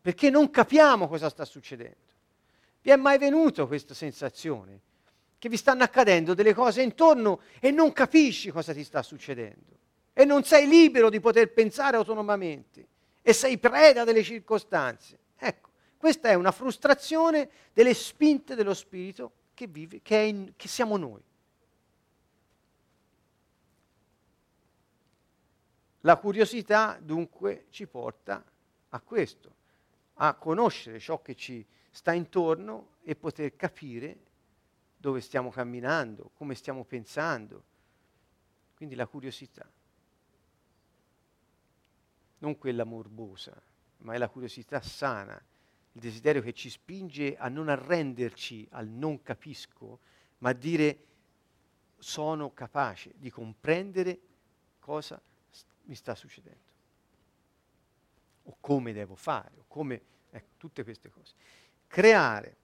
perché 0.00 0.30
non 0.30 0.48
capiamo 0.48 1.06
cosa 1.06 1.28
sta 1.28 1.44
succedendo. 1.44 1.96
Vi 2.80 2.88
è 2.88 2.96
mai 2.96 3.18
venuto 3.18 3.66
questa 3.66 3.92
sensazione? 3.92 4.80
Che 5.38 5.48
vi 5.50 5.58
stanno 5.58 5.82
accadendo 5.82 6.32
delle 6.32 6.54
cose 6.54 6.80
intorno 6.80 7.40
e 7.60 7.70
non 7.70 7.92
capisci 7.92 8.50
cosa 8.50 8.72
ti 8.72 8.82
sta 8.82 9.02
succedendo 9.02 9.76
e 10.14 10.24
non 10.24 10.42
sei 10.42 10.66
libero 10.66 11.10
di 11.10 11.20
poter 11.20 11.52
pensare 11.52 11.98
autonomamente 11.98 12.96
e 13.22 13.32
sei 13.32 13.58
preda 13.58 14.04
delle 14.04 14.22
circostanze. 14.22 15.18
Ecco, 15.36 15.70
questa 15.96 16.28
è 16.28 16.34
una 16.34 16.52
frustrazione 16.52 17.48
delle 17.72 17.94
spinte 17.94 18.54
dello 18.54 18.74
spirito 18.74 19.32
che, 19.54 19.66
vive, 19.66 20.00
che, 20.02 20.16
in, 20.16 20.52
che 20.56 20.68
siamo 20.68 20.96
noi. 20.96 21.22
La 26.02 26.16
curiosità 26.16 26.98
dunque 27.02 27.66
ci 27.70 27.86
porta 27.86 28.44
a 28.90 29.00
questo, 29.00 29.54
a 30.14 30.34
conoscere 30.34 31.00
ciò 31.00 31.20
che 31.20 31.34
ci 31.34 31.64
sta 31.90 32.12
intorno 32.12 32.96
e 33.02 33.16
poter 33.16 33.56
capire 33.56 34.26
dove 34.96 35.20
stiamo 35.20 35.50
camminando, 35.50 36.30
come 36.34 36.54
stiamo 36.54 36.84
pensando. 36.84 37.64
Quindi 38.76 38.94
la 38.94 39.06
curiosità, 39.06 39.68
non 42.38 42.58
quella 42.58 42.84
morbosa, 42.84 43.60
ma 43.98 44.14
è 44.14 44.18
la 44.18 44.28
curiosità 44.28 44.80
sana, 44.80 45.40
il 45.92 46.00
desiderio 46.00 46.42
che 46.42 46.52
ci 46.52 46.70
spinge 46.70 47.36
a 47.36 47.48
non 47.48 47.68
arrenderci 47.68 48.66
al 48.70 48.86
non 48.86 49.22
capisco, 49.22 49.98
ma 50.38 50.50
a 50.50 50.54
dire 50.54 51.04
sono 51.98 52.52
capace 52.52 53.12
di 53.16 53.30
comprendere 53.30 54.20
cosa 54.78 55.20
mi 55.84 55.94
sta 55.94 56.14
succedendo, 56.14 56.72
o 58.44 58.56
come 58.60 58.92
devo 58.92 59.16
fare, 59.16 59.56
o 59.58 59.64
come, 59.66 60.00
ecco, 60.30 60.50
tutte 60.56 60.84
queste 60.84 61.10
cose. 61.10 61.34
Creare. 61.86 62.56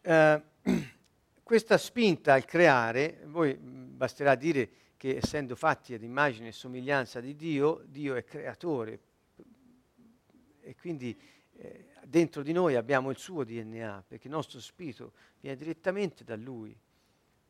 Eh, 0.00 0.42
questa 1.42 1.76
spinta 1.76 2.32
al 2.32 2.44
creare, 2.44 3.22
voi 3.26 3.54
basterà 3.56 4.36
dire 4.36 4.70
che 5.00 5.16
essendo 5.16 5.56
fatti 5.56 5.94
ad 5.94 6.02
immagine 6.02 6.48
e 6.48 6.52
somiglianza 6.52 7.20
di 7.20 7.34
Dio, 7.34 7.82
Dio 7.86 8.16
è 8.16 8.22
creatore 8.22 9.00
e 10.60 10.76
quindi 10.76 11.18
eh, 11.54 11.86
dentro 12.04 12.42
di 12.42 12.52
noi 12.52 12.76
abbiamo 12.76 13.08
il 13.08 13.16
suo 13.16 13.42
DNA, 13.42 14.04
perché 14.06 14.26
il 14.26 14.34
nostro 14.34 14.60
spirito 14.60 15.14
viene 15.40 15.56
direttamente 15.56 16.22
da 16.22 16.36
Lui. 16.36 16.78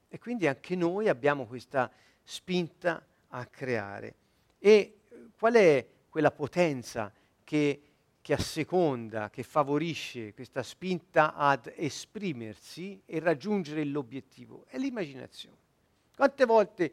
E 0.07 0.19
quindi 0.21 0.47
anche 0.47 0.77
noi 0.77 1.09
abbiamo 1.09 1.45
questa 1.45 1.91
spinta 2.23 3.05
a 3.27 3.45
creare. 3.47 4.15
E 4.61 5.01
qual 5.37 5.55
è 5.55 5.85
quella 6.09 6.31
potenza 6.31 7.13
che, 7.43 7.83
che 8.21 8.33
asseconda, 8.33 9.29
che 9.29 9.43
favorisce 9.43 10.33
questa 10.35 10.63
spinta 10.63 11.35
ad 11.35 11.73
esprimersi 11.75 13.03
e 13.05 13.19
raggiungere 13.19 13.83
l'obiettivo? 13.83 14.67
È 14.69 14.79
l'immaginazione. 14.79 15.57
Quante 16.15 16.45
volte 16.45 16.93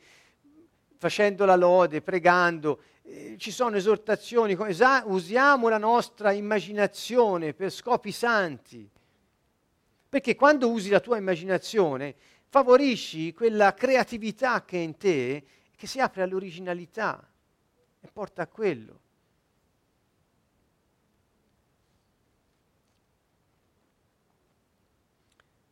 facendo 0.97 1.45
la 1.45 1.55
lode, 1.55 2.01
pregando, 2.01 2.81
eh, 3.03 3.35
ci 3.37 3.51
sono 3.51 3.75
esortazioni, 3.77 4.57
esa- 4.67 5.03
usiamo 5.05 5.69
la 5.69 5.77
nostra 5.77 6.31
immaginazione 6.31 7.53
per 7.53 7.71
scopi 7.71 8.11
santi. 8.11 8.89
Perché 10.09 10.35
quando 10.35 10.69
usi 10.69 10.89
la 10.89 10.99
tua 10.99 11.17
immaginazione 11.17 12.15
favorisci 12.49 13.33
quella 13.33 13.73
creatività 13.73 14.63
che 14.63 14.77
è 14.77 14.81
in 14.81 14.97
te 14.97 15.43
che 15.75 15.85
si 15.85 15.99
apre 15.99 16.23
all'originalità 16.23 17.25
e 17.99 18.09
porta 18.11 18.41
a 18.41 18.47
quello. 18.47 19.01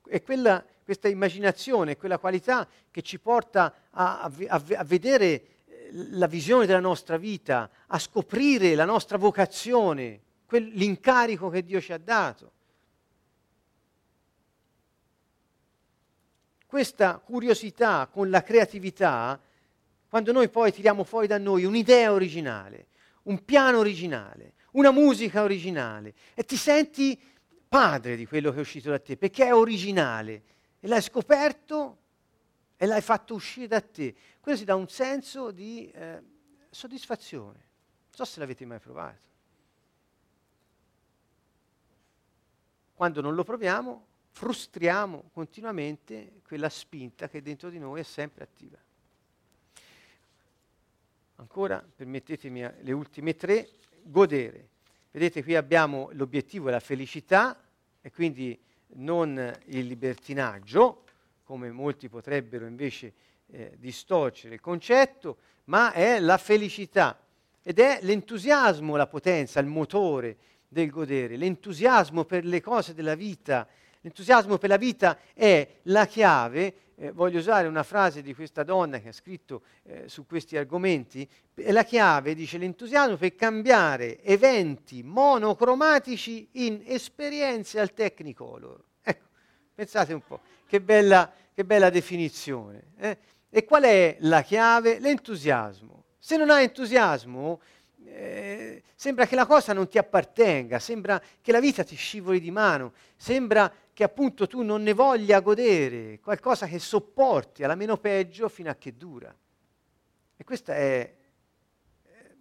È 0.07 0.21
quella, 0.21 0.63
questa 0.83 1.07
immaginazione, 1.07 1.97
quella 1.97 2.19
qualità 2.19 2.67
che 2.91 3.01
ci 3.01 3.19
porta 3.19 3.63
a, 3.63 3.73
a, 3.95 4.31
a 4.49 4.83
vedere 4.83 5.25
eh, 5.25 5.89
la 5.91 6.27
visione 6.27 6.65
della 6.65 6.79
nostra 6.79 7.17
vita, 7.17 7.69
a 7.87 7.99
scoprire 7.99 8.75
la 8.75 8.85
nostra 8.85 9.17
vocazione, 9.17 10.21
quel, 10.45 10.71
l'incarico 10.73 11.49
che 11.49 11.63
Dio 11.63 11.79
ci 11.79 11.93
ha 11.93 11.97
dato. 11.97 12.51
Questa 16.65 17.19
curiosità 17.19 18.07
con 18.11 18.29
la 18.29 18.43
creatività 18.43 19.39
quando 20.09 20.31
noi 20.31 20.49
poi 20.49 20.71
tiriamo 20.71 21.03
fuori 21.03 21.27
da 21.27 21.37
noi 21.37 21.65
un'idea 21.65 22.11
originale, 22.11 22.87
un 23.23 23.43
piano 23.43 23.79
originale, 23.79 24.53
una 24.71 24.91
musica 24.91 25.43
originale 25.43 26.13
e 26.33 26.43
ti 26.43 26.55
senti 26.57 27.19
padre 27.67 28.15
di 28.15 28.25
quello 28.25 28.51
che 28.51 28.57
è 28.57 28.61
uscito 28.61 28.89
da 28.89 28.99
te, 28.99 29.17
perché 29.17 29.45
è 29.45 29.53
originale 29.53 30.43
e 30.79 30.87
l'hai 30.87 31.01
scoperto 31.01 31.97
e 32.77 32.85
l'hai 32.85 33.01
fatto 33.01 33.33
uscire 33.33 33.67
da 33.67 33.81
te. 33.81 34.15
Quello 34.39 34.57
si 34.57 34.65
dà 34.65 34.75
un 34.75 34.87
senso 34.87 35.51
di 35.51 35.89
eh, 35.91 36.21
soddisfazione. 36.69 37.53
Non 37.57 38.13
so 38.13 38.25
se 38.25 38.39
l'avete 38.39 38.65
mai 38.65 38.79
provato. 38.79 39.23
Quando 42.93 43.21
non 43.21 43.35
lo 43.35 43.43
proviamo, 43.43 44.05
frustriamo 44.31 45.29
continuamente 45.33 46.41
quella 46.45 46.69
spinta 46.69 47.27
che 47.29 47.41
dentro 47.41 47.69
di 47.69 47.79
noi 47.79 48.01
è 48.01 48.03
sempre 48.03 48.43
attiva. 48.43 48.77
Ancora, 51.37 51.85
permettetemi 51.95 52.61
le 52.81 52.91
ultime 52.93 53.35
tre, 53.35 53.69
godere. 54.03 54.69
Vedete 55.11 55.43
qui 55.43 55.55
abbiamo 55.55 56.09
l'obiettivo 56.13 56.69
la 56.69 56.79
felicità 56.79 57.61
e 58.01 58.11
quindi 58.11 58.57
non 58.95 59.53
il 59.65 59.87
libertinaggio, 59.87 61.04
come 61.45 61.71
molti 61.71 62.09
potrebbero 62.09 62.65
invece 62.65 63.13
eh, 63.51 63.71
distorcere 63.77 64.55
il 64.55 64.59
concetto, 64.59 65.37
ma 65.65 65.93
è 65.93 66.19
la 66.19 66.37
felicità 66.37 67.17
ed 67.63 67.79
è 67.79 67.99
l'entusiasmo, 68.01 68.97
la 68.97 69.07
potenza, 69.07 69.61
il 69.61 69.67
motore 69.67 70.37
del 70.67 70.89
godere, 70.89 71.37
l'entusiasmo 71.37 72.25
per 72.25 72.43
le 72.43 72.59
cose 72.59 72.93
della 72.93 73.15
vita. 73.15 73.65
L'entusiasmo 74.01 74.57
per 74.57 74.69
la 74.69 74.77
vita 74.77 75.17
è 75.33 75.77
la 75.83 76.05
chiave 76.05 76.85
eh, 76.95 77.11
voglio 77.11 77.39
usare 77.39 77.67
una 77.67 77.83
frase 77.83 78.21
di 78.21 78.33
questa 78.33 78.63
donna 78.63 78.99
che 78.99 79.09
ha 79.09 79.13
scritto 79.13 79.63
eh, 79.83 80.07
su 80.07 80.25
questi 80.25 80.57
argomenti, 80.57 81.27
è 81.53 81.71
la 81.71 81.83
chiave, 81.83 82.33
dice, 82.33 82.57
l'entusiasmo 82.57 83.17
per 83.17 83.35
cambiare 83.35 84.21
eventi 84.23 85.03
monocromatici 85.03 86.47
in 86.53 86.81
esperienze 86.85 87.79
al 87.79 87.93
Technicolor. 87.93 88.81
Ecco, 89.01 89.27
pensate 89.73 90.13
un 90.13 90.21
po', 90.21 90.39
che 90.65 90.81
bella, 90.81 91.31
che 91.53 91.65
bella 91.65 91.89
definizione. 91.89 92.91
Eh? 92.97 93.17
E 93.49 93.63
qual 93.63 93.83
è 93.83 94.17
la 94.19 94.41
chiave? 94.41 94.99
L'entusiasmo. 94.99 96.03
Se 96.19 96.37
non 96.37 96.49
hai 96.49 96.65
entusiasmo, 96.65 97.61
eh, 98.05 98.83
sembra 98.95 99.25
che 99.25 99.35
la 99.35 99.45
cosa 99.45 99.73
non 99.73 99.87
ti 99.87 99.97
appartenga, 99.97 100.79
sembra 100.79 101.21
che 101.41 101.51
la 101.51 101.59
vita 101.59 101.83
ti 101.83 101.95
scivoli 101.95 102.39
di 102.39 102.51
mano, 102.51 102.93
sembra 103.15 103.71
che 103.93 104.03
appunto 104.03 104.47
tu 104.47 104.61
non 104.61 104.83
ne 104.83 104.93
voglia 104.93 105.39
godere, 105.39 106.19
qualcosa 106.19 106.67
che 106.67 106.79
sopporti 106.79 107.63
alla 107.63 107.75
meno 107.75 107.97
peggio 107.97 108.49
fino 108.49 108.69
a 108.69 108.75
che 108.75 108.95
dura. 108.97 109.33
E 110.37 110.43
questa 110.43 110.75
è, 110.75 111.15
è 112.03 112.31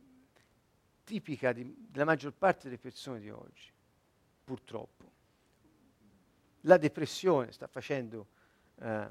tipica 1.05 1.53
di, 1.53 1.73
della 1.89 2.05
maggior 2.05 2.33
parte 2.33 2.65
delle 2.65 2.79
persone 2.79 3.21
di 3.21 3.31
oggi, 3.31 3.71
purtroppo. 4.43 5.13
La 6.67 6.77
depressione 6.77 7.53
sta 7.53 7.67
facendo 7.67 8.27
eh, 8.81 9.09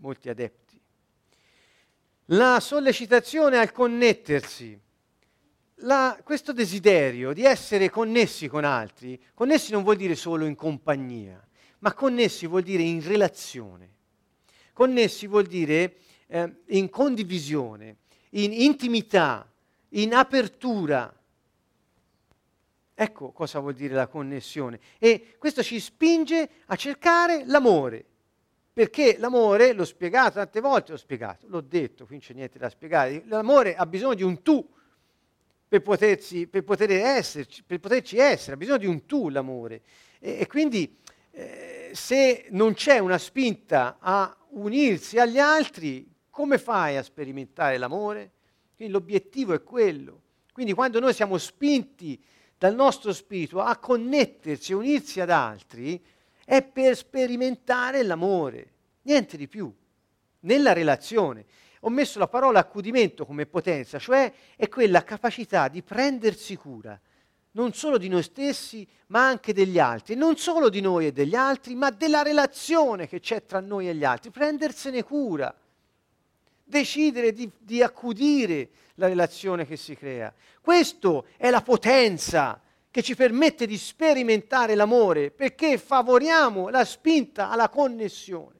molti 0.00 0.28
adepti. 0.28 0.80
La 2.32 2.60
sollecitazione 2.60 3.58
al 3.58 3.72
connettersi, 3.72 4.78
la, 5.82 6.20
questo 6.22 6.52
desiderio 6.52 7.32
di 7.32 7.44
essere 7.44 7.88
connessi 7.88 8.48
con 8.48 8.64
altri, 8.64 9.20
connessi 9.34 9.72
non 9.72 9.82
vuol 9.82 9.96
dire 9.96 10.14
solo 10.14 10.44
in 10.44 10.54
compagnia, 10.54 11.42
ma 11.80 11.94
connessi 11.94 12.46
vuol 12.46 12.62
dire 12.62 12.82
in 12.82 13.02
relazione, 13.06 13.90
connessi 14.72 15.26
vuol 15.26 15.46
dire 15.46 15.96
eh, 16.26 16.52
in 16.66 16.90
condivisione, 16.90 17.96
in 18.30 18.52
intimità, 18.52 19.50
in 19.90 20.14
apertura. 20.14 21.12
Ecco 23.00 23.30
cosa 23.30 23.60
vuol 23.60 23.74
dire 23.74 23.94
la 23.94 24.08
connessione. 24.08 24.80
E 24.98 25.36
questo 25.38 25.62
ci 25.62 25.78
spinge 25.78 26.48
a 26.66 26.74
cercare 26.74 27.44
l'amore. 27.46 28.04
Perché 28.72 29.16
l'amore, 29.18 29.72
l'ho 29.72 29.84
spiegato 29.84 30.32
tante 30.32 30.58
volte, 30.60 30.90
l'ho 30.90 30.98
spiegato, 30.98 31.46
l'ho 31.48 31.60
detto, 31.60 32.06
qui 32.06 32.16
non 32.16 32.24
c'è 32.24 32.34
niente 32.34 32.58
da 32.58 32.68
spiegare. 32.68 33.22
L'amore 33.26 33.76
ha 33.76 33.86
bisogno 33.86 34.14
di 34.14 34.24
un 34.24 34.42
tu 34.42 34.68
per, 35.68 35.80
potersi, 35.80 36.48
per, 36.48 36.64
poter 36.64 36.90
esserci, 36.90 37.62
per 37.62 37.78
poterci 37.78 38.18
essere, 38.18 38.54
ha 38.54 38.56
bisogno 38.56 38.78
di 38.78 38.86
un 38.86 39.06
tu 39.06 39.28
l'amore. 39.28 39.82
E, 40.18 40.40
e 40.40 40.46
quindi 40.48 40.98
eh, 41.30 41.90
se 41.92 42.46
non 42.50 42.74
c'è 42.74 42.98
una 42.98 43.18
spinta 43.18 43.98
a 44.00 44.36
unirsi 44.48 45.20
agli 45.20 45.38
altri, 45.38 46.04
come 46.30 46.58
fai 46.58 46.96
a 46.96 47.04
sperimentare 47.04 47.78
l'amore? 47.78 48.32
Quindi 48.74 48.92
l'obiettivo 48.92 49.54
è 49.54 49.62
quello. 49.62 50.22
Quindi 50.52 50.72
quando 50.72 50.98
noi 50.98 51.14
siamo 51.14 51.38
spinti 51.38 52.20
dal 52.58 52.74
nostro 52.74 53.12
spirito 53.12 53.60
a 53.60 53.76
connetterci, 53.76 54.72
a 54.72 54.76
unirsi 54.76 55.20
ad 55.20 55.30
altri, 55.30 56.02
è 56.44 56.62
per 56.62 56.96
sperimentare 56.96 58.02
l'amore, 58.02 58.72
niente 59.02 59.36
di 59.36 59.48
più, 59.48 59.72
nella 60.40 60.72
relazione. 60.72 61.46
Ho 61.82 61.90
messo 61.90 62.18
la 62.18 62.28
parola 62.28 62.58
accudimento 62.58 63.24
come 63.24 63.46
potenza, 63.46 63.98
cioè 63.98 64.32
è 64.56 64.68
quella 64.68 65.04
capacità 65.04 65.68
di 65.68 65.82
prendersi 65.82 66.56
cura 66.56 67.00
non 67.58 67.72
solo 67.72 67.98
di 67.98 68.08
noi 68.08 68.22
stessi, 68.22 68.86
ma 69.08 69.26
anche 69.26 69.52
degli 69.52 69.80
altri. 69.80 70.14
Non 70.14 70.36
solo 70.36 70.68
di 70.68 70.80
noi 70.80 71.06
e 71.06 71.12
degli 71.12 71.34
altri, 71.34 71.74
ma 71.74 71.90
della 71.90 72.22
relazione 72.22 73.08
che 73.08 73.18
c'è 73.18 73.44
tra 73.44 73.58
noi 73.58 73.88
e 73.88 73.94
gli 73.94 74.04
altri. 74.04 74.30
Prendersene 74.30 75.02
cura. 75.02 75.52
Decidere 76.68 77.32
di, 77.32 77.50
di 77.58 77.82
accudire 77.82 78.68
la 78.94 79.08
relazione 79.08 79.66
che 79.66 79.76
si 79.76 79.96
crea. 79.96 80.32
Questa 80.60 81.22
è 81.36 81.50
la 81.50 81.62
potenza 81.62 82.60
che 82.90 83.02
ci 83.02 83.14
permette 83.14 83.66
di 83.66 83.76
sperimentare 83.76 84.74
l'amore, 84.74 85.30
perché 85.30 85.78
favoriamo 85.78 86.68
la 86.68 86.84
spinta 86.84 87.50
alla 87.50 87.68
connessione. 87.68 88.56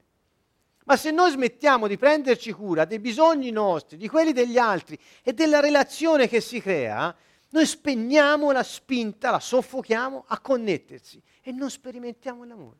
Ma 0.85 0.97
se 0.97 1.11
noi 1.11 1.31
smettiamo 1.31 1.87
di 1.87 1.99
prenderci 1.99 2.51
cura 2.53 2.87
dei 2.87 2.99
bisogni 2.99 3.51
nostri, 3.51 3.99
di 3.99 4.09
quelli 4.09 4.33
degli 4.33 4.57
altri 4.57 4.99
e 5.23 5.35
della 5.35 5.61
relazione 5.61 6.29
che 6.29 6.41
si 6.41 6.63
crea, 6.63 7.15
noi 7.51 7.67
spegniamo 7.67 8.53
la 8.53 8.63
spinta, 8.63 9.31
la 9.31 9.41
soffochiamo 9.41 10.25
a 10.29 10.39
connettersi 10.41 11.23
e 11.43 11.53
non 11.53 11.71
sperimentiamo 11.71 12.45
l'amore. 12.45 12.79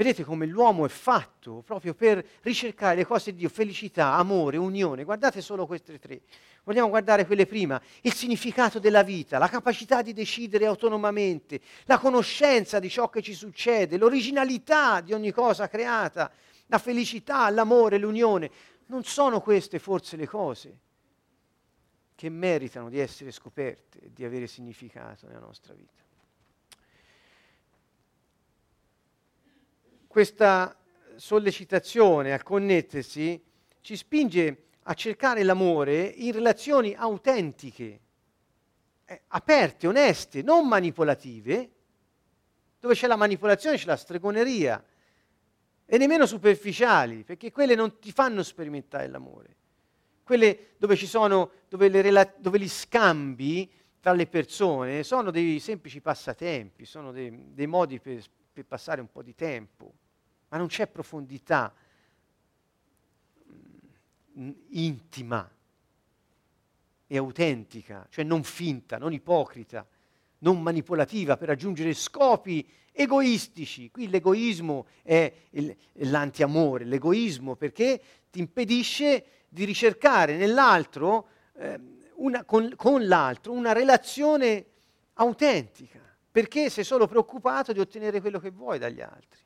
Vedete 0.00 0.24
come 0.24 0.46
l'uomo 0.46 0.86
è 0.86 0.88
fatto 0.88 1.62
proprio 1.62 1.92
per 1.92 2.26
ricercare 2.40 2.96
le 2.96 3.04
cose 3.04 3.32
di 3.32 3.40
Dio, 3.40 3.50
felicità, 3.50 4.14
amore, 4.14 4.56
unione. 4.56 5.04
Guardate 5.04 5.42
solo 5.42 5.66
queste 5.66 5.98
tre. 5.98 6.22
Vogliamo 6.64 6.88
guardare 6.88 7.26
quelle 7.26 7.44
prima. 7.44 7.78
Il 8.00 8.14
significato 8.14 8.78
della 8.78 9.02
vita, 9.02 9.36
la 9.36 9.48
capacità 9.48 10.00
di 10.00 10.14
decidere 10.14 10.64
autonomamente, 10.64 11.60
la 11.84 11.98
conoscenza 11.98 12.78
di 12.78 12.88
ciò 12.88 13.10
che 13.10 13.20
ci 13.20 13.34
succede, 13.34 13.98
l'originalità 13.98 15.02
di 15.02 15.12
ogni 15.12 15.32
cosa 15.32 15.68
creata, 15.68 16.32
la 16.68 16.78
felicità, 16.78 17.50
l'amore, 17.50 17.98
l'unione. 17.98 18.50
Non 18.86 19.04
sono 19.04 19.42
queste 19.42 19.78
forse 19.78 20.16
le 20.16 20.26
cose 20.26 20.78
che 22.14 22.30
meritano 22.30 22.88
di 22.88 22.98
essere 22.98 23.32
scoperte 23.32 23.98
e 24.00 24.10
di 24.14 24.24
avere 24.24 24.46
significato 24.46 25.26
nella 25.26 25.40
nostra 25.40 25.74
vita. 25.74 26.00
Questa 30.10 30.76
sollecitazione 31.14 32.32
a 32.32 32.42
connettersi 32.42 33.40
ci 33.80 33.94
spinge 33.94 34.64
a 34.82 34.94
cercare 34.94 35.44
l'amore 35.44 36.02
in 36.02 36.32
relazioni 36.32 36.96
autentiche, 36.96 38.00
eh, 39.04 39.22
aperte, 39.28 39.86
oneste, 39.86 40.42
non 40.42 40.66
manipolative, 40.66 41.70
dove 42.80 42.94
c'è 42.94 43.06
la 43.06 43.14
manipolazione 43.14 43.76
c'è 43.76 43.86
la 43.86 43.94
stregoneria, 43.94 44.84
e 45.86 45.96
nemmeno 45.96 46.26
superficiali, 46.26 47.22
perché 47.22 47.52
quelle 47.52 47.76
non 47.76 48.00
ti 48.00 48.10
fanno 48.10 48.42
sperimentare 48.42 49.06
l'amore. 49.06 49.56
Quelle 50.24 50.70
dove 50.76 50.96
ci 50.96 51.06
sono, 51.06 51.52
dove, 51.68 51.88
rela- 51.88 52.34
dove 52.36 52.58
gli 52.58 52.68
scambi 52.68 53.70
tra 54.00 54.10
le 54.12 54.26
persone 54.26 55.04
sono 55.04 55.30
dei 55.30 55.60
semplici 55.60 56.00
passatempi, 56.00 56.84
sono 56.84 57.12
dei, 57.12 57.52
dei 57.54 57.68
modi 57.68 58.00
per 58.00 58.20
per 58.60 58.66
passare 58.78 59.00
un 59.00 59.10
po' 59.10 59.22
di 59.22 59.34
tempo, 59.34 59.94
ma 60.48 60.58
non 60.58 60.66
c'è 60.66 60.86
profondità 60.86 61.72
mm, 64.38 64.50
intima 64.70 65.50
e 67.06 67.16
autentica, 67.16 68.06
cioè 68.10 68.24
non 68.24 68.44
finta, 68.44 68.98
non 68.98 69.12
ipocrita, 69.12 69.86
non 70.38 70.60
manipolativa 70.60 71.36
per 71.36 71.48
raggiungere 71.48 71.94
scopi 71.94 72.68
egoistici. 72.92 73.90
Qui 73.90 74.08
l'egoismo 74.08 74.86
è 75.02 75.32
il, 75.50 75.74
l'antiamore, 75.92 76.84
l'egoismo 76.84 77.56
perché 77.56 78.00
ti 78.30 78.40
impedisce 78.40 79.24
di 79.48 79.64
ricercare 79.64 80.36
nell'altro, 80.36 81.28
eh, 81.54 81.80
una, 82.16 82.44
con, 82.44 82.74
con 82.76 83.06
l'altro, 83.06 83.52
una 83.52 83.72
relazione 83.72 84.66
autentica 85.14 86.09
perché 86.30 86.70
sei 86.70 86.84
solo 86.84 87.06
preoccupato 87.06 87.72
di 87.72 87.80
ottenere 87.80 88.20
quello 88.20 88.38
che 88.38 88.50
vuoi 88.50 88.78
dagli 88.78 89.00
altri. 89.00 89.40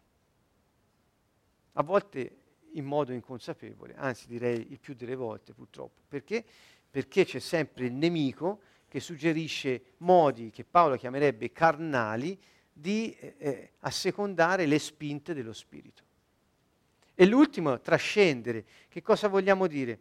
A 1.72 1.82
volte 1.82 2.36
in 2.72 2.84
modo 2.84 3.12
inconsapevole, 3.12 3.94
anzi 3.96 4.26
direi 4.26 4.70
il 4.70 4.78
più 4.78 4.94
delle 4.94 5.14
volte 5.14 5.54
purtroppo. 5.54 6.02
Perché? 6.06 6.44
Perché 6.90 7.24
c'è 7.24 7.38
sempre 7.38 7.86
il 7.86 7.92
nemico 7.92 8.60
che 8.88 9.00
suggerisce 9.00 9.94
modi 9.98 10.50
che 10.50 10.64
Paolo 10.64 10.96
chiamerebbe 10.96 11.50
carnali 11.52 12.38
di 12.72 13.14
eh, 13.18 13.34
eh 13.38 13.72
assecondare 13.80 14.66
le 14.66 14.78
spinte 14.78 15.34
dello 15.34 15.52
spirito. 15.52 16.02
E 17.14 17.26
l'ultimo, 17.26 17.80
trascendere. 17.80 18.64
Che 18.88 19.00
cosa 19.00 19.28
vogliamo 19.28 19.66
dire? 19.66 20.00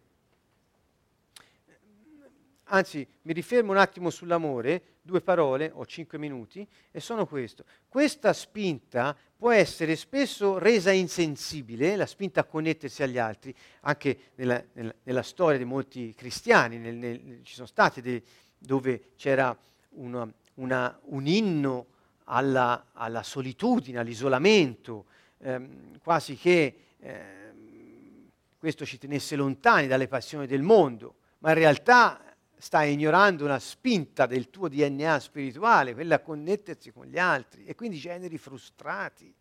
Anzi, 2.65 3.07
mi 3.23 3.33
rifermo 3.33 3.71
un 3.71 3.77
attimo 3.77 4.09
sull'amore, 4.09 4.92
due 5.05 5.21
parole, 5.21 5.69
ho 5.73 5.85
cinque 5.85 6.17
minuti, 6.17 6.65
e 6.89 6.99
sono 7.01 7.27
questo. 7.27 7.65
Questa 7.89 8.31
spinta 8.31 9.15
può 9.35 9.51
essere 9.51 9.97
spesso 9.97 10.57
resa 10.57 10.91
insensibile, 10.91 11.97
la 11.97 12.05
spinta 12.05 12.39
a 12.39 12.45
connettersi 12.45 13.03
agli 13.03 13.17
altri, 13.17 13.53
anche 13.81 14.31
nella, 14.35 14.63
nella, 14.71 14.93
nella 15.03 15.21
storia 15.21 15.57
di 15.57 15.65
molti 15.65 16.13
cristiani, 16.15 16.77
nel, 16.77 16.95
nel, 16.95 17.41
ci 17.43 17.53
sono 17.53 17.67
stati 17.67 18.01
dei, 18.01 18.23
dove 18.57 19.09
c'era 19.17 19.55
una, 19.95 20.31
una, 20.55 20.97
un 21.07 21.27
inno 21.27 21.87
alla, 22.25 22.85
alla, 22.93 23.23
solitudine, 23.23 23.99
all'isolamento, 23.99 25.05
ehm, 25.39 25.99
quasi 26.01 26.37
che 26.37 26.75
ehm, 26.99 28.29
questo 28.57 28.85
ci 28.85 28.97
tenesse 28.97 29.35
lontani 29.35 29.87
dalle 29.87 30.07
passioni 30.07 30.47
del 30.47 30.61
mondo, 30.61 31.15
ma 31.39 31.49
in 31.49 31.55
realtà 31.55 32.22
stai 32.63 32.93
ignorando 32.93 33.43
una 33.43 33.59
spinta 33.59 34.25
del 34.25 34.49
tuo 34.49 34.69
DNA 34.69 35.19
spirituale, 35.19 35.93
quella 35.93 36.15
a 36.15 36.19
connettersi 36.19 36.93
con 36.93 37.05
gli 37.07 37.19
altri 37.19 37.65
e 37.65 37.75
quindi 37.75 37.97
generi 37.97 38.37
frustrati. 38.37 39.35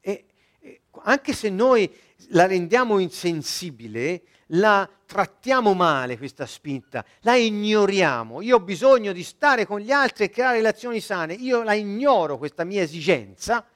E, 0.00 0.24
e 0.60 0.80
anche 1.02 1.34
se 1.34 1.50
noi 1.50 1.94
la 2.28 2.46
rendiamo 2.46 2.98
insensibile, 2.98 4.22
la 4.52 4.88
trattiamo 5.04 5.74
male 5.74 6.16
questa 6.16 6.46
spinta, 6.46 7.04
la 7.20 7.36
ignoriamo. 7.36 8.40
Io 8.40 8.56
ho 8.56 8.60
bisogno 8.60 9.12
di 9.12 9.24
stare 9.24 9.66
con 9.66 9.78
gli 9.80 9.92
altri 9.92 10.24
e 10.24 10.30
creare 10.30 10.56
relazioni 10.56 11.00
sane, 11.00 11.34
io 11.34 11.62
la 11.62 11.74
ignoro 11.74 12.38
questa 12.38 12.64
mia 12.64 12.80
esigenza. 12.80 13.68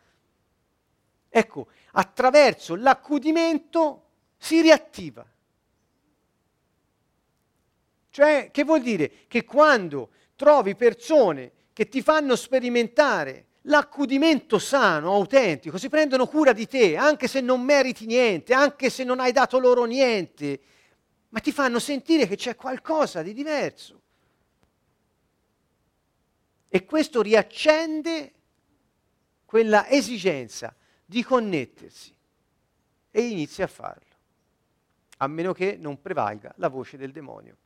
Ecco, 1.29 1.67
attraverso 1.91 2.75
l'accudimento 2.75 4.02
si 4.43 4.61
riattiva. 4.61 5.25
Cioè, 8.11 8.51
che 8.51 8.65
vuol 8.65 8.83
dire? 8.83 9.27
Che 9.29 9.45
quando 9.45 10.11
trovi 10.35 10.75
persone 10.75 11.53
che 11.73 11.89
ti 11.89 12.03
fanno 12.03 12.35
sperimentare 12.35 13.47
l'accudimento 13.63 14.59
sano, 14.59 15.13
autentico, 15.13 15.79
si 15.79 15.89
prendono 15.89 16.27
cura 16.27 16.53
di 16.53 16.67
te, 16.67 16.97
anche 16.97 17.29
se 17.29 17.41
non 17.41 17.63
meriti 17.63 18.05
niente, 18.05 18.53
anche 18.53 18.91
se 18.91 19.05
non 19.05 19.21
hai 19.21 19.31
dato 19.31 19.61
loro 19.61 19.85
niente, 19.85 20.61
ma 21.29 21.39
ti 21.39 21.53
fanno 21.53 21.79
sentire 21.79 22.27
che 22.27 22.35
c'è 22.35 22.57
qualcosa 22.57 23.23
di 23.23 23.33
diverso. 23.33 24.01
E 26.69 26.85
questo 26.85 27.23
riaccende 27.23 28.33
quella 29.45 29.89
esigenza 29.89 30.75
di 31.05 31.23
connettersi 31.23 32.13
e 33.13 33.21
inizia 33.21 33.67
a 33.67 33.69
farlo 33.69 34.11
a 35.23 35.29
meno 35.29 35.53
che 35.53 35.77
non 35.77 36.01
prevalga 36.01 36.53
la 36.57 36.67
voce 36.67 36.97
del 36.97 37.13
demonio, 37.13 37.57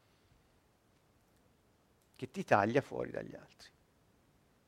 che 2.14 2.30
ti 2.30 2.44
taglia 2.44 2.82
fuori 2.82 3.10
dagli 3.10 3.34
altri, 3.34 3.70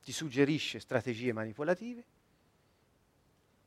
ti 0.01 0.11
suggerisce 0.11 0.79
strategie 0.79 1.31
manipolative, 1.31 2.03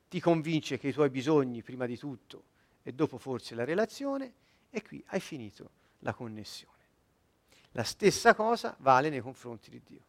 ti 0.09 0.19
convince 0.19 0.77
che 0.77 0.89
i 0.89 0.93
tuoi 0.93 1.09
bisogni 1.09 1.63
prima 1.63 1.87
di 1.87 1.97
tutto 1.97 2.45
e 2.83 2.93
dopo 2.93 3.17
forse 3.17 3.55
la 3.55 3.65
relazione, 3.65 4.35
e 4.71 4.83
qui 4.83 5.03
hai 5.09 5.21
finito 5.21 5.71
la 6.01 6.15
connessione. 6.15 6.81
La 7.73 7.85
stessa 7.85 8.35
cosa 8.35 8.75
vale 8.81 9.09
nei 9.09 9.21
confronti 9.21 9.71
di 9.71 9.81
Dio, 9.85 10.05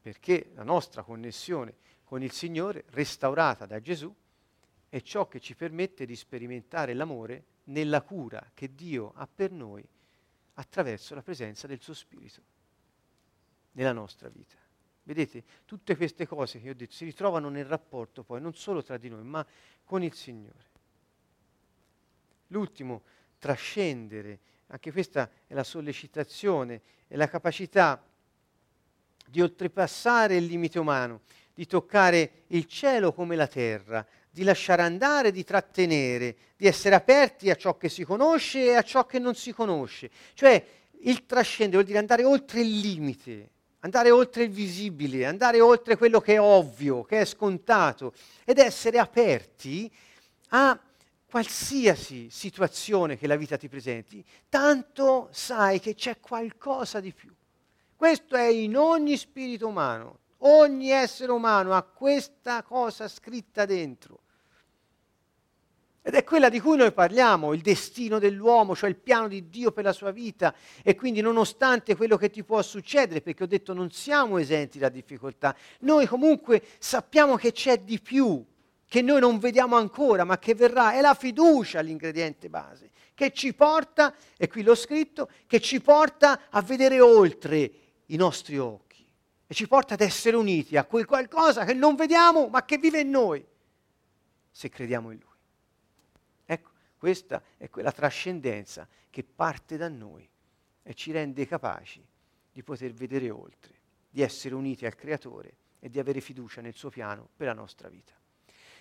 perché 0.00 0.52
la 0.54 0.62
nostra 0.62 1.02
connessione 1.02 1.74
con 2.04 2.22
il 2.22 2.30
Signore, 2.30 2.84
restaurata 2.90 3.66
da 3.66 3.80
Gesù, 3.80 4.14
è 4.88 5.00
ciò 5.00 5.26
che 5.26 5.40
ci 5.40 5.56
permette 5.56 6.06
di 6.06 6.14
sperimentare 6.14 6.94
l'amore 6.94 7.46
nella 7.64 8.02
cura 8.02 8.50
che 8.52 8.74
Dio 8.74 9.12
ha 9.14 9.26
per 9.32 9.50
noi 9.50 9.86
attraverso 10.54 11.14
la 11.14 11.22
presenza 11.22 11.66
del 11.66 11.80
suo 11.80 11.94
Spirito 11.94 12.42
nella 13.72 13.92
nostra 13.92 14.28
vita. 14.28 14.56
Vedete, 15.02 15.44
tutte 15.64 15.96
queste 15.96 16.26
cose 16.26 16.60
che 16.60 16.70
ho 16.70 16.74
detto 16.74 16.92
si 16.92 17.04
ritrovano 17.04 17.48
nel 17.48 17.66
rapporto 17.66 18.22
poi 18.22 18.40
non 18.40 18.54
solo 18.54 18.82
tra 18.82 18.96
di 18.96 19.08
noi, 19.08 19.22
ma 19.22 19.46
con 19.84 20.02
il 20.02 20.14
Signore. 20.14 20.72
L'ultimo, 22.48 23.02
trascendere, 23.38 24.38
anche 24.68 24.92
questa 24.92 25.30
è 25.46 25.54
la 25.54 25.64
sollecitazione, 25.64 26.80
è 27.06 27.16
la 27.16 27.28
capacità 27.28 28.02
di 29.26 29.40
oltrepassare 29.40 30.36
il 30.36 30.44
limite 30.44 30.78
umano, 30.78 31.22
di 31.52 31.66
toccare 31.66 32.44
il 32.48 32.66
cielo 32.66 33.12
come 33.12 33.36
la 33.36 33.46
terra, 33.46 34.06
di 34.34 34.42
lasciare 34.42 34.82
andare, 34.82 35.30
di 35.30 35.44
trattenere, 35.44 36.34
di 36.56 36.66
essere 36.66 36.96
aperti 36.96 37.50
a 37.50 37.54
ciò 37.54 37.76
che 37.76 37.88
si 37.88 38.02
conosce 38.02 38.64
e 38.64 38.74
a 38.74 38.82
ciò 38.82 39.06
che 39.06 39.20
non 39.20 39.36
si 39.36 39.52
conosce. 39.52 40.10
Cioè 40.34 40.66
il 41.02 41.24
trascendere 41.24 41.76
vuol 41.76 41.84
dire 41.84 41.98
andare 41.98 42.24
oltre 42.24 42.60
il 42.60 42.80
limite, 42.80 43.50
andare 43.78 44.10
oltre 44.10 44.42
il 44.42 44.50
visibile, 44.50 45.24
andare 45.24 45.60
oltre 45.60 45.96
quello 45.96 46.20
che 46.20 46.34
è 46.34 46.40
ovvio, 46.40 47.04
che 47.04 47.20
è 47.20 47.24
scontato 47.24 48.12
ed 48.44 48.58
essere 48.58 48.98
aperti 48.98 49.88
a 50.48 50.80
qualsiasi 51.30 52.26
situazione 52.28 53.16
che 53.16 53.28
la 53.28 53.36
vita 53.36 53.56
ti 53.56 53.68
presenti, 53.68 54.24
tanto 54.48 55.28
sai 55.30 55.78
che 55.78 55.94
c'è 55.94 56.18
qualcosa 56.18 56.98
di 56.98 57.12
più. 57.12 57.32
Questo 57.94 58.34
è 58.34 58.48
in 58.48 58.76
ogni 58.76 59.16
spirito 59.16 59.68
umano, 59.68 60.18
ogni 60.38 60.90
essere 60.90 61.30
umano 61.30 61.72
ha 61.72 61.82
questa 61.82 62.64
cosa 62.64 63.06
scritta 63.06 63.64
dentro. 63.64 64.22
Ed 66.06 66.12
è 66.12 66.22
quella 66.22 66.50
di 66.50 66.60
cui 66.60 66.76
noi 66.76 66.92
parliamo, 66.92 67.54
il 67.54 67.62
destino 67.62 68.18
dell'uomo, 68.18 68.76
cioè 68.76 68.90
il 68.90 68.96
piano 68.96 69.26
di 69.26 69.48
Dio 69.48 69.72
per 69.72 69.84
la 69.84 69.92
sua 69.94 70.10
vita. 70.10 70.54
E 70.82 70.94
quindi 70.94 71.22
nonostante 71.22 71.96
quello 71.96 72.18
che 72.18 72.28
ti 72.28 72.44
può 72.44 72.60
succedere, 72.60 73.22
perché 73.22 73.44
ho 73.44 73.46
detto 73.46 73.72
non 73.72 73.90
siamo 73.90 74.36
esenti 74.36 74.78
da 74.78 74.90
difficoltà, 74.90 75.56
noi 75.80 76.06
comunque 76.06 76.62
sappiamo 76.78 77.36
che 77.36 77.52
c'è 77.52 77.78
di 77.78 77.98
più, 78.02 78.44
che 78.86 79.00
noi 79.00 79.18
non 79.18 79.38
vediamo 79.38 79.76
ancora, 79.76 80.24
ma 80.24 80.38
che 80.38 80.54
verrà. 80.54 80.92
È 80.92 81.00
la 81.00 81.14
fiducia 81.14 81.80
l'ingrediente 81.80 82.50
base, 82.50 82.90
che 83.14 83.32
ci 83.32 83.54
porta, 83.54 84.14
e 84.36 84.46
qui 84.46 84.62
l'ho 84.62 84.74
scritto, 84.74 85.30
che 85.46 85.58
ci 85.58 85.80
porta 85.80 86.50
a 86.50 86.60
vedere 86.60 87.00
oltre 87.00 87.72
i 88.08 88.16
nostri 88.16 88.58
occhi 88.58 89.08
e 89.46 89.54
ci 89.54 89.66
porta 89.66 89.94
ad 89.94 90.02
essere 90.02 90.36
uniti 90.36 90.76
a 90.76 90.84
quel 90.84 91.06
qualcosa 91.06 91.64
che 91.64 91.72
non 91.72 91.94
vediamo, 91.94 92.48
ma 92.48 92.62
che 92.66 92.76
vive 92.76 93.00
in 93.00 93.08
noi, 93.08 93.42
se 94.50 94.68
crediamo 94.68 95.10
in 95.10 95.18
Lui. 95.18 95.32
Questa 97.04 97.42
è 97.58 97.68
quella 97.68 97.92
trascendenza 97.92 98.88
che 99.10 99.24
parte 99.24 99.76
da 99.76 99.90
noi 99.90 100.26
e 100.82 100.94
ci 100.94 101.12
rende 101.12 101.46
capaci 101.46 102.02
di 102.50 102.62
poter 102.62 102.94
vedere 102.94 103.28
oltre, 103.28 103.74
di 104.08 104.22
essere 104.22 104.54
uniti 104.54 104.86
al 104.86 104.94
Creatore 104.94 105.54
e 105.80 105.90
di 105.90 105.98
avere 105.98 106.22
fiducia 106.22 106.62
nel 106.62 106.72
suo 106.72 106.88
piano 106.88 107.28
per 107.36 107.48
la 107.48 107.52
nostra 107.52 107.90
vita. 107.90 108.14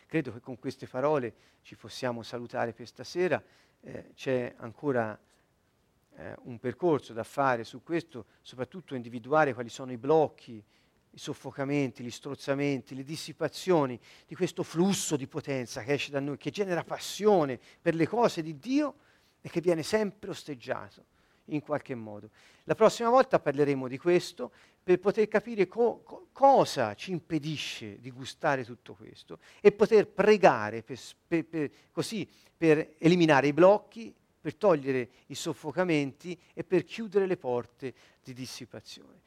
Credo 0.06 0.32
che 0.32 0.40
con 0.40 0.58
queste 0.58 0.88
parole 0.88 1.36
ci 1.64 1.76
possiamo 1.76 2.24
salutare 2.24 2.72
per 2.72 2.88
stasera. 2.88 3.44
Eh, 3.82 4.12
c'è 4.16 4.56
ancora 4.56 5.20
eh, 6.16 6.36
un 6.44 6.60
percorso 6.60 7.12
da 7.12 7.26
fare 7.26 7.66
su 7.66 7.84
questo, 7.84 8.28
soprattutto 8.42 8.96
individuare 8.96 9.54
quali 9.54 9.68
sono 9.68 9.92
i 9.92 9.98
blocchi, 9.98 10.64
i 11.14 11.20
soffocamenti, 11.20 12.04
gli 12.04 12.10
strozzamenti, 12.10 12.96
le 12.96 13.04
dissipazioni 13.04 14.00
di 14.26 14.36
questo 14.36 14.64
flusso 14.64 15.16
di 15.16 15.28
potenza 15.28 15.84
che 15.84 15.94
esce 15.94 16.12
da 16.12 16.20
noi, 16.20 16.38
che 16.38 16.50
genera 16.50 16.84
passione 16.84 17.60
per 17.82 17.94
le 17.94 18.08
cose 18.08 18.42
di 18.42 18.58
Dio 18.58 18.96
e 19.40 19.50
che 19.50 19.62
viene 19.62 19.84
sempre 19.84 20.32
osteggiato 20.32 21.06
in 21.48 21.62
qualche 21.62 21.94
modo. 21.94 22.30
La 22.64 22.74
prossima 22.74 23.10
volta 23.10 23.40
parleremo 23.40 23.88
di 23.88 23.98
questo 23.98 24.52
per 24.82 25.00
poter 25.00 25.28
capire 25.28 25.68
co- 25.68 26.02
co- 26.04 26.28
cosa 26.32 26.96
ci 26.96 27.12
impedisce 27.12 28.00
di 28.00 28.10
gustare 28.10 28.66
tutto 28.66 28.96
questo 28.96 29.40
e 29.62 29.72
poter 29.72 30.08
pregare 30.08 30.82
per, 30.82 31.00
per, 31.28 31.46
per, 31.46 31.72
così 31.92 32.28
per 32.56 32.96
eliminare 32.98 33.48
i 33.48 33.54
blocchi, 33.54 34.14
per 34.42 34.56
togliere 34.56 35.10
i 35.28 35.36
soffocamenti 35.36 36.38
e 36.54 36.64
per 36.64 36.84
chiudere 36.84 37.28
le 37.28 37.38
porte 37.38 37.94
di 38.24 38.34
dissipazione. 38.34 39.22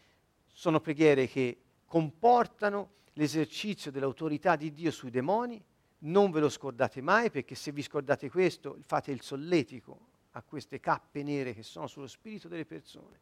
Sono 0.52 0.80
preghiere 0.80 1.28
che 1.28 1.58
comportano 1.86 2.90
l'esercizio 3.14 3.90
dell'autorità 3.90 4.56
di 4.56 4.72
Dio 4.72 4.90
sui 4.90 5.10
demoni. 5.10 5.62
Non 5.98 6.30
ve 6.30 6.40
lo 6.40 6.48
scordate 6.48 7.00
mai 7.00 7.30
perché 7.30 7.54
se 7.54 7.72
vi 7.72 7.82
scordate 7.82 8.28
questo 8.28 8.78
fate 8.84 9.12
il 9.12 9.22
solletico 9.22 10.08
a 10.32 10.42
queste 10.42 10.78
cappe 10.78 11.22
nere 11.22 11.54
che 11.54 11.62
sono 11.62 11.86
sullo 11.86 12.06
spirito 12.06 12.48
delle 12.48 12.66
persone. 12.66 13.20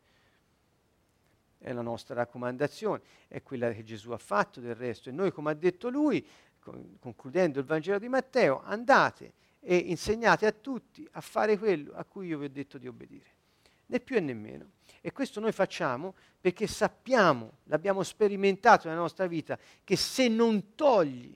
È 1.59 1.73
la 1.73 1.83
nostra 1.83 2.15
raccomandazione, 2.15 3.01
è 3.29 3.43
quella 3.43 3.73
che 3.73 3.85
Gesù 3.85 4.11
ha 4.11 4.19
fatto 4.19 4.61
del 4.61 4.75
resto. 4.75 5.09
E 5.09 5.13
noi, 5.13 5.31
come 5.31 5.53
ha 5.53 5.55
detto 5.55 5.89
lui, 5.89 6.27
concludendo 6.99 7.61
il 7.61 7.65
Vangelo 7.65 7.99
di 7.99 8.09
Matteo, 8.09 8.61
andate 8.63 9.35
e 9.61 9.77
insegnate 9.77 10.47
a 10.47 10.53
tutti 10.53 11.07
a 11.13 11.21
fare 11.21 11.57
quello 11.57 11.95
a 11.95 12.05
cui 12.05 12.27
io 12.27 12.39
vi 12.39 12.47
ho 12.47 12.51
detto 12.51 12.77
di 12.77 12.87
obbedire 12.87 13.34
né 13.87 14.01
più 14.01 14.17
e 14.17 14.21
né 14.21 14.35
meno. 14.35 14.73
E 15.01 15.13
questo 15.13 15.41
noi 15.41 15.53
facciamo 15.53 16.15
perché 16.41 16.67
sappiamo, 16.67 17.59
l'abbiamo 17.65 18.03
sperimentato 18.03 18.89
nella 18.89 19.01
nostra 19.01 19.27
vita, 19.27 19.59
che 19.83 19.97
se 19.97 20.29
non 20.29 20.75
togli 20.75 21.35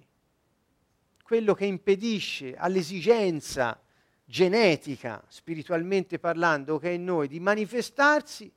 quello 1.22 1.53
che 1.53 1.66
impedisce 1.66 2.57
all'esigenza 2.57 3.78
genetica, 4.24 5.22
spiritualmente 5.28 6.18
parlando, 6.18 6.78
che 6.78 6.88
è 6.88 6.92
in 6.92 7.05
noi, 7.05 7.28
di 7.28 7.40
manifestarsi, 7.40 8.51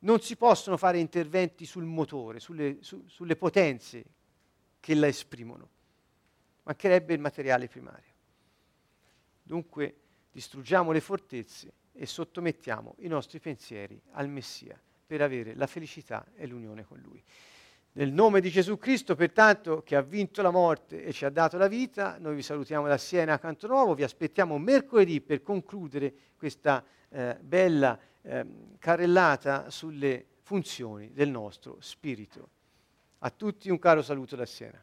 non 0.00 0.20
si 0.20 0.36
possono 0.36 0.76
fare 0.76 0.98
interventi 0.98 1.64
sul 1.64 1.84
motore, 1.84 2.40
sulle, 2.40 2.78
su, 2.80 3.04
sulle 3.06 3.36
potenze 3.36 4.04
che 4.80 4.94
la 4.94 5.06
esprimono. 5.06 5.68
Mancherebbe 6.64 7.14
il 7.14 7.20
materiale 7.20 7.68
primario. 7.68 8.12
Dunque 9.42 9.96
distruggiamo 10.32 10.90
le 10.90 11.00
fortezze 11.00 11.72
e 11.94 12.06
sottomettiamo 12.06 12.96
i 12.98 13.08
nostri 13.08 13.38
pensieri 13.40 14.00
al 14.12 14.28
Messia 14.28 14.78
per 15.06 15.22
avere 15.22 15.54
la 15.54 15.66
felicità 15.66 16.26
e 16.34 16.46
l'unione 16.46 16.84
con 16.84 16.98
Lui. 16.98 17.22
Nel 17.96 18.10
nome 18.10 18.40
di 18.40 18.50
Gesù 18.50 18.76
Cristo, 18.76 19.14
pertanto, 19.14 19.82
che 19.82 19.94
ha 19.94 20.02
vinto 20.02 20.42
la 20.42 20.50
morte 20.50 21.04
e 21.04 21.12
ci 21.12 21.24
ha 21.24 21.30
dato 21.30 21.56
la 21.56 21.68
vita, 21.68 22.16
noi 22.18 22.34
vi 22.34 22.42
salutiamo 22.42 22.88
da 22.88 22.98
Siena 22.98 23.34
a 23.34 23.38
Canto 23.38 23.68
Nuovo, 23.68 23.94
vi 23.94 24.02
aspettiamo 24.02 24.58
mercoledì 24.58 25.20
per 25.20 25.42
concludere 25.42 26.12
questa 26.36 26.84
eh, 27.08 27.38
bella 27.40 27.96
eh, 28.22 28.44
carrellata 28.80 29.70
sulle 29.70 30.26
funzioni 30.42 31.12
del 31.12 31.30
nostro 31.30 31.76
spirito. 31.80 32.48
A 33.18 33.30
tutti 33.30 33.70
un 33.70 33.78
caro 33.78 34.02
saluto 34.02 34.34
da 34.34 34.44
Siena. 34.44 34.82